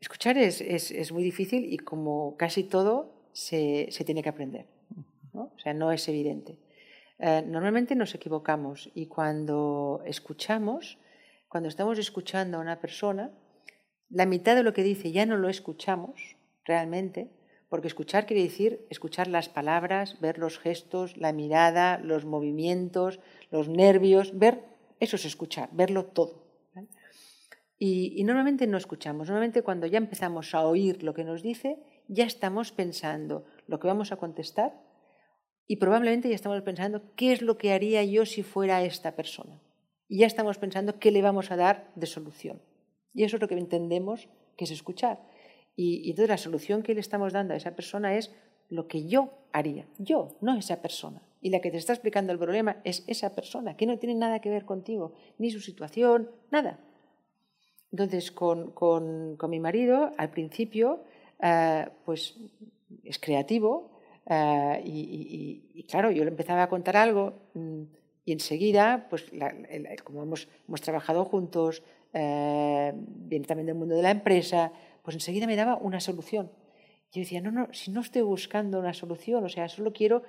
Escuchar 0.00 0.36
es, 0.38 0.60
es, 0.60 0.90
es 0.90 1.12
muy 1.12 1.22
difícil 1.22 1.72
y 1.72 1.78
como 1.78 2.36
casi 2.36 2.64
todo 2.64 3.30
se, 3.32 3.88
se 3.90 4.04
tiene 4.04 4.22
que 4.22 4.28
aprender. 4.28 4.66
¿no? 5.32 5.52
O 5.54 5.58
sea, 5.58 5.74
no 5.74 5.92
es 5.92 6.08
evidente. 6.08 6.58
Eh, 7.18 7.42
normalmente 7.46 7.96
nos 7.96 8.14
equivocamos 8.14 8.90
y 8.94 9.06
cuando 9.06 10.02
escuchamos, 10.06 10.98
cuando 11.48 11.68
estamos 11.68 11.98
escuchando 11.98 12.58
a 12.58 12.60
una 12.60 12.80
persona, 12.80 13.30
la 14.10 14.26
mitad 14.26 14.56
de 14.56 14.62
lo 14.62 14.72
que 14.72 14.82
dice 14.82 15.12
ya 15.12 15.26
no 15.26 15.36
lo 15.36 15.48
escuchamos 15.48 16.36
realmente, 16.64 17.30
porque 17.68 17.88
escuchar 17.88 18.26
quiere 18.26 18.42
decir 18.42 18.86
escuchar 18.90 19.28
las 19.28 19.48
palabras, 19.48 20.20
ver 20.20 20.38
los 20.38 20.58
gestos, 20.58 21.16
la 21.16 21.32
mirada, 21.32 21.98
los 21.98 22.24
movimientos, 22.24 23.20
los 23.50 23.68
nervios, 23.68 24.38
ver, 24.38 24.64
eso 25.00 25.16
es 25.16 25.24
escuchar, 25.24 25.68
verlo 25.72 26.06
todo. 26.06 26.48
Y, 27.80 28.24
normalmente 28.24 28.66
no 28.66 28.76
escuchamos. 28.76 29.28
Normalmente 29.28 29.62
cuando 29.62 29.86
ya 29.86 29.98
empezamos 29.98 30.52
a 30.54 30.66
oír 30.66 31.04
lo 31.04 31.14
que 31.14 31.22
nos 31.22 31.42
dice, 31.42 31.78
ya 32.08 32.24
estamos 32.24 32.72
pensando 32.72 33.44
lo 33.68 33.78
que 33.78 33.86
vamos 33.86 34.10
a 34.10 34.16
contestar 34.16 34.72
y 35.66 35.76
probablemente 35.76 36.28
ya 36.28 36.34
estamos 36.34 36.60
pensando 36.62 37.14
qué 37.14 37.32
es 37.32 37.40
lo 37.40 37.56
que 37.56 37.72
haría 37.72 38.02
yo 38.02 38.26
si 38.26 38.42
fuera 38.42 38.82
esta 38.82 39.14
persona. 39.14 39.60
Y 40.08 40.18
ya 40.18 40.26
estamos 40.26 40.58
pensando 40.58 40.98
qué 40.98 41.12
le 41.12 41.22
vamos 41.22 41.52
a 41.52 41.56
dar 41.56 41.92
de 41.94 42.06
solución. 42.06 42.60
Y 43.18 43.24
eso 43.24 43.36
es 43.36 43.42
lo 43.42 43.48
que 43.48 43.58
entendemos 43.58 44.28
que 44.56 44.64
es 44.64 44.70
escuchar. 44.70 45.18
Y, 45.74 46.02
y 46.06 46.10
entonces 46.10 46.28
la 46.28 46.38
solución 46.38 46.84
que 46.84 46.94
le 46.94 47.00
estamos 47.00 47.32
dando 47.32 47.52
a 47.52 47.56
esa 47.56 47.74
persona 47.74 48.16
es 48.16 48.30
lo 48.68 48.86
que 48.86 49.08
yo 49.08 49.30
haría. 49.52 49.86
Yo, 49.98 50.36
no 50.40 50.56
esa 50.56 50.80
persona. 50.80 51.20
Y 51.40 51.50
la 51.50 51.60
que 51.60 51.72
te 51.72 51.78
está 51.78 51.92
explicando 51.92 52.32
el 52.32 52.38
problema 52.38 52.76
es 52.84 53.02
esa 53.08 53.34
persona, 53.34 53.76
que 53.76 53.86
no 53.86 53.98
tiene 53.98 54.14
nada 54.14 54.40
que 54.40 54.50
ver 54.50 54.64
contigo, 54.64 55.14
ni 55.38 55.50
su 55.50 55.60
situación, 55.60 56.30
nada. 56.52 56.78
Entonces, 57.90 58.30
con, 58.30 58.70
con, 58.70 59.36
mi 59.48 59.58
marido, 59.58 60.12
al 60.16 60.30
principio, 60.30 61.02
eh, 61.42 61.88
pues 62.04 62.36
es 63.02 63.18
creativo 63.18 63.98
eh, 64.26 64.80
y, 64.84 65.82
claro, 65.88 66.12
yo 66.12 66.22
le 66.22 66.30
empezaba 66.30 66.62
a 66.62 66.68
contar 66.68 66.96
algo 66.96 67.34
mm, 67.54 67.82
y 68.26 68.32
enseguida, 68.32 69.08
pues 69.10 69.24
como 70.04 70.22
hemos, 70.22 70.48
hemos, 70.68 70.80
trabajado 70.82 71.24
juntos, 71.24 71.82
eh, 72.12 72.92
viene 72.94 73.46
también 73.46 73.66
del 73.66 73.74
mundo 73.74 73.94
de 73.94 74.02
la 74.02 74.10
empresa, 74.10 74.72
pues 75.02 75.16
enseguida 75.16 75.46
me 75.46 75.56
daba 75.56 75.76
una 75.76 76.00
solución. 76.00 76.50
Yo 77.12 77.20
decía, 77.20 77.40
no, 77.40 77.50
no, 77.50 77.68
si 77.72 77.90
no 77.90 78.00
estoy 78.00 78.22
buscando 78.22 78.78
una 78.78 78.92
solución, 78.92 79.44
o 79.44 79.48
sea, 79.48 79.68
solo 79.68 79.92
quiero 79.92 80.22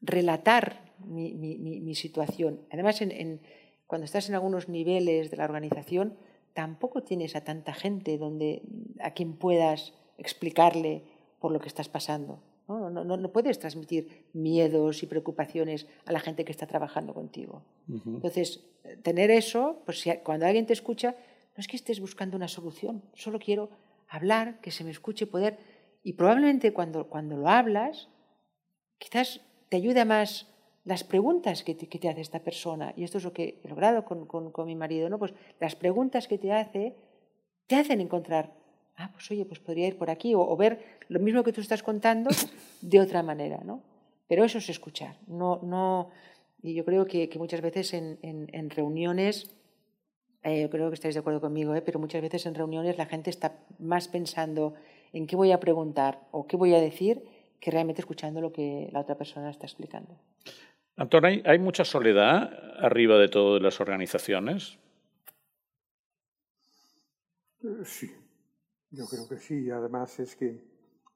relatar 0.00 0.94
mi, 0.98 1.94
situación. 1.94 2.60
Además, 2.70 3.00
en, 3.00 3.40
cuando 3.86 4.04
estás 4.04 4.28
en 4.28 4.34
algunos 4.34 4.68
niveles 4.68 5.30
de 5.30 5.36
la 5.36 5.44
organización, 5.44 6.16
tampoco 6.54 7.02
tienes 7.02 7.34
a 7.36 7.44
tanta 7.44 7.72
gente 7.74 8.18
donde, 8.18 8.62
a 9.00 9.12
quien 9.12 9.34
puedas 9.34 9.94
explicarle 10.18 11.02
por 11.40 11.52
lo 11.52 11.60
que 11.60 11.68
estás 11.68 11.88
pasando. 11.88 12.42
¿No? 12.68 12.90
No, 12.90 13.04
no, 13.04 13.16
no 13.16 13.32
puedes 13.32 13.58
transmitir 13.58 14.26
miedos 14.32 15.02
y 15.02 15.06
preocupaciones 15.06 15.86
a 16.04 16.12
la 16.12 16.20
gente 16.20 16.44
que 16.44 16.52
está 16.52 16.66
trabajando 16.66 17.14
contigo. 17.14 17.62
Entonces, 17.88 18.64
tener 19.02 19.30
eso, 19.30 19.82
pues 19.84 20.00
si, 20.00 20.10
cuando 20.18 20.46
alguien 20.46 20.66
te 20.66 20.72
escucha, 20.72 21.16
no 21.56 21.60
es 21.60 21.68
que 21.68 21.76
estés 21.76 22.00
buscando 22.00 22.36
una 22.36 22.48
solución, 22.48 23.02
solo 23.14 23.38
quiero 23.38 23.70
hablar, 24.08 24.60
que 24.60 24.70
se 24.70 24.84
me 24.84 24.90
escuche, 24.90 25.26
poder. 25.26 25.58
Y 26.02 26.14
probablemente 26.14 26.72
cuando, 26.72 27.08
cuando 27.08 27.36
lo 27.36 27.48
hablas, 27.48 28.08
quizás 28.98 29.40
te 29.68 29.76
ayude 29.76 30.04
más 30.04 30.48
las 30.84 31.04
preguntas 31.04 31.62
que 31.62 31.74
te, 31.74 32.08
hace 32.08 32.20
esta 32.20 32.40
persona, 32.40 32.92
y 32.96 33.04
esto 33.04 33.18
es 33.18 33.24
lo 33.24 33.32
que 33.32 33.60
he 33.62 33.68
logrado 33.68 34.04
con, 34.04 34.26
con, 34.26 34.66
mi 34.66 34.74
marido, 34.74 35.08
¿no? 35.08 35.18
pues 35.18 35.32
las 35.60 35.76
preguntas 35.76 36.26
que 36.26 36.38
te 36.38 36.52
hace 36.52 36.96
te 37.68 37.76
hacen 37.76 38.00
encontrar, 38.00 38.52
ah, 38.96 39.10
pues 39.12 39.30
oye, 39.30 39.44
pues 39.44 39.60
podría 39.60 39.86
ir 39.88 39.98
por 39.98 40.10
aquí, 40.10 40.34
o, 40.34 40.56
ver 40.56 40.98
lo 41.08 41.20
mismo 41.20 41.42
que 41.42 41.52
tú 41.52 41.60
estás 41.60 41.82
contando 41.82 42.30
de 42.80 43.00
otra 43.00 43.22
manera. 43.22 43.60
¿no? 43.64 43.82
Pero 44.28 44.44
eso 44.44 44.58
es 44.58 44.68
escuchar. 44.68 45.16
No, 45.26 45.60
no, 45.62 46.10
y 46.62 46.74
yo 46.74 46.84
creo 46.84 47.06
que, 47.06 47.28
que 47.28 47.38
muchas 47.38 47.60
veces 47.60 47.92
en, 47.92 48.18
en, 48.22 48.70
reuniones, 48.70 49.50
eh, 50.44 50.62
yo 50.62 50.70
creo 50.70 50.88
que 50.88 50.94
estáis 50.94 51.14
de 51.14 51.20
acuerdo 51.20 51.40
conmigo, 51.40 51.74
¿eh? 51.74 51.82
pero 51.82 51.98
muchas 51.98 52.22
veces 52.22 52.46
en 52.46 52.54
reuniones 52.54 52.96
la 52.96 53.06
gente 53.06 53.30
está 53.30 53.58
más 53.78 54.08
pensando 54.08 54.74
en 55.12 55.26
qué 55.26 55.36
voy 55.36 55.52
a 55.52 55.60
preguntar 55.60 56.20
o 56.30 56.46
qué 56.46 56.56
voy 56.56 56.74
a 56.74 56.80
decir 56.80 57.24
que 57.60 57.70
realmente 57.70 58.00
escuchando 58.00 58.40
lo 58.40 58.52
que 58.52 58.88
la 58.92 59.00
otra 59.00 59.16
persona 59.16 59.50
está 59.50 59.66
explicando. 59.66 60.16
Antonio, 60.96 61.42
¿hay, 61.44 61.58
mucha 61.58 61.84
soledad 61.84 62.52
arriba 62.78 63.18
de 63.18 63.28
todas 63.28 63.62
las 63.62 63.80
organizaciones? 63.80 64.78
Eh, 67.62 67.84
sí, 67.84 68.10
yo 68.92 69.06
creo 69.06 69.28
que 69.28 69.38
sí. 69.38 69.70
Además 69.70 70.18
es 70.20 70.36
que 70.36 70.62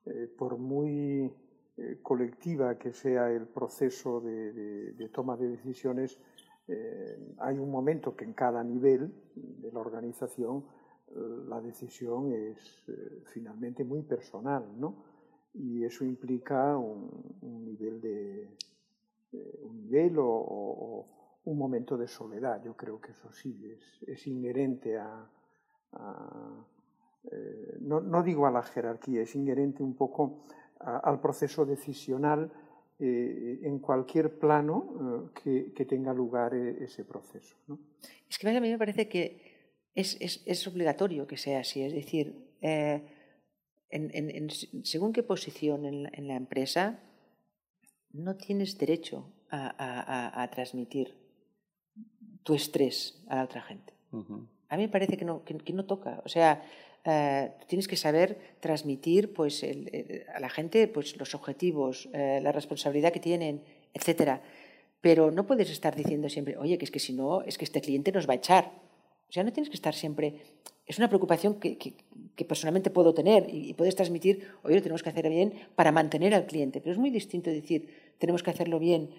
eh, 0.06 0.34
por 0.36 0.58
muy 0.58 1.32
eh, 1.76 1.98
colectiva 2.02 2.76
que 2.78 2.92
sea 2.92 3.30
el 3.30 3.46
proceso 3.46 4.20
de, 4.20 5.08
toma 5.12 5.36
de 5.36 5.48
decisiones, 5.48 6.18
hay 7.38 7.60
un 7.60 7.70
momento 7.70 8.16
que 8.16 8.24
en 8.24 8.32
cada 8.32 8.64
nivel 8.64 9.14
de 9.36 9.70
la 9.70 9.78
organización 9.78 10.66
la 11.46 11.60
decisión 11.60 12.32
es 12.32 12.82
finalmente 13.26 13.84
muy 13.84 14.02
personal, 14.02 14.64
¿no? 14.76 15.04
Y 15.54 15.84
eso 15.84 16.04
implica 16.04 16.76
un 16.76 17.64
nivel 17.64 18.00
de, 18.00 18.50
eh, 19.36 19.60
un 19.62 19.76
nivel 19.76 20.16
o, 20.18 21.06
un 21.44 21.58
momento 21.58 21.96
de 21.96 22.08
soledad. 22.08 22.62
Yo 22.64 22.76
creo 22.76 23.00
que 23.00 23.12
eso 23.12 23.30
sí 23.30 23.72
es, 24.06 24.26
inherente 24.26 24.98
a, 24.98 25.30
eh, 27.32 27.78
no, 27.80 28.22
digo 28.22 28.46
a 28.46 28.50
la 28.50 28.62
jerarquía, 28.62 29.22
es 29.22 29.34
inherente 29.34 29.82
un 29.82 29.94
poco 29.94 30.44
al 30.78 31.20
proceso 31.20 31.64
decisional 31.64 32.52
eh, 32.98 33.60
en 33.62 33.78
cualquier 33.78 34.38
plano 34.38 35.32
que, 35.42 35.84
tenga 35.86 36.12
lugar 36.12 36.54
ese 36.54 37.04
proceso. 37.04 37.56
Es 38.28 38.38
que 38.38 38.48
a 38.48 38.60
mí 38.60 38.70
me 38.70 38.78
parece 38.78 39.08
que 39.08 39.90
es, 39.94 40.66
obligatorio 40.66 41.26
que 41.26 41.36
sea 41.36 41.60
así, 41.60 41.82
es 41.82 41.92
decir, 41.92 42.52
según 44.82 45.12
qué 45.12 45.22
posición 45.22 45.86
en 45.86 46.28
la 46.28 46.36
empresa, 46.36 47.00
no 48.12 48.36
tienes 48.36 48.78
derecho 48.78 49.32
a, 49.50 50.48
transmitir 50.52 51.14
tu 52.42 52.54
estrés 52.54 53.24
a 53.28 53.36
la 53.36 53.44
otra 53.44 53.62
gente. 53.62 53.92
A 54.68 54.76
mí 54.76 54.84
me 54.84 54.88
parece 54.88 55.16
que 55.16 55.24
no, 55.24 55.44
que, 55.44 55.72
no 55.72 55.84
toca. 55.84 56.22
O 56.24 56.28
sea, 56.28 56.62
eh, 57.06 57.52
tienes 57.66 57.86
que 57.88 57.96
saber 57.96 58.38
transmitir 58.60 59.32
pues, 59.32 59.64
a 60.34 60.40
la 60.40 60.48
gente 60.48 60.88
pues, 60.88 61.16
los 61.16 61.34
objetivos, 61.34 62.08
eh, 62.12 62.40
la 62.42 62.52
responsabilidad 62.52 63.12
que 63.12 63.20
tienen, 63.20 63.62
etcétera. 63.94 64.42
Pero 65.00 65.30
no 65.30 65.46
puedes 65.46 65.70
estar 65.70 65.94
diciendo 65.94 66.28
siempre, 66.28 66.56
oye, 66.56 66.78
que 66.78 66.84
es 66.84 66.90
que 66.90 66.98
si 66.98 67.12
no, 67.12 67.42
es 67.42 67.58
que 67.58 67.64
este 67.64 67.80
cliente 67.80 68.10
nos 68.10 68.28
va 68.28 68.32
a 68.32 68.36
echar. 68.36 68.72
O 69.28 69.32
sea, 69.32 69.44
no 69.44 69.52
tienes 69.52 69.70
que 69.70 69.76
estar 69.76 69.94
siempre. 69.94 70.34
Es 70.84 70.98
una 70.98 71.08
preocupación 71.08 71.60
que, 71.60 71.78
que, 71.78 72.44
personalmente 72.44 72.90
puedo 72.90 73.14
tener 73.14 73.48
y, 73.48 73.70
y, 73.70 73.74
puedes 73.74 73.94
transmitir, 73.94 74.48
oye, 74.62 74.76
lo 74.76 74.82
tenemos 74.82 75.02
que 75.02 75.10
hacer 75.10 75.28
bien 75.28 75.54
para 75.74 75.92
mantener 75.92 76.34
al 76.34 76.46
cliente. 76.46 76.80
Pero 76.80 76.92
es 76.92 76.98
muy 76.98 77.10
distinto 77.10 77.50
decir, 77.50 77.88
tenemos 78.18 78.42
que 78.42 78.50
hacerlo 78.50 78.78
bien 78.78 79.10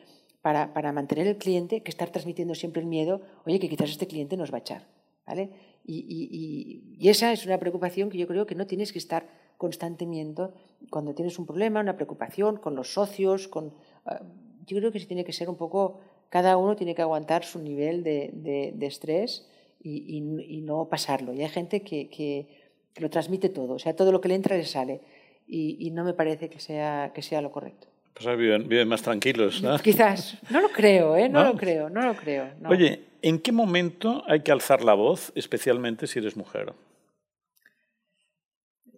para, 0.41 0.73
para 0.73 0.91
mantener 0.91 1.27
el 1.27 1.37
cliente 1.37 1.81
que 1.83 1.91
estar 1.91 2.09
transmitiendo 2.09 2.53
siempre 2.55 2.81
el 2.81 2.87
miedo, 2.87 3.21
oye, 3.45 3.59
que 3.59 3.69
quizás 3.69 3.89
este 3.89 4.07
cliente 4.07 4.37
nos 4.37 4.51
va 4.51 4.57
a 4.57 4.59
echar. 4.59 4.87
¿vale? 5.27 5.49
Y, 5.87 6.83
esa 6.99 7.31
es 7.31 7.45
una 7.45 7.57
preocupación 7.57 8.09
que 8.09 8.17
yo 8.17 8.27
creo 8.27 8.45
que 8.45 8.55
no 8.55 8.67
tienes 8.67 8.91
que 8.91 8.99
estar 8.99 9.27
constantemente 9.57 10.43
cuando 10.89 11.15
tienes 11.15 11.39
un 11.39 11.45
problema, 11.45 11.79
una 11.79 11.95
preocupación 11.95 12.57
con 12.57 12.75
los 12.75 12.93
socios, 12.93 13.47
con, 13.47 13.73
ah, 14.05 14.21
yo 14.65 14.77
creo 14.77 14.91
que 14.91 14.99
tiene 14.99 15.23
que 15.23 15.31
ser 15.31 15.49
un 15.49 15.55
poco, 15.55 15.99
cada 16.29 16.57
uno 16.57 16.75
tiene 16.75 16.93
que 16.93 17.01
aguantar 17.01 17.45
su 17.45 17.59
nivel 17.59 18.03
de, 18.03 18.75
estrés 18.81 19.47
y, 19.81 20.21
no 20.61 20.89
pasarlo. 20.89 21.33
Y 21.33 21.41
hay 21.41 21.49
gente 21.49 21.81
que, 21.81 22.09
que, 22.09 22.67
lo 22.97 23.09
transmite 23.09 23.49
todo, 23.49 23.75
o 23.75 23.79
sea, 23.79 23.95
todo 23.95 24.11
lo 24.11 24.19
que 24.21 24.27
le 24.27 24.35
entra 24.35 24.57
le 24.57 24.65
sale. 24.65 25.01
Y, 25.47 25.89
no 25.91 26.03
me 26.03 26.13
parece 26.13 26.49
que 26.49 26.59
sea, 26.59 27.11
que 27.13 27.21
sea 27.21 27.41
lo 27.41 27.51
correcto. 27.51 27.87
Pues 28.19 28.37
viven, 28.37 28.67
viven, 28.67 28.87
más 28.87 29.01
tranquilos, 29.01 29.61
¿no? 29.61 29.77
Quizás. 29.83 30.37
No 30.49 30.61
lo 30.61 30.69
creo, 30.69 31.15
¿eh? 31.15 31.29
No, 31.29 31.43
lo 31.43 31.55
creo, 31.55 31.89
no 31.89 32.01
lo 32.01 32.15
creo. 32.15 32.49
Oye, 32.67 33.03
¿en 33.21 33.39
qué 33.39 33.51
momento 33.51 34.23
hay 34.27 34.41
que 34.41 34.51
alzar 34.51 34.83
la 34.83 34.93
voz, 34.93 35.31
especialmente 35.35 36.07
si 36.07 36.19
eres 36.19 36.35
mujer? 36.35 36.73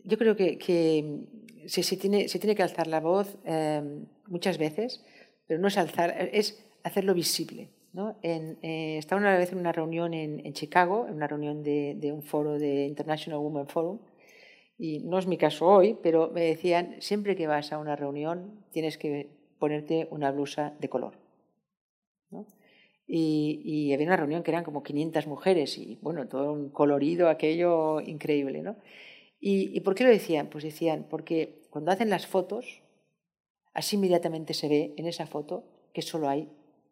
Yo 0.05 0.17
creo 0.17 0.35
que, 0.35 0.57
que 0.57 1.25
se, 1.65 1.97
tiene, 1.97 2.29
se 2.29 2.39
tiene 2.39 2.55
que 2.55 2.63
alzar 2.63 2.87
la 2.87 2.99
voz 2.99 3.37
eh, 3.45 3.81
muchas 4.27 4.57
veces, 4.57 5.03
pero 5.47 5.59
no 5.59 5.67
es 5.67 5.77
alzar, 5.77 6.29
es 6.31 6.63
hacerlo 6.83 7.13
visible. 7.13 7.69
¿no? 7.91 8.17
En, 8.21 8.57
eh, 8.61 8.97
estaba 8.97 9.19
una 9.19 9.37
vez 9.37 9.51
en 9.51 9.59
una 9.59 9.71
reunión 9.71 10.13
en, 10.13 10.45
en 10.45 10.53
Chicago, 10.53 11.07
en 11.07 11.15
una 11.15 11.27
reunión 11.27 11.63
de, 11.63 11.95
de, 11.97 12.11
un 12.11 12.21
foro 12.21 12.57
de 12.57 12.85
International 12.85 13.39
Women 13.39 13.67
Forum, 13.67 13.99
y 14.79 14.99
no 14.99 15.19
es 15.19 15.27
mi 15.27 15.37
caso 15.37 15.67
hoy, 15.67 15.97
pero 16.01 16.31
me 16.31 16.41
decían, 16.41 16.95
siempre 16.99 17.35
que 17.35 17.47
vas 17.47 17.73
a 17.73 17.77
una 17.77 17.97
reunión 17.97 18.63
tienes 18.71 18.97
que 18.97 19.29
ponerte 19.59 20.07
una 20.09 20.31
blusa 20.31 20.73
de 20.79 20.87
color. 20.87 21.15
Y, 23.05 23.91
había 23.93 24.07
una 24.07 24.15
reunión 24.15 24.41
que 24.41 24.51
eran 24.51 24.63
como 24.63 24.81
500 24.81 25.27
mujeres 25.27 25.77
y 25.77 25.97
bueno, 26.01 26.27
todo 26.29 26.53
un 26.53 26.69
colorido, 26.69 27.27
aquello 27.27 27.99
increíble. 27.99 28.61
¿no? 28.61 28.77
¿Y, 29.41 29.75
¿Y 29.75 29.81
por 29.81 29.95
qué 29.95 30.05
lo 30.05 30.11
decían? 30.11 30.47
Pues 30.47 30.63
decían, 30.63 31.07
porque 31.09 31.61
cuando 31.69 31.91
hacen 31.91 32.09
las 32.09 32.25
fotos, 32.25 32.81
así 33.73 33.97
inmediatamente 33.97 34.53
se 34.53 34.69
ve 34.69 34.93
en 34.95 35.07
esa 35.07 35.27
foto 35.27 35.65
que 35.93 36.01
solo 36.01 36.29
hay 36.29 36.47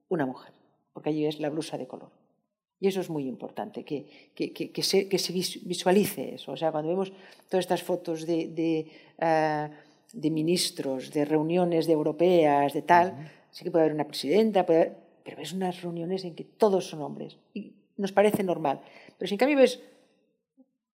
una 0.10 0.26
mujer, 0.26 0.52
porque 0.92 1.10
allí 1.10 1.26
es 1.26 1.40
la 1.40 1.50
blusa 1.50 1.78
de 1.78 1.88
color. 1.88 2.17
Y 2.80 2.88
eso 2.88 3.02
es 3.02 3.10
muy 3.10 3.28
importante, 3.28 3.84
que, 3.84 4.06
que, 4.36 4.54
que, 4.54 4.84
se, 4.84 5.10
que 5.10 5.18
se, 5.18 5.34
visualice 5.34 6.36
eso. 6.36 6.52
O 6.52 6.58
sea, 6.58 6.72
cuando 6.72 6.90
vemos 6.90 7.12
todas 7.50 7.64
estas 7.66 7.82
fotos 7.82 8.28
de, 8.28 8.50
de, 8.50 8.86
uh, 9.20 9.74
de 10.14 10.30
ministros, 10.30 11.12
de 11.12 11.26
reuniones 11.26 11.88
de 11.88 11.94
europeas, 11.94 12.74
de 12.74 12.84
tal, 12.84 13.08
uh 13.08 13.12
-huh. 13.12 13.30
sí 13.52 13.64
que 13.64 13.72
puede 13.72 13.86
haber 13.86 13.96
una 13.96 14.06
presidenta, 14.06 14.66
puede 14.66 14.80
haber, 14.80 14.96
pero 15.24 15.38
ves 15.38 15.54
unas 15.54 15.82
reuniones 15.82 16.24
en 16.24 16.36
que 16.36 16.44
todos 16.44 16.88
son 16.88 17.02
hombres. 17.02 17.38
Y 17.56 17.74
nos 17.98 18.12
parece 18.12 18.44
normal. 18.44 18.80
Pero 19.18 19.28
si 19.28 19.34
en 19.34 19.40
cambio 19.40 19.58
ves 19.58 19.82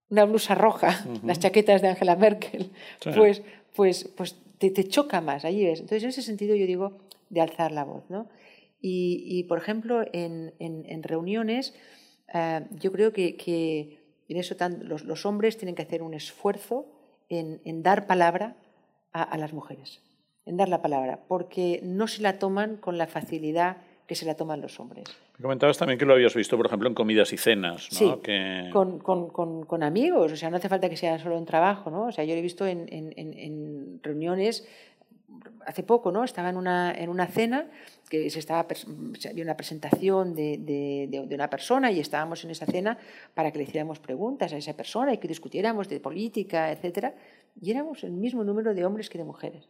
una 0.08 0.24
blusa 0.24 0.54
roja, 0.54 1.04
uh 1.04 1.14
-huh. 1.14 1.22
las 1.24 1.40
chaquetas 1.40 1.82
de 1.82 1.88
Angela 1.88 2.14
Merkel, 2.14 2.70
pues, 3.02 3.42
pues, 3.74 4.08
pues 4.16 4.36
te, 4.58 4.70
te, 4.70 4.84
choca 4.84 5.20
más. 5.20 5.44
Allí 5.44 5.64
ves. 5.64 5.80
Entonces, 5.80 6.04
en 6.04 6.10
ese 6.10 6.22
sentido, 6.22 6.54
yo 6.54 6.66
digo 6.66 6.92
de 7.28 7.40
alzar 7.40 7.72
la 7.72 7.82
voz. 7.82 8.04
¿no? 8.08 8.28
Y, 8.82 9.24
y 9.26 9.44
por 9.44 9.58
ejemplo, 9.58 10.04
en, 10.12 10.52
en, 10.58 10.84
en 10.86 11.02
reuniones, 11.04 11.72
uh, 12.34 12.62
yo 12.78 12.90
creo 12.90 13.12
que, 13.12 13.36
que 13.36 14.00
en 14.28 14.36
eso 14.36 14.56
tan, 14.56 14.88
los, 14.88 15.04
los, 15.04 15.24
hombres 15.24 15.56
tienen 15.56 15.76
que 15.76 15.82
hacer 15.82 16.02
un 16.02 16.14
esfuerzo 16.14 16.86
en, 17.28 17.60
en 17.64 17.84
dar 17.84 18.08
palabra 18.08 18.56
a, 19.12 19.22
a, 19.22 19.38
las 19.38 19.52
mujeres, 19.52 20.02
en 20.44 20.56
dar 20.56 20.68
la 20.68 20.82
palabra, 20.82 21.20
porque 21.28 21.80
no 21.84 22.08
se 22.08 22.22
la 22.22 22.40
toman 22.40 22.76
con 22.76 22.98
la 22.98 23.06
facilidad 23.06 23.76
que 24.08 24.16
se 24.16 24.26
la 24.26 24.34
toman 24.34 24.60
los 24.60 24.80
hombres. 24.80 25.04
Me 25.38 25.42
comentabas 25.44 25.78
también 25.78 25.98
que 25.98 26.04
lo 26.04 26.14
habías 26.14 26.34
visto, 26.34 26.56
por 26.56 26.66
ejemplo, 26.66 26.88
en 26.88 26.94
comidas 26.94 27.32
y 27.32 27.36
cenas, 27.36 27.88
¿no? 27.92 27.98
Sí, 27.98 28.12
que... 28.22 28.68
con, 28.72 28.98
con, 28.98 29.30
con, 29.30 29.64
con, 29.64 29.82
amigos, 29.84 30.32
o 30.32 30.36
sea, 30.36 30.50
no 30.50 30.56
hace 30.56 30.68
falta 30.68 30.90
que 30.90 30.96
sea 30.96 31.20
solo 31.20 31.38
en 31.38 31.46
trabajo, 31.46 31.90
¿no? 31.90 32.06
O 32.06 32.12
sea, 32.12 32.24
yo 32.24 32.34
lo 32.34 32.40
he 32.40 32.42
visto 32.42 32.66
en, 32.66 32.86
en, 32.90 33.12
en 33.16 34.00
reuniones 34.02 34.66
hace 35.66 35.82
poco, 35.82 36.10
¿no? 36.10 36.24
Estaba 36.24 36.50
en 36.50 36.56
una, 36.56 36.92
en 36.92 37.08
una 37.08 37.26
cena 37.26 37.70
que 38.08 38.28
se 38.30 38.38
estaba, 38.38 38.66
había 39.28 39.44
una 39.44 39.56
presentación 39.56 40.34
de, 40.34 40.58
de, 40.58 41.26
de, 41.26 41.34
una 41.34 41.48
persona 41.48 41.90
y 41.90 42.00
estábamos 42.00 42.44
en 42.44 42.50
esa 42.50 42.66
cena 42.66 42.98
para 43.34 43.50
que 43.50 43.58
le 43.58 43.64
hiciéramos 43.64 43.98
preguntas 43.98 44.52
a 44.52 44.56
esa 44.56 44.74
persona 44.76 45.14
y 45.14 45.18
que 45.18 45.28
discutiéramos 45.28 45.88
de 45.88 46.00
política, 46.00 46.70
etcétera, 46.70 47.14
y 47.60 47.70
éramos 47.70 48.04
el 48.04 48.12
mismo 48.12 48.44
número 48.44 48.74
de 48.74 48.84
hombres 48.84 49.08
que 49.08 49.18
de 49.18 49.24
mujeres. 49.24 49.68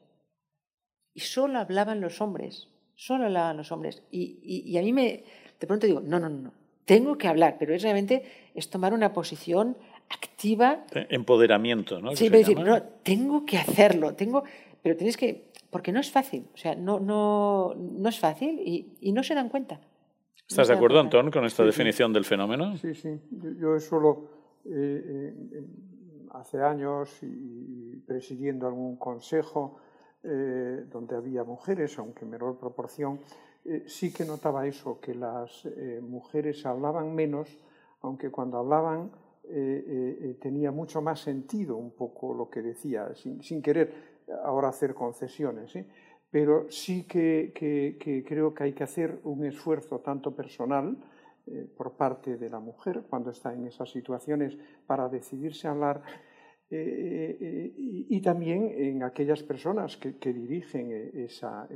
Y 1.15 1.21
solo 1.21 1.59
hablaban 1.59 2.01
los 2.01 2.21
hombres, 2.21 2.69
solo 2.95 3.27
hablaban 3.27 3.57
los 3.57 3.71
hombres. 3.71 4.03
Y, 4.11 4.39
y, 4.43 4.71
y 4.71 4.79
a 4.79 4.83
mí 4.83 4.93
me, 4.93 5.25
de 5.61 5.67
pronto 5.67 5.87
digo, 5.87 6.01
no, 6.01 6.19
no, 6.19 6.29
no, 6.29 6.53
tengo 6.85 7.17
que 7.17 7.29
hablar, 7.29 7.57
pero 7.59 7.75
es 7.75 7.83
realmente 7.83 8.25
es 8.55 8.69
tomar 8.71 8.93
una 8.93 9.13
posición 9.13 9.77
activa. 10.09 10.85
Empoderamiento, 11.09 12.01
¿no? 12.01 12.15
Sí, 12.17 12.29
decir, 12.29 12.59
no, 12.59 12.83
tengo 13.03 13.47
que 13.47 13.59
hacerlo, 13.59 14.15
tengo, 14.15 14.45
pero 14.83 14.97
tienes 14.97 15.17
que, 15.17 15.52
porque 15.73 15.91
no 15.91 16.01
es 16.01 16.11
fácil, 16.13 16.47
o 16.53 16.57
sea, 16.57 16.75
no, 16.75 17.01
no, 17.01 17.75
no 17.75 18.09
es 18.11 18.21
fácil 18.21 18.61
y, 18.61 18.99
y 19.01 19.13
no 19.13 19.23
se 19.23 19.35
dan 19.35 19.49
cuenta. 19.49 19.81
¿Estás 20.47 20.69
no 20.69 20.75
de 20.75 20.77
acuerdo, 20.77 21.01
Antón, 21.01 21.31
con 21.31 21.47
esta 21.47 21.63
sí, 21.63 21.67
definición 21.67 22.11
sí. 22.11 22.15
del 22.15 22.25
fenómeno? 22.27 22.77
Sí, 22.77 22.95
sí. 22.95 23.19
Yo 23.59 23.75
eso 23.75 23.99
lo, 23.99 24.29
eh, 24.67 25.35
eh, 25.51 25.67
hace 26.33 26.61
años 26.63 27.09
y 27.23 27.97
presidiendo 28.07 28.67
algún 28.67 28.97
consejo 28.97 29.79
eh, 30.23 30.85
donde 30.91 31.17
había 31.17 31.43
mujeres, 31.43 31.99
aunque 31.99 32.27
en 32.27 32.33
menor 32.33 32.59
proporción, 32.59 33.21
eh, 33.65 33.85
sí 33.87 34.13
que 34.13 34.27
notaba 34.27 34.67
eso, 34.67 35.01
que 35.01 35.15
las 35.15 35.65
eh, 35.65 36.01
mujeres 36.03 36.67
hablaban 36.67 37.15
menos, 37.15 37.49
aunque 38.03 38.31
cuando 38.31 38.59
hablaban 38.59 39.11
eh, 39.45 40.37
tenía 40.41 40.71
mucho 40.71 41.01
más 41.01 41.21
sentido 41.21 41.77
un 41.77 41.93
poco 41.93 42.35
lo 42.35 42.51
que 42.51 42.61
decía, 42.61 43.15
sin, 43.15 43.43
sin 43.43 43.63
querer 43.63 44.12
ahora 44.45 44.69
hacer 44.69 44.95
concesiones, 44.95 45.73
pero 46.31 46.71
sí 46.71 47.05
que, 47.05 47.53
creo 48.27 48.55
que 48.55 48.65
hay 48.65 48.73
que 48.73 48.85
hacer 48.85 49.21
un 49.25 49.45
esfuerzo 49.45 50.01
tanto 50.01 50.35
personal 50.35 50.97
eh, 51.47 51.67
por 51.77 51.93
parte 51.93 52.37
de 52.37 52.49
la 52.49 52.59
mujer 52.59 53.03
cuando 53.09 53.31
está 53.31 53.53
en 53.53 53.67
esas 53.67 53.91
situaciones 53.91 54.57
para 54.87 55.09
decidirse 55.09 55.69
a 55.69 55.73
hablar 55.73 56.03
eh, 56.71 57.37
eh 57.39 57.73
y, 57.77 58.21
también 58.23 58.73
en 58.75 59.03
aquellas 59.03 59.43
personas 59.43 59.99
que, 59.99 60.33
dirigen 60.33 60.91
esa, 61.15 61.69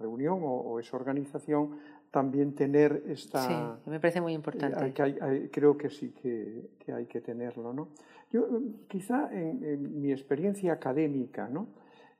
reunión 0.00 0.40
o, 0.42 0.78
esa 0.78 0.96
organización 0.96 1.78
también 2.10 2.54
tener 2.54 3.04
esta... 3.06 3.46
Sí, 3.46 3.90
me 3.90 4.00
parece 4.00 4.20
muy 4.20 4.32
importante. 4.32 4.78
Hay, 4.82 4.94
hay, 4.98 5.18
hay, 5.20 5.48
creo 5.48 5.76
que 5.76 5.90
sí 5.90 6.12
que, 6.12 6.70
que 6.78 6.92
hay 6.92 7.06
que 7.06 7.20
tenerlo, 7.20 7.72
¿no? 7.72 7.90
Yo, 8.30 8.46
quizá 8.88 9.30
en, 9.32 9.64
en 9.64 10.00
mi 10.00 10.12
experiencia 10.12 10.72
académica, 10.72 11.48
¿no? 11.48 11.68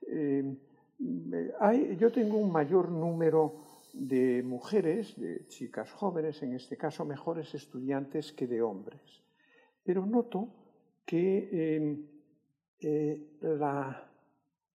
Eh, 0.07 0.57
hay, 1.61 1.97
yo 1.97 2.11
tengo 2.11 2.39
un 2.39 2.51
mayor 2.51 2.91
número 2.91 3.63
de 3.93 4.43
mujeres, 4.43 5.19
de 5.19 5.47
chicas 5.49 5.91
jóvenes, 5.93 6.43
en 6.43 6.55
este 6.55 6.77
caso 6.77 7.05
mejores 7.05 7.55
estudiantes 7.55 8.33
que 8.33 8.47
de 8.47 8.63
hombres. 8.63 9.23
Pero 9.85 10.07
noto 10.07 10.49
que 11.05 11.49
eh, 11.53 11.97
eh, 12.81 13.39
la, 13.41 14.11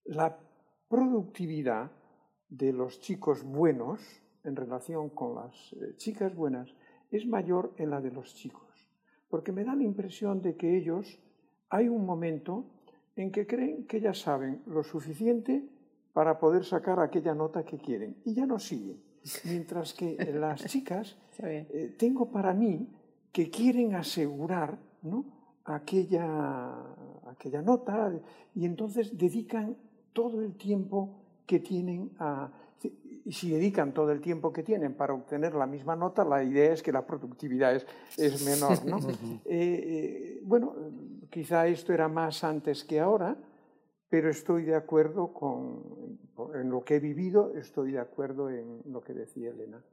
la, 0.05 0.39
productividad 0.87 1.91
de 2.49 2.71
los 2.71 2.99
chicos 2.99 3.43
buenos 3.43 3.99
en 4.43 4.55
relación 4.55 5.09
con 5.09 5.35
las 5.35 5.73
eh, 5.73 5.95
chicas 5.97 6.35
buenas 6.35 6.73
es 7.11 7.25
mayor 7.25 7.73
en 7.77 7.89
la 7.89 8.01
de 8.01 8.11
los 8.11 8.33
chicos, 8.35 8.89
porque 9.29 9.51
me 9.51 9.63
da 9.63 9.75
la 9.75 9.83
impresión 9.83 10.41
de 10.41 10.55
que 10.55 10.77
ellos 10.77 11.19
hay 11.69 11.87
un 11.87 12.05
momento 12.05 12.65
en 13.15 13.31
que 13.31 13.45
creen 13.45 13.85
que 13.85 14.01
ya 14.01 14.13
saben 14.13 14.61
lo 14.65 14.83
suficiente 14.83 15.67
para 16.13 16.39
poder 16.39 16.65
sacar 16.65 16.99
aquella 16.99 17.33
nota 17.33 17.63
que 17.63 17.77
quieren 17.77 18.17
y 18.25 18.33
ya 18.33 18.45
no 18.45 18.59
siguen. 18.59 19.01
Mientras 19.45 19.93
que 19.93 20.15
las 20.33 20.65
chicas 20.67 21.17
eh, 21.39 21.95
tengo 21.97 22.31
para 22.31 22.53
mí 22.53 22.87
que 23.31 23.49
quieren 23.49 23.95
asegurar 23.95 24.77
¿no? 25.01 25.25
aquella, 25.65 26.71
aquella 27.25 27.61
nota 27.61 28.13
y 28.53 28.65
entonces 28.65 29.17
dedican 29.17 29.77
todo 30.13 30.41
el 30.41 30.55
tiempo 30.55 31.19
que 31.45 31.59
tienen 31.59 32.11
a... 32.19 32.51
Y 33.25 33.31
si 33.31 33.49
dedican 33.49 33.93
todo 33.93 34.11
el 34.11 34.19
tiempo 34.19 34.51
que 34.51 34.63
tienen 34.63 34.93
para 34.95 35.13
obtener 35.13 35.55
la 35.55 35.65
misma 35.65 35.95
nota, 35.95 36.25
la 36.25 36.43
idea 36.43 36.73
es 36.73 36.83
que 36.83 36.91
la 36.91 37.05
productividad 37.05 37.73
es, 37.73 37.85
es 38.17 38.45
menor. 38.45 38.85
¿no? 38.85 38.97
eh, 39.45 39.45
eh, 39.45 40.41
bueno, 40.43 40.75
Quizá 41.33 41.65
esto 41.65 41.93
era 41.93 42.07
más 42.07 42.43
antes 42.43 42.83
que 42.83 42.99
ahora, 42.99 43.35
pero 44.07 44.29
estoy 44.29 44.65
de 44.65 44.75
acuerdo 44.75 45.33
con 45.33 46.19
en 46.53 46.69
lo 46.69 46.83
que 46.83 46.97
he 46.97 46.99
vivido, 46.99 47.55
estoy 47.57 47.93
de 47.93 47.97
acuerdo 47.97 48.51
en 48.51 48.83
lo 48.85 49.01
que 49.01 49.13
decía 49.13 49.49
Elena. 49.49 49.83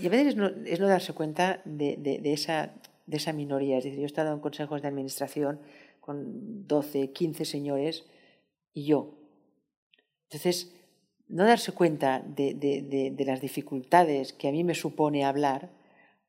Y 0.00 0.08
a 0.08 0.10
veces 0.10 0.34
no, 0.34 0.48
es 0.48 0.80
no 0.80 0.88
darse 0.88 1.12
cuenta 1.12 1.62
de, 1.64 1.96
de, 1.98 2.18
de, 2.18 2.32
esa, 2.32 2.74
de 3.06 3.16
esa 3.16 3.32
minoría. 3.32 3.78
Es 3.78 3.84
decir, 3.84 4.00
yo 4.00 4.02
he 4.02 4.06
estado 4.06 4.34
en 4.34 4.40
consejos 4.40 4.82
de 4.82 4.88
administración 4.88 5.60
con 6.00 6.66
12, 6.66 7.12
15 7.12 7.44
señores 7.44 8.04
y 8.74 8.86
yo. 8.86 9.14
Entonces, 10.24 10.74
no 11.28 11.44
darse 11.44 11.72
cuenta 11.72 12.22
de, 12.24 12.54
de, 12.54 13.24
las 13.24 13.40
dificultades 13.40 14.32
que 14.32 14.48
a 14.48 14.52
mí 14.52 14.64
me 14.64 14.74
supone 14.74 15.24
hablar, 15.24 15.70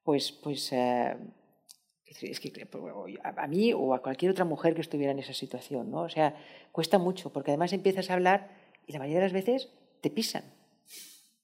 pues, 0.03 0.31
pues 0.31 0.73
a 3.23 3.47
mí 3.47 3.73
o 3.73 3.93
a 3.93 4.01
cualquier 4.01 4.31
otra 4.31 4.45
mujer 4.45 4.75
que 4.75 4.81
estuviera 4.81 5.11
en 5.11 5.19
esa 5.19 5.33
situación, 5.33 5.91
¿no? 5.91 6.01
O 6.01 6.09
sea, 6.09 6.35
cuesta 6.71 6.97
mucho, 6.97 7.31
porque 7.31 7.51
además 7.51 7.73
empiezas 7.73 8.09
a 8.09 8.13
hablar 8.13 8.49
y 8.87 8.93
la 8.93 8.99
mayoría 8.99 9.19
de 9.19 9.25
las 9.25 9.33
veces 9.33 9.69
te 10.01 10.09
pisan. 10.09 10.43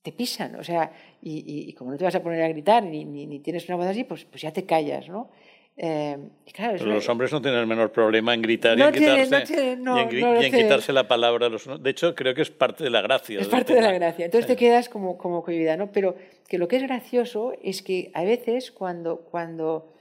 Te 0.02 0.12
pisan, 0.12 0.56
o 0.56 0.64
sea, 0.64 0.92
y, 1.22 1.74
como 1.74 1.92
no 1.92 1.98
te 1.98 2.04
vas 2.04 2.14
a 2.14 2.22
poner 2.22 2.44
a 2.44 2.48
gritar 2.48 2.84
ni, 2.84 3.06
ni, 3.06 3.40
tienes 3.40 3.68
una 3.68 3.78
voz 3.78 3.88
así, 3.88 4.04
pues, 4.04 4.26
pues 4.26 4.42
ya 4.42 4.54
te 4.54 4.66
callas, 4.66 5.10
¿no? 5.10 5.30
Eh, 5.78 6.18
Pero 6.56 6.86
los 6.86 7.10
hombres 7.10 7.34
no 7.34 7.42
tienen 7.42 7.60
el 7.60 7.68
menor 7.68 7.92
problema 7.92 8.34
en 8.34 8.42
gritar 8.42 8.80
y 8.80 8.82
en, 8.82 8.94
quitarse, 8.94 9.78
y 9.78 10.46
en, 10.46 10.52
quitarse 10.52 10.94
la 10.94 11.06
palabra. 11.06 11.50
De 11.50 11.90
hecho, 11.90 12.16
creo 12.16 12.34
que 12.34 12.44
es 12.44 12.50
parte 12.50 12.86
de 12.86 12.90
la 12.90 13.02
gracia. 13.02 13.42
Es 13.42 13.48
parte 13.48 13.74
de 13.74 13.82
la 13.82 13.92
gracia. 13.92 14.26
Entonces 14.26 14.48
te 14.48 14.56
quedas 14.56 14.88
como, 14.88 15.18
como 15.18 15.44
cohibida, 15.44 15.76
¿no? 15.76 15.92
Pero 15.92 16.16
que 16.48 16.58
lo 16.58 16.70
que 16.70 16.78
es 16.78 16.84
gracioso 16.84 17.54
es 17.62 17.82
que 17.82 18.10
a 18.14 18.24
veces 18.24 18.72
cuando, 18.72 19.18
cuando 19.18 19.92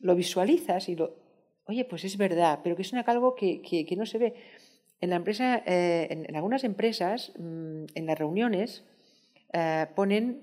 lo 0.00 0.16
visualizas 0.16 0.88
y 0.88 0.96
lo... 0.96 1.14
Oye, 1.66 1.84
pues 1.84 2.04
es 2.04 2.16
verdad, 2.16 2.60
pero 2.64 2.74
que 2.74 2.82
es 2.82 2.92
una, 2.92 3.02
algo 3.02 3.36
que, 3.36 3.62
que, 3.62 3.96
no 3.96 4.06
se 4.06 4.18
ve. 4.18 4.34
En, 5.00 5.10
la 5.10 5.16
empresa, 5.16 5.62
eh, 5.64 6.08
en, 6.10 6.34
algunas 6.34 6.64
empresas, 6.64 7.32
mm, 7.38 7.84
en 7.94 8.06
las 8.06 8.18
reuniones, 8.18 8.84
eh, 9.52 9.86
ponen 9.94 10.42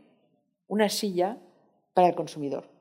una 0.67 0.88
silla 0.88 1.38
para 1.93 2.07
el 2.07 2.15
consumidor. 2.15 2.76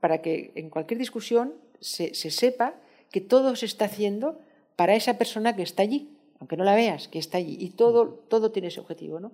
Para 0.00 0.22
que 0.22 0.52
en 0.54 0.70
cualquier 0.70 0.98
discusión 0.98 1.54
se, 1.80 2.14
sepa 2.14 2.74
que 3.10 3.20
todo 3.20 3.56
se 3.56 3.66
está 3.66 3.84
haciendo 3.86 4.40
para 4.76 4.94
esa 4.94 5.18
persona 5.18 5.54
que 5.54 5.62
está 5.62 5.82
allí, 5.82 6.08
aunque 6.38 6.56
no 6.56 6.64
la 6.64 6.74
veas, 6.74 7.08
que 7.08 7.18
está 7.18 7.38
allí. 7.38 7.56
Y 7.60 7.70
todo, 7.70 8.08
todo 8.28 8.50
tiene 8.50 8.68
ese 8.68 8.80
objetivo. 8.80 9.20
¿no? 9.20 9.32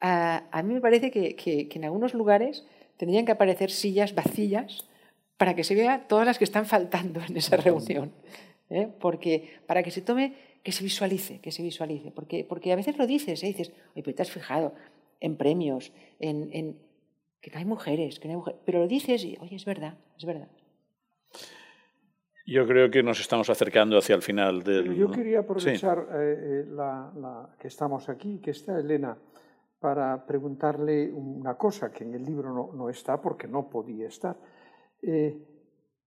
A, 0.00 0.62
mí 0.64 0.74
me 0.74 0.80
parece 0.80 1.10
que, 1.10 1.68
en 1.70 1.84
algunos 1.84 2.14
lugares 2.14 2.64
tendrían 2.96 3.24
que 3.24 3.32
aparecer 3.32 3.70
sillas 3.70 4.14
vacías 4.14 4.84
para 5.36 5.54
que 5.56 5.64
se 5.64 5.74
vea 5.74 6.06
todas 6.06 6.26
las 6.26 6.38
que 6.38 6.44
están 6.44 6.66
faltando 6.66 7.20
en 7.28 7.36
esa 7.36 7.56
reunión. 7.56 8.12
¿eh? 8.70 8.88
Porque 9.00 9.58
para 9.66 9.82
que 9.82 9.90
se 9.90 10.00
tome, 10.00 10.34
que 10.62 10.70
se 10.70 10.84
visualice, 10.84 11.40
que 11.40 11.50
se 11.50 11.62
visualice. 11.62 12.12
Porque, 12.12 12.44
porque 12.44 12.72
a 12.72 12.76
veces 12.76 12.96
lo 12.96 13.06
dices, 13.06 13.42
¿eh? 13.42 13.48
dices, 13.48 13.72
oye, 13.94 14.02
pero 14.04 14.14
te 14.14 14.22
has 14.22 14.30
fijado 14.30 14.74
en 15.20 15.36
premios, 15.36 15.90
en, 16.20 16.50
en 16.52 16.76
que 17.44 17.50
no 17.50 17.58
hay 17.58 17.64
mujeres, 17.66 18.18
que 18.18 18.28
no 18.28 18.32
hay 18.32 18.36
mujeres. 18.36 18.60
Pero 18.64 18.78
lo 18.78 18.88
dices 18.88 19.22
y, 19.22 19.36
oye, 19.38 19.56
es 19.56 19.66
verdad, 19.66 19.98
es 20.16 20.24
verdad. 20.24 20.48
Yo 22.46 22.66
creo 22.66 22.90
que 22.90 23.02
nos 23.02 23.20
estamos 23.20 23.50
acercando 23.50 23.98
hacia 23.98 24.14
el 24.14 24.22
final 24.22 24.62
del... 24.62 24.94
Yo 24.94 25.10
quería 25.10 25.40
aprovechar 25.40 26.06
eh, 26.14 26.62
eh, 26.62 26.64
la, 26.70 27.54
que 27.58 27.68
estamos 27.68 28.08
aquí, 28.08 28.40
que 28.40 28.52
está 28.52 28.78
Elena, 28.78 29.18
para 29.78 30.24
preguntarle 30.24 31.12
una 31.12 31.56
cosa 31.58 31.92
que 31.92 32.04
en 32.04 32.14
el 32.14 32.24
libro 32.24 32.54
no, 32.54 32.72
no 32.72 32.88
está 32.88 33.20
porque 33.20 33.46
no 33.46 33.68
podía 33.68 34.08
estar. 34.08 34.38
Eh, 35.02 35.38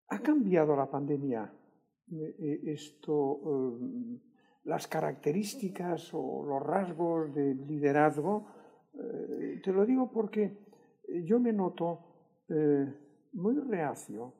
¿Ha 0.08 0.18
cambiado 0.20 0.74
la 0.74 0.88
pandemia 0.88 1.52
esto, 2.64 3.78
las 4.64 4.86
características 4.86 6.10
o 6.14 6.44
los 6.46 6.62
rasgos 6.62 7.34
del 7.34 7.66
liderazgo? 7.66 8.46
te 9.62 9.72
lo 9.72 9.84
digo 9.84 10.10
porque 10.10 10.65
yo 11.08 11.38
me 11.38 11.52
noto 11.52 12.00
eh, 12.48 12.86
muy 13.32 13.58
reacio 13.60 14.32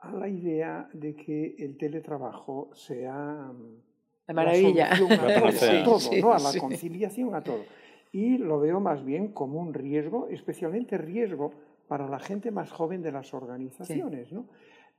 a 0.00 0.12
la 0.12 0.28
idea 0.28 0.88
de 0.92 1.14
que 1.14 1.56
el 1.58 1.76
teletrabajo 1.76 2.70
sea 2.74 3.52
mm, 3.52 3.90
la 4.28 4.34
maravilla. 4.34 4.92
a 4.92 5.84
todo, 5.84 6.32
a 6.32 6.38
la 6.38 6.58
conciliación, 6.58 7.34
a 7.34 7.42
todo. 7.42 7.64
Y 8.12 8.38
lo 8.38 8.60
veo 8.60 8.80
más 8.80 9.04
bien 9.04 9.28
como 9.28 9.60
un 9.60 9.74
riesgo, 9.74 10.28
especialmente 10.28 10.96
riesgo 10.98 11.52
para 11.86 12.08
la 12.08 12.18
gente 12.18 12.50
más 12.50 12.70
joven 12.70 13.02
de 13.02 13.12
las 13.12 13.34
organizaciones. 13.34 14.32
¿no? 14.32 14.46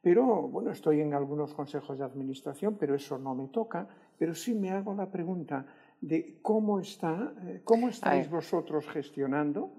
Pero, 0.01 0.25
bueno, 0.47 0.71
estoy 0.71 1.01
en 1.01 1.13
algunos 1.13 1.53
consejos 1.53 1.97
de 1.97 2.05
administración, 2.05 2.75
pero 2.79 2.95
eso 2.95 3.17
no 3.17 3.35
me 3.35 3.47
toca, 3.47 3.87
pero 4.17 4.33
sí 4.33 4.53
me 4.53 4.71
hago 4.71 4.93
la 4.93 5.09
pregunta 5.09 5.65
de 5.99 6.39
cómo, 6.41 6.79
está, 6.79 7.33
eh, 7.43 7.61
cómo 7.63 7.89
estáis 7.89 8.29
vosotros 8.29 8.87
gestionando 8.89 9.71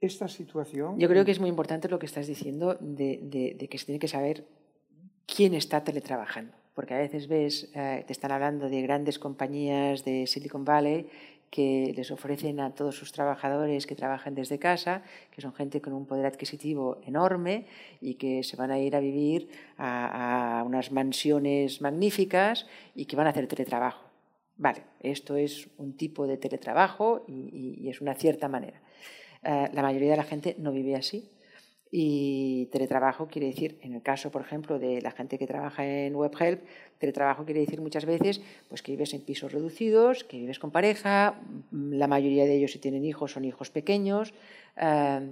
esta 0.00 0.28
situación. 0.28 0.98
Yo 0.98 1.08
creo 1.08 1.24
que 1.24 1.32
es 1.32 1.40
muy 1.40 1.48
importante 1.48 1.88
lo 1.88 1.98
que 1.98 2.06
estás 2.06 2.26
diciendo 2.26 2.76
de, 2.80 3.68
que 3.70 3.78
se 3.78 3.86
tiene 3.86 3.98
que 3.98 4.08
saber 4.08 4.44
quién 5.26 5.54
está 5.54 5.82
teletrabajando, 5.82 6.54
porque 6.74 6.94
a 6.94 6.98
veces 6.98 7.28
ves, 7.28 7.70
eh, 7.74 8.04
te 8.06 8.12
están 8.12 8.32
hablando 8.32 8.68
de 8.68 8.82
grandes 8.82 9.18
compañías 9.18 10.04
de 10.04 10.26
Silicon 10.26 10.64
Valley 10.64 11.08
que 11.50 11.94
les 11.96 12.10
ofrecen 12.10 12.60
a 12.60 12.74
todos 12.74 12.96
sus 12.96 13.10
trabajadores 13.12 13.86
que 13.86 13.94
trabajan 13.94 14.34
desde 14.34 14.58
casa, 14.58 15.02
que 15.30 15.40
son 15.40 15.54
gente 15.54 15.80
con 15.80 15.94
un 15.94 16.06
poder 16.06 16.26
adquisitivo 16.26 17.00
enorme 17.06 17.66
y 18.00 18.14
que 18.14 18.42
se 18.42 18.56
van 18.56 18.70
a 18.70 18.78
ir 18.78 18.94
a 18.94 19.00
vivir 19.00 19.48
a, 19.78 20.62
unas 20.66 20.92
mansiones 20.92 21.80
magníficas 21.80 22.66
y 22.94 23.06
que 23.06 23.16
van 23.16 23.26
a 23.26 23.30
hacer 23.30 23.46
teletrabajo. 23.46 24.04
Vale, 24.56 24.82
esto 25.00 25.36
es 25.36 25.68
un 25.78 25.96
tipo 25.96 26.26
de 26.26 26.36
teletrabajo 26.36 27.24
y 27.28 27.88
es 27.88 28.00
una 28.00 28.14
cierta 28.14 28.48
manera. 28.48 28.82
Eh, 29.42 29.68
la 29.72 29.82
mayoría 29.82 30.10
de 30.10 30.16
la 30.16 30.24
gente 30.24 30.56
no 30.58 30.72
vive 30.72 30.96
así. 30.96 31.30
Y 31.90 32.66
teletrabajo 32.66 33.28
quiere 33.28 33.46
decir, 33.46 33.78
en 33.80 33.94
el 33.94 34.02
caso, 34.02 34.30
por 34.30 34.42
ejemplo, 34.42 34.78
de 34.78 35.00
la 35.00 35.10
gente 35.10 35.38
que 35.38 35.46
trabaja 35.46 35.86
en 35.86 36.14
WebHelp, 36.14 36.62
teletrabajo 36.98 37.46
quiere 37.46 37.60
decir 37.60 37.80
muchas 37.80 38.04
veces 38.04 38.42
pues, 38.68 38.82
que 38.82 38.92
vives 38.92 39.14
en 39.14 39.22
pisos 39.22 39.52
reducidos, 39.52 40.24
que 40.24 40.38
vives 40.38 40.58
con 40.58 40.70
pareja, 40.70 41.40
la 41.70 42.06
mayoría 42.06 42.44
de 42.44 42.56
ellos 42.56 42.72
si 42.72 42.78
tienen 42.78 43.06
hijos 43.06 43.32
son 43.32 43.46
hijos 43.46 43.70
pequeños, 43.70 44.34
eh, 44.76 45.30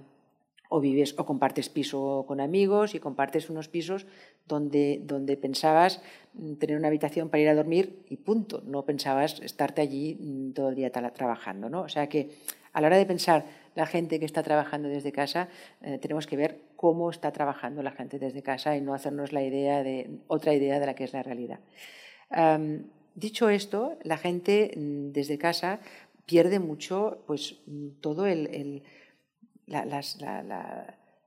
o 0.69 0.81
vives 0.81 1.15
o 1.19 1.25
compartes 1.25 1.69
piso 1.69 2.25
con 2.27 2.41
amigos 2.41 2.95
y 2.95 3.01
compartes 3.01 3.51
unos 3.51 3.69
pisos 3.69 4.07
donde, 4.47 5.01
donde 5.05 5.37
pensabas 5.37 6.03
mm, 6.35 6.55
tener 6.55 6.77
una 6.77 6.89
habitación 6.89 7.29
para 7.29 7.43
ir 7.43 7.49
a 7.49 7.55
dormir 7.55 8.05
y 8.09 8.17
punto, 8.17 8.63
no 8.67 8.85
pensabas 8.85 9.41
estarte 9.41 9.81
allí 9.81 10.17
mm, 10.19 10.53
todo 10.53 10.71
el 10.71 10.75
día 10.75 10.91
trabajando. 10.91 11.69
¿no? 11.69 11.83
O 11.83 11.89
sea 11.89 12.09
que 12.09 12.31
a 12.73 12.81
la 12.81 12.89
hora 12.89 12.97
de 12.97 13.07
pensar 13.07 13.47
la 13.77 13.87
gente 13.87 14.19
que 14.19 14.25
está 14.25 14.43
trabajando 14.43 14.89
desde 14.89 15.13
casa, 15.13 15.49
eh, 15.83 15.99
tenemos 15.99 16.27
que 16.27 16.37
ver 16.37 16.63
cómo 16.75 17.11
está 17.11 17.31
trabajando 17.31 17.83
la 17.85 17.93
gente 17.93 18.19
desde 18.19 18.43
casa 18.43 18.77
y 18.77 18.81
no 18.81 18.95
hacernos 18.95 19.33
la 19.33 19.45
idea 19.45 19.85
de 19.85 20.19
otra 20.27 20.53
idea 20.53 20.81
de 20.81 20.87
la 20.87 20.95
que 20.95 21.05
es 21.05 21.13
la 21.13 21.23
realidad. 21.23 21.61
dicho 23.15 23.49
esto, 23.49 23.97
la 24.03 24.19
gente 24.19 24.73
mm, 24.77 25.13
desde 25.13 25.39
casa 25.39 25.79
pierde 26.27 26.59
mucho 26.59 27.23
pues, 27.27 27.61
todo 28.01 28.27
el 28.27 28.83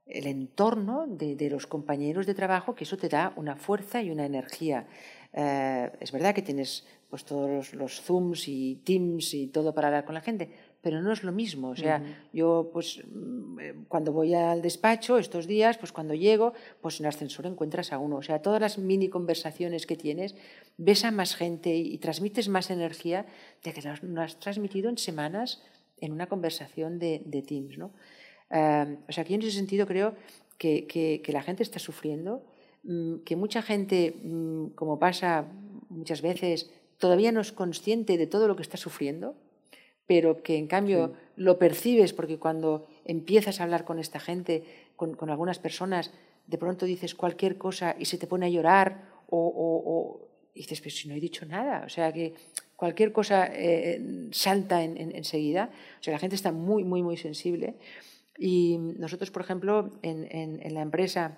el 0.09 0.25
entorno 0.25 1.05
de, 1.07 1.49
los 1.49 1.67
compañeros 1.67 2.25
de 2.25 2.33
trabajo, 2.33 2.73
que 2.73 2.83
eso 2.83 2.97
te 2.97 3.09
da 3.09 3.31
una 3.35 3.55
fuerza 3.55 4.01
y 4.01 4.09
una 4.09 4.25
energía. 4.25 4.87
Eh, 5.33 5.91
es 5.99 6.11
verdad 6.11 6.33
que 6.33 6.41
tienes 6.41 6.85
pues, 7.09 7.23
todos 7.25 7.73
los, 7.73 8.01
Zooms 8.01 8.47
y 8.47 8.81
Teams 8.83 9.33
y 9.35 9.47
todo 9.47 9.73
para 9.73 9.87
hablar 9.87 10.05
con 10.05 10.15
la 10.15 10.21
gente, 10.21 10.49
pero 10.81 11.01
no 11.01 11.11
es 11.11 11.23
lo 11.23 11.31
mismo. 11.31 11.69
O 11.69 11.75
sea, 11.75 12.01
yo 12.31 12.69
pues 12.71 13.01
mm, 13.05 13.59
eh, 13.59 13.75
cuando 13.87 14.11
voy 14.11 14.33
al 14.33 14.61
despacho 14.61 15.17
estos 15.17 15.47
días, 15.47 15.77
pues 15.77 15.91
cuando 15.91 16.13
llego, 16.13 16.53
pues 16.81 16.99
en 16.99 17.05
el 17.05 17.09
ascensor 17.09 17.45
encuentras 17.45 17.91
a 17.91 17.97
uno. 17.97 18.17
O 18.17 18.21
sea, 18.21 18.41
todas 18.41 18.61
las 18.61 18.77
mini 18.77 19.09
conversaciones 19.09 19.85
que 19.85 19.95
tienes, 19.95 20.35
ves 20.77 21.03
a 21.05 21.11
más 21.11 21.35
gente 21.35 21.75
y, 21.75 21.97
transmites 21.97 22.47
más 22.49 22.69
energía 22.69 23.25
de 23.63 23.73
que 23.73 23.81
no 24.03 24.21
has 24.21 24.39
transmitido 24.39 24.89
en 24.89 24.97
semanas 24.97 25.61
en 25.97 26.13
una 26.13 26.27
conversación 26.27 26.97
de, 26.97 27.21
de 27.25 27.41
Teams, 27.41 27.77
¿no? 27.77 27.91
o 28.51 29.11
sea, 29.11 29.23
que 29.25 29.35
en 29.35 29.43
ese 29.43 29.51
sentido 29.51 29.85
creo 29.85 30.15
que, 30.59 31.23
la 31.27 31.41
gente 31.41 31.63
está 31.63 31.79
sufriendo, 31.79 32.43
mm, 32.83 33.19
que 33.25 33.35
mucha 33.35 33.61
gente, 33.61 34.15
mm, 34.21 34.67
como 34.75 34.99
pasa 34.99 35.45
muchas 35.89 36.21
veces, 36.21 36.69
todavía 36.97 37.31
no 37.31 37.41
es 37.41 37.51
consciente 37.51 38.17
de 38.17 38.27
todo 38.27 38.47
lo 38.47 38.55
que 38.55 38.61
está 38.61 38.77
sufriendo, 38.77 39.35
pero 40.09 40.41
que 40.41 40.57
en 40.57 40.65
cambio 40.65 41.13
lo 41.35 41.59
percibes 41.59 42.13
porque 42.13 42.39
cuando 42.39 42.87
empiezas 43.05 43.59
a 43.59 43.63
hablar 43.63 43.85
con 43.85 43.99
esta 43.99 44.19
gente, 44.19 44.63
con, 44.95 45.29
algunas 45.29 45.59
personas, 45.59 46.11
de 46.47 46.57
pronto 46.57 46.87
dices 46.87 47.13
cualquier 47.13 47.59
cosa 47.59 47.95
y 47.95 48.05
se 48.05 48.17
te 48.17 48.25
pone 48.25 48.47
a 48.47 48.49
llorar 48.49 49.03
o, 49.29 50.27
dices, 50.55 50.81
pero 50.81 50.95
si 50.95 51.07
no 51.07 51.13
he 51.13 51.19
dicho 51.19 51.45
nada. 51.45 51.83
O 51.85 51.89
sea 51.89 52.11
que 52.11 52.33
cualquier 52.75 53.11
cosa 53.11 53.51
eh, 53.53 54.01
salta 54.31 54.83
enseguida. 54.83 55.69
o 55.99 56.03
sea, 56.03 56.13
la 56.13 56.19
gente 56.19 56.35
está 56.35 56.51
muy, 56.51 56.83
muy, 56.83 57.03
muy 57.03 57.15
sensible. 57.15 57.75
Y 58.35 58.79
nosotros, 58.79 59.29
por 59.29 59.43
ejemplo, 59.43 59.91
en, 60.01 60.73
la 60.73 60.81
empresa 60.81 61.37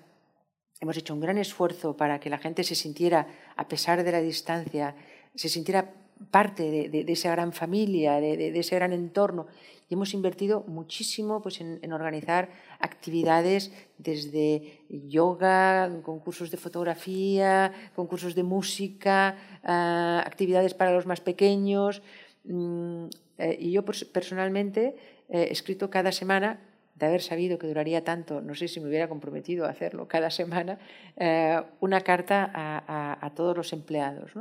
hemos 0.80 0.96
hecho 0.96 1.12
un 1.12 1.20
gran 1.20 1.36
esfuerzo 1.36 1.94
para 1.94 2.20
que 2.20 2.30
la 2.30 2.38
gente 2.38 2.64
se 2.64 2.74
sintiera, 2.74 3.26
a 3.54 3.68
pesar 3.68 4.02
de 4.02 4.12
la 4.12 4.22
distancia, 4.22 4.96
se 5.34 5.50
sintiera 5.50 6.01
parte 6.30 6.88
de, 6.88 7.04
esa 7.12 7.30
gran 7.30 7.52
familia, 7.52 8.20
de, 8.20 8.58
ese 8.58 8.76
gran 8.76 8.92
entorno. 8.92 9.46
Y 9.88 9.94
hemos 9.94 10.14
invertido 10.14 10.64
muchísimo 10.66 11.42
pues, 11.42 11.60
en, 11.60 11.92
organizar 11.92 12.50
actividades 12.78 13.72
desde 13.98 14.80
yoga, 14.88 15.90
concursos 16.02 16.50
de 16.50 16.56
fotografía, 16.56 17.72
concursos 17.94 18.34
de 18.34 18.42
música, 18.42 19.36
ah, 19.64 20.22
actividades 20.24 20.74
para 20.74 20.92
los 20.92 21.06
más 21.06 21.20
pequeños. 21.20 22.02
Mm, 22.44 23.06
eh, 23.38 23.56
y 23.60 23.72
yo 23.72 23.84
personalmente 23.84 24.96
he 25.28 25.50
escrito 25.50 25.90
cada 25.90 26.12
semana 26.12 26.60
de 26.94 27.06
haber 27.06 27.22
sabido 27.22 27.58
que 27.58 27.66
duraría 27.66 28.04
tanto, 28.04 28.40
no 28.40 28.54
sé 28.54 28.68
si 28.68 28.78
me 28.80 28.88
hubiera 28.88 29.08
comprometido 29.08 29.66
a 29.66 29.70
hacerlo 29.70 30.06
cada 30.06 30.30
semana, 30.30 30.78
eh, 31.16 31.60
una 31.80 32.02
carta 32.02 32.50
a, 32.54 33.30
todos 33.34 33.56
los 33.56 33.72
empleados. 33.72 34.32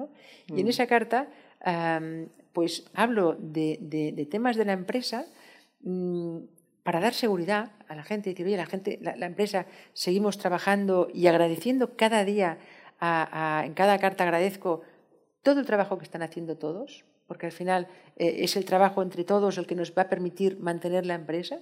Y 0.48 0.60
en 0.60 0.66
mm. 0.66 0.70
esa 0.70 0.86
carta, 0.86 1.28
pues 2.54 2.86
hablo 2.94 3.36
de, 3.40 4.28
temas 4.30 4.56
de 4.56 4.66
la 4.66 4.74
empresa 4.74 5.26
mm, 5.82 6.38
para 6.84 7.00
dar 7.00 7.14
seguridad 7.14 7.72
a 7.88 7.96
la 7.96 8.04
gente, 8.04 8.32
decir, 8.32 8.46
oye, 8.46 8.58
la 8.58 8.66
gente, 8.66 9.00
la, 9.02 9.26
empresa, 9.26 9.66
seguimos 9.94 10.38
trabajando 10.38 11.10
y 11.14 11.28
agradeciendo 11.28 11.96
cada 11.96 12.26
día, 12.26 12.58
en 13.00 13.74
cada 13.74 14.00
carta 14.00 14.24
agradezco 14.24 14.82
todo 15.44 15.60
el 15.60 15.66
trabajo 15.66 15.98
que 15.98 16.06
están 16.06 16.22
haciendo 16.22 16.58
todos, 16.58 17.04
porque 17.28 17.46
al 17.46 17.52
final 17.52 17.88
eh, 18.18 18.38
es 18.40 18.56
el 18.56 18.66
trabajo 18.66 19.02
entre 19.02 19.24
todos 19.24 19.58
el 19.58 19.66
que 19.66 19.76
nos 19.76 19.94
va 19.94 20.04
a 20.04 20.10
permitir 20.10 20.60
mantener 20.60 21.06
la 21.06 21.16
empresa. 21.16 21.60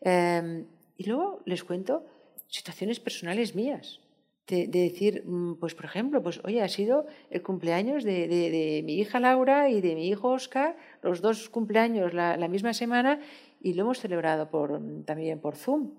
Em, 0.00 0.66
y 0.96 1.04
luego 1.04 1.40
les 1.44 1.64
cuento 1.64 2.04
situaciones 2.48 3.00
personales 3.00 3.54
mías. 3.54 4.00
De, 4.46 4.68
decir, 4.68 5.24
mm, 5.26 5.54
pues 5.54 5.74
por 5.74 5.86
ejemplo, 5.86 6.22
pues 6.22 6.40
oye, 6.44 6.62
ha 6.62 6.68
sido 6.68 7.06
el 7.30 7.42
cumpleaños 7.42 8.04
de, 8.04 8.80
mi 8.84 8.94
hija 8.94 9.18
Laura 9.18 9.68
y 9.68 9.80
de 9.80 9.96
mi 9.96 10.06
hijo 10.06 10.28
Oscar, 10.28 10.76
los 11.02 11.20
dos 11.20 11.48
cumpleaños 11.48 12.14
la, 12.14 12.48
misma 12.48 12.72
semana 12.72 13.20
y 13.60 13.74
lo 13.74 13.82
hemos 13.82 13.98
celebrado 13.98 14.48
por, 14.48 14.80
también 15.04 15.40
por 15.40 15.56
Zoom. 15.56 15.94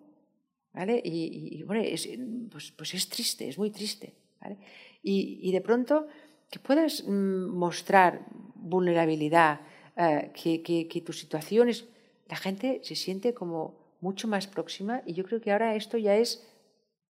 ¿vale? 0.72 1.02
Y, 1.04 1.62
bueno, 1.64 1.84
es, 1.84 2.08
pues, 2.50 2.72
pues, 2.72 2.94
es 2.94 3.10
triste, 3.10 3.50
es 3.50 3.58
muy 3.58 3.70
triste. 3.70 4.14
¿vale? 4.40 4.58
Y, 5.04 5.52
de 5.52 5.60
pronto 5.60 6.08
que 6.50 6.60
puedas 6.60 7.04
mm, 7.06 7.50
mostrar 7.50 8.28
vulnerabilidad, 8.56 9.60
eh, 9.98 10.32
que, 10.34 10.62
que, 10.62 10.88
que 10.88 11.02
tu 11.02 11.12
situación 11.12 11.68
es, 11.68 11.90
la 12.30 12.38
gente 12.38 12.80
se 12.84 12.96
siente 12.96 13.34
como 13.34 13.76
mucho 14.00 14.28
más 14.28 14.48
próxima 14.48 15.02
y 15.06 15.14
yo 15.14 15.24
creo 15.24 15.42
que 15.42 15.52
ahora 15.52 15.76
esto 15.76 15.98
ya 15.98 16.16
es 16.16 16.48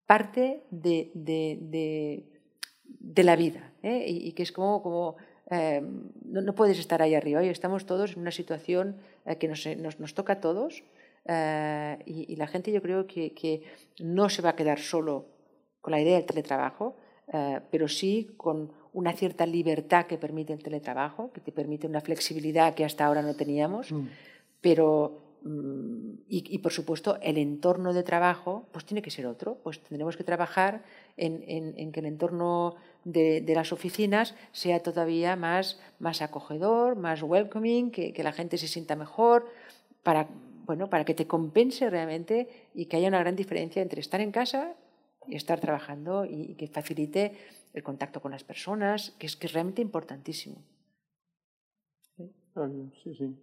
parte 0.06 0.64
de, 0.72 1.12
de, 1.14 2.26
de, 3.00 3.24
la 3.24 3.36
vida 3.36 3.72
¿eh? 3.84 4.06
y, 4.08 4.32
que 4.34 4.44
es 4.44 4.52
como, 4.52 4.82
como 4.82 5.16
eh, 5.50 5.82
no, 6.26 6.54
puedes 6.56 6.80
estar 6.80 7.02
ahí 7.02 7.16
arriba. 7.16 7.42
Hoy 7.42 7.50
estamos 7.50 7.86
todos 7.86 8.14
en 8.14 8.20
una 8.20 8.32
situación 8.32 8.98
eh, 9.26 9.38
que 9.38 9.48
nos, 9.48 9.66
nos, 9.78 10.00
nos, 10.00 10.14
toca 10.14 10.34
a 10.34 10.42
todos 10.42 10.84
y, 12.06 12.36
la 12.36 12.48
gente 12.48 12.72
yo 12.72 12.82
creo 12.82 13.08
que, 13.08 13.34
que, 13.34 13.64
no 14.00 14.30
se 14.30 14.42
va 14.42 14.50
a 14.50 14.56
quedar 14.56 14.80
solo 14.80 15.26
con 15.80 15.92
la 15.92 16.02
idea 16.02 16.16
del 16.18 16.26
teletrabajo, 16.26 16.96
pero 17.70 17.88
sí 17.88 18.32
con 18.38 18.72
una 18.94 19.14
cierta 19.14 19.46
libertad 19.46 20.06
que 20.06 20.18
permite 20.18 20.54
el 20.54 20.64
teletrabajo, 20.64 21.32
que 21.32 21.42
te 21.42 21.52
permite 21.52 21.88
una 21.88 22.02
flexibilidad 22.02 22.74
que 22.74 22.84
hasta 22.84 23.06
ahora 23.06 23.22
no 23.22 23.36
teníamos, 23.36 23.92
mm. 23.92 24.08
pero 24.60 25.31
Mm, 25.44 26.20
y, 26.28 26.60
por 26.60 26.72
supuesto 26.72 27.18
el 27.20 27.40
entorno 27.40 27.94
de 27.94 28.04
trabajo 28.04 28.68
pues 28.72 28.86
tiene 28.86 29.02
que 29.02 29.10
ser 29.10 29.26
otro. 29.26 29.58
Pues 29.64 29.80
tendremos 29.82 30.16
que 30.16 30.24
trabajar 30.24 30.84
en, 31.18 31.92
que 31.92 32.00
el 32.00 32.06
entorno 32.06 32.76
de, 33.06 33.44
las 33.48 33.74
oficinas 33.74 34.36
sea 34.52 34.84
todavía 34.84 35.36
más, 35.36 35.80
más 36.00 36.22
acogedor 36.22 36.96
más 36.96 37.24
welcoming 37.24 37.92
que, 37.92 38.14
la 38.24 38.34
gente 38.34 38.58
se 38.58 38.68
sienta 38.68 38.96
mejor 38.96 39.48
para 40.04 40.28
bueno 40.66 40.90
para 40.90 41.06
que 41.06 41.16
te 41.16 41.26
compense 41.26 41.90
realmente 41.90 42.70
y 42.76 42.86
que 42.86 42.98
haya 42.98 43.08
una 43.08 43.20
gran 43.20 43.36
diferencia 43.36 43.82
entre 43.82 44.00
estar 44.00 44.22
en 44.22 44.32
casa 44.32 44.76
y 45.28 45.36
estar 45.36 45.60
trabajando 45.60 46.26
y, 46.26 46.54
que 46.56 46.68
facilite 46.68 47.34
el 47.74 47.82
contacto 47.82 48.22
con 48.22 48.32
las 48.32 48.44
personas 48.44 49.12
que 49.18 49.26
es 49.26 49.36
que 49.36 49.48
es 49.48 49.54
realmente 49.54 49.82
importantísimo. 49.82 50.58
Sí 52.16 53.16
sí 53.16 53.36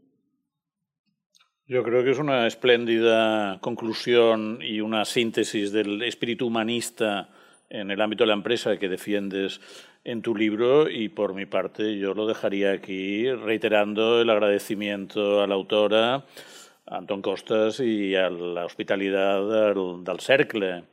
yo 1.69 1.83
creo 1.83 2.03
que 2.03 2.13
es 2.13 2.19
una 2.19 2.47
espléndida 2.47 3.59
conclusión 3.61 4.61
y 4.63 4.81
una 4.81 5.05
síntesis 5.05 5.71
del 5.71 6.03
espíritu 6.03 6.47
humanista 6.47 7.29
en 7.69 7.91
el 7.91 8.01
ámbito 8.01 8.25
de 8.25 8.29
la 8.29 8.33
empresa 8.33 8.79
que 8.79 8.89
defiendes 8.89 9.61
en 10.03 10.23
tu 10.23 10.35
libro 10.35 10.89
y 10.89 11.11
por 11.11 11.35
mi 11.35 11.45
parte 11.45 11.99
yo 11.99 12.15
lo 12.15 12.27
dejaría 12.27 12.73
aquí 12.73 13.31
reiterando 13.31 14.23
el 14.23 14.31
agradecimiento 14.31 15.43
a 15.43 15.47
la 15.47 15.57
autora, 15.57 16.15
a 16.15 16.97
Anton 16.97 17.21
Costas 17.21 17.81
y 17.81 18.15
a 18.17 18.31
la 18.31 18.65
hospitalidad 18.65 19.75
del, 19.75 20.21
Cercle 20.21 20.85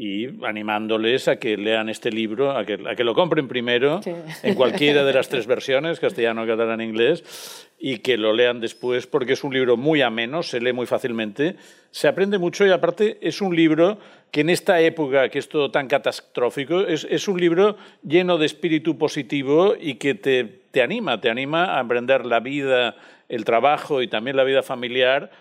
y 0.00 0.28
animándoles 0.46 1.26
a 1.26 1.40
que 1.40 1.56
lean 1.56 1.88
este 1.88 2.12
libro, 2.12 2.56
a 2.56 2.64
que, 2.64 2.78
a 2.88 2.94
que 2.94 3.02
lo 3.02 3.14
compren 3.14 3.48
primero 3.48 4.00
en 4.44 4.54
cualquiera 4.54 5.04
de 5.04 5.12
las 5.12 5.28
tres 5.28 5.48
versiones, 5.48 5.98
castellano, 5.98 6.46
catalán, 6.46 6.80
inglés, 6.80 7.68
y 7.80 7.98
que 7.98 8.16
lo 8.16 8.32
lean 8.32 8.60
después 8.60 9.08
porque 9.08 9.32
es 9.32 9.42
un 9.42 9.52
libro 9.52 9.76
muy 9.76 10.00
ameno, 10.00 10.44
se 10.44 10.60
lee 10.60 10.72
muy 10.72 10.86
fácilmente, 10.86 11.56
se 11.90 12.06
aprende 12.06 12.38
mucho 12.38 12.64
y 12.64 12.70
aparte 12.70 13.18
es 13.20 13.40
un 13.40 13.56
libro 13.56 13.98
que 14.30 14.42
en 14.42 14.50
esta 14.50 14.80
época 14.80 15.30
que 15.30 15.40
es 15.40 15.48
todo 15.48 15.72
tan 15.72 15.88
catastrófico, 15.88 16.82
es, 16.82 17.04
es 17.10 17.26
un 17.26 17.40
libro 17.40 17.76
lleno 18.04 18.38
de 18.38 18.46
espíritu 18.46 18.98
positivo 18.98 19.74
y 19.78 19.94
que 19.94 20.14
te, 20.14 20.44
te, 20.70 20.80
anima, 20.80 21.20
te 21.20 21.28
anima 21.28 21.76
a 21.76 21.80
emprender 21.80 22.24
la 22.24 22.38
vida, 22.38 22.94
el 23.28 23.44
trabajo 23.44 24.00
y 24.00 24.06
también 24.06 24.36
la 24.36 24.44
vida 24.44 24.62
familiar 24.62 25.32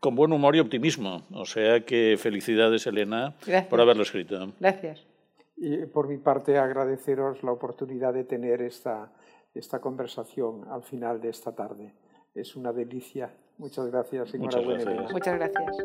con 0.00 0.14
buen 0.14 0.32
humor 0.32 0.56
y 0.56 0.60
optimismo. 0.60 1.22
O 1.32 1.44
sea 1.44 1.84
que 1.84 2.16
felicidades, 2.18 2.86
Elena, 2.86 3.34
por 3.68 3.80
haberlo 3.80 4.02
escrito. 4.02 4.52
Gracias. 4.60 5.04
Y 5.56 5.86
por 5.86 6.08
mi 6.08 6.18
parte, 6.18 6.56
agradeceros 6.56 7.42
la 7.42 7.52
oportunidad 7.52 8.14
de 8.14 8.24
tener 8.24 8.62
esta, 8.62 9.10
esta 9.54 9.80
conversación 9.80 10.64
al 10.70 10.82
final 10.82 11.20
de 11.20 11.30
esta 11.30 11.52
tarde. 11.52 11.92
Es 12.34 12.54
una 12.54 12.72
delicia. 12.72 13.32
Muchas 13.58 13.86
gracias. 13.86 14.34
Muchas 14.34 14.64
gracias. 14.64 15.12
Muchas 15.12 15.34
gracias. 15.34 15.76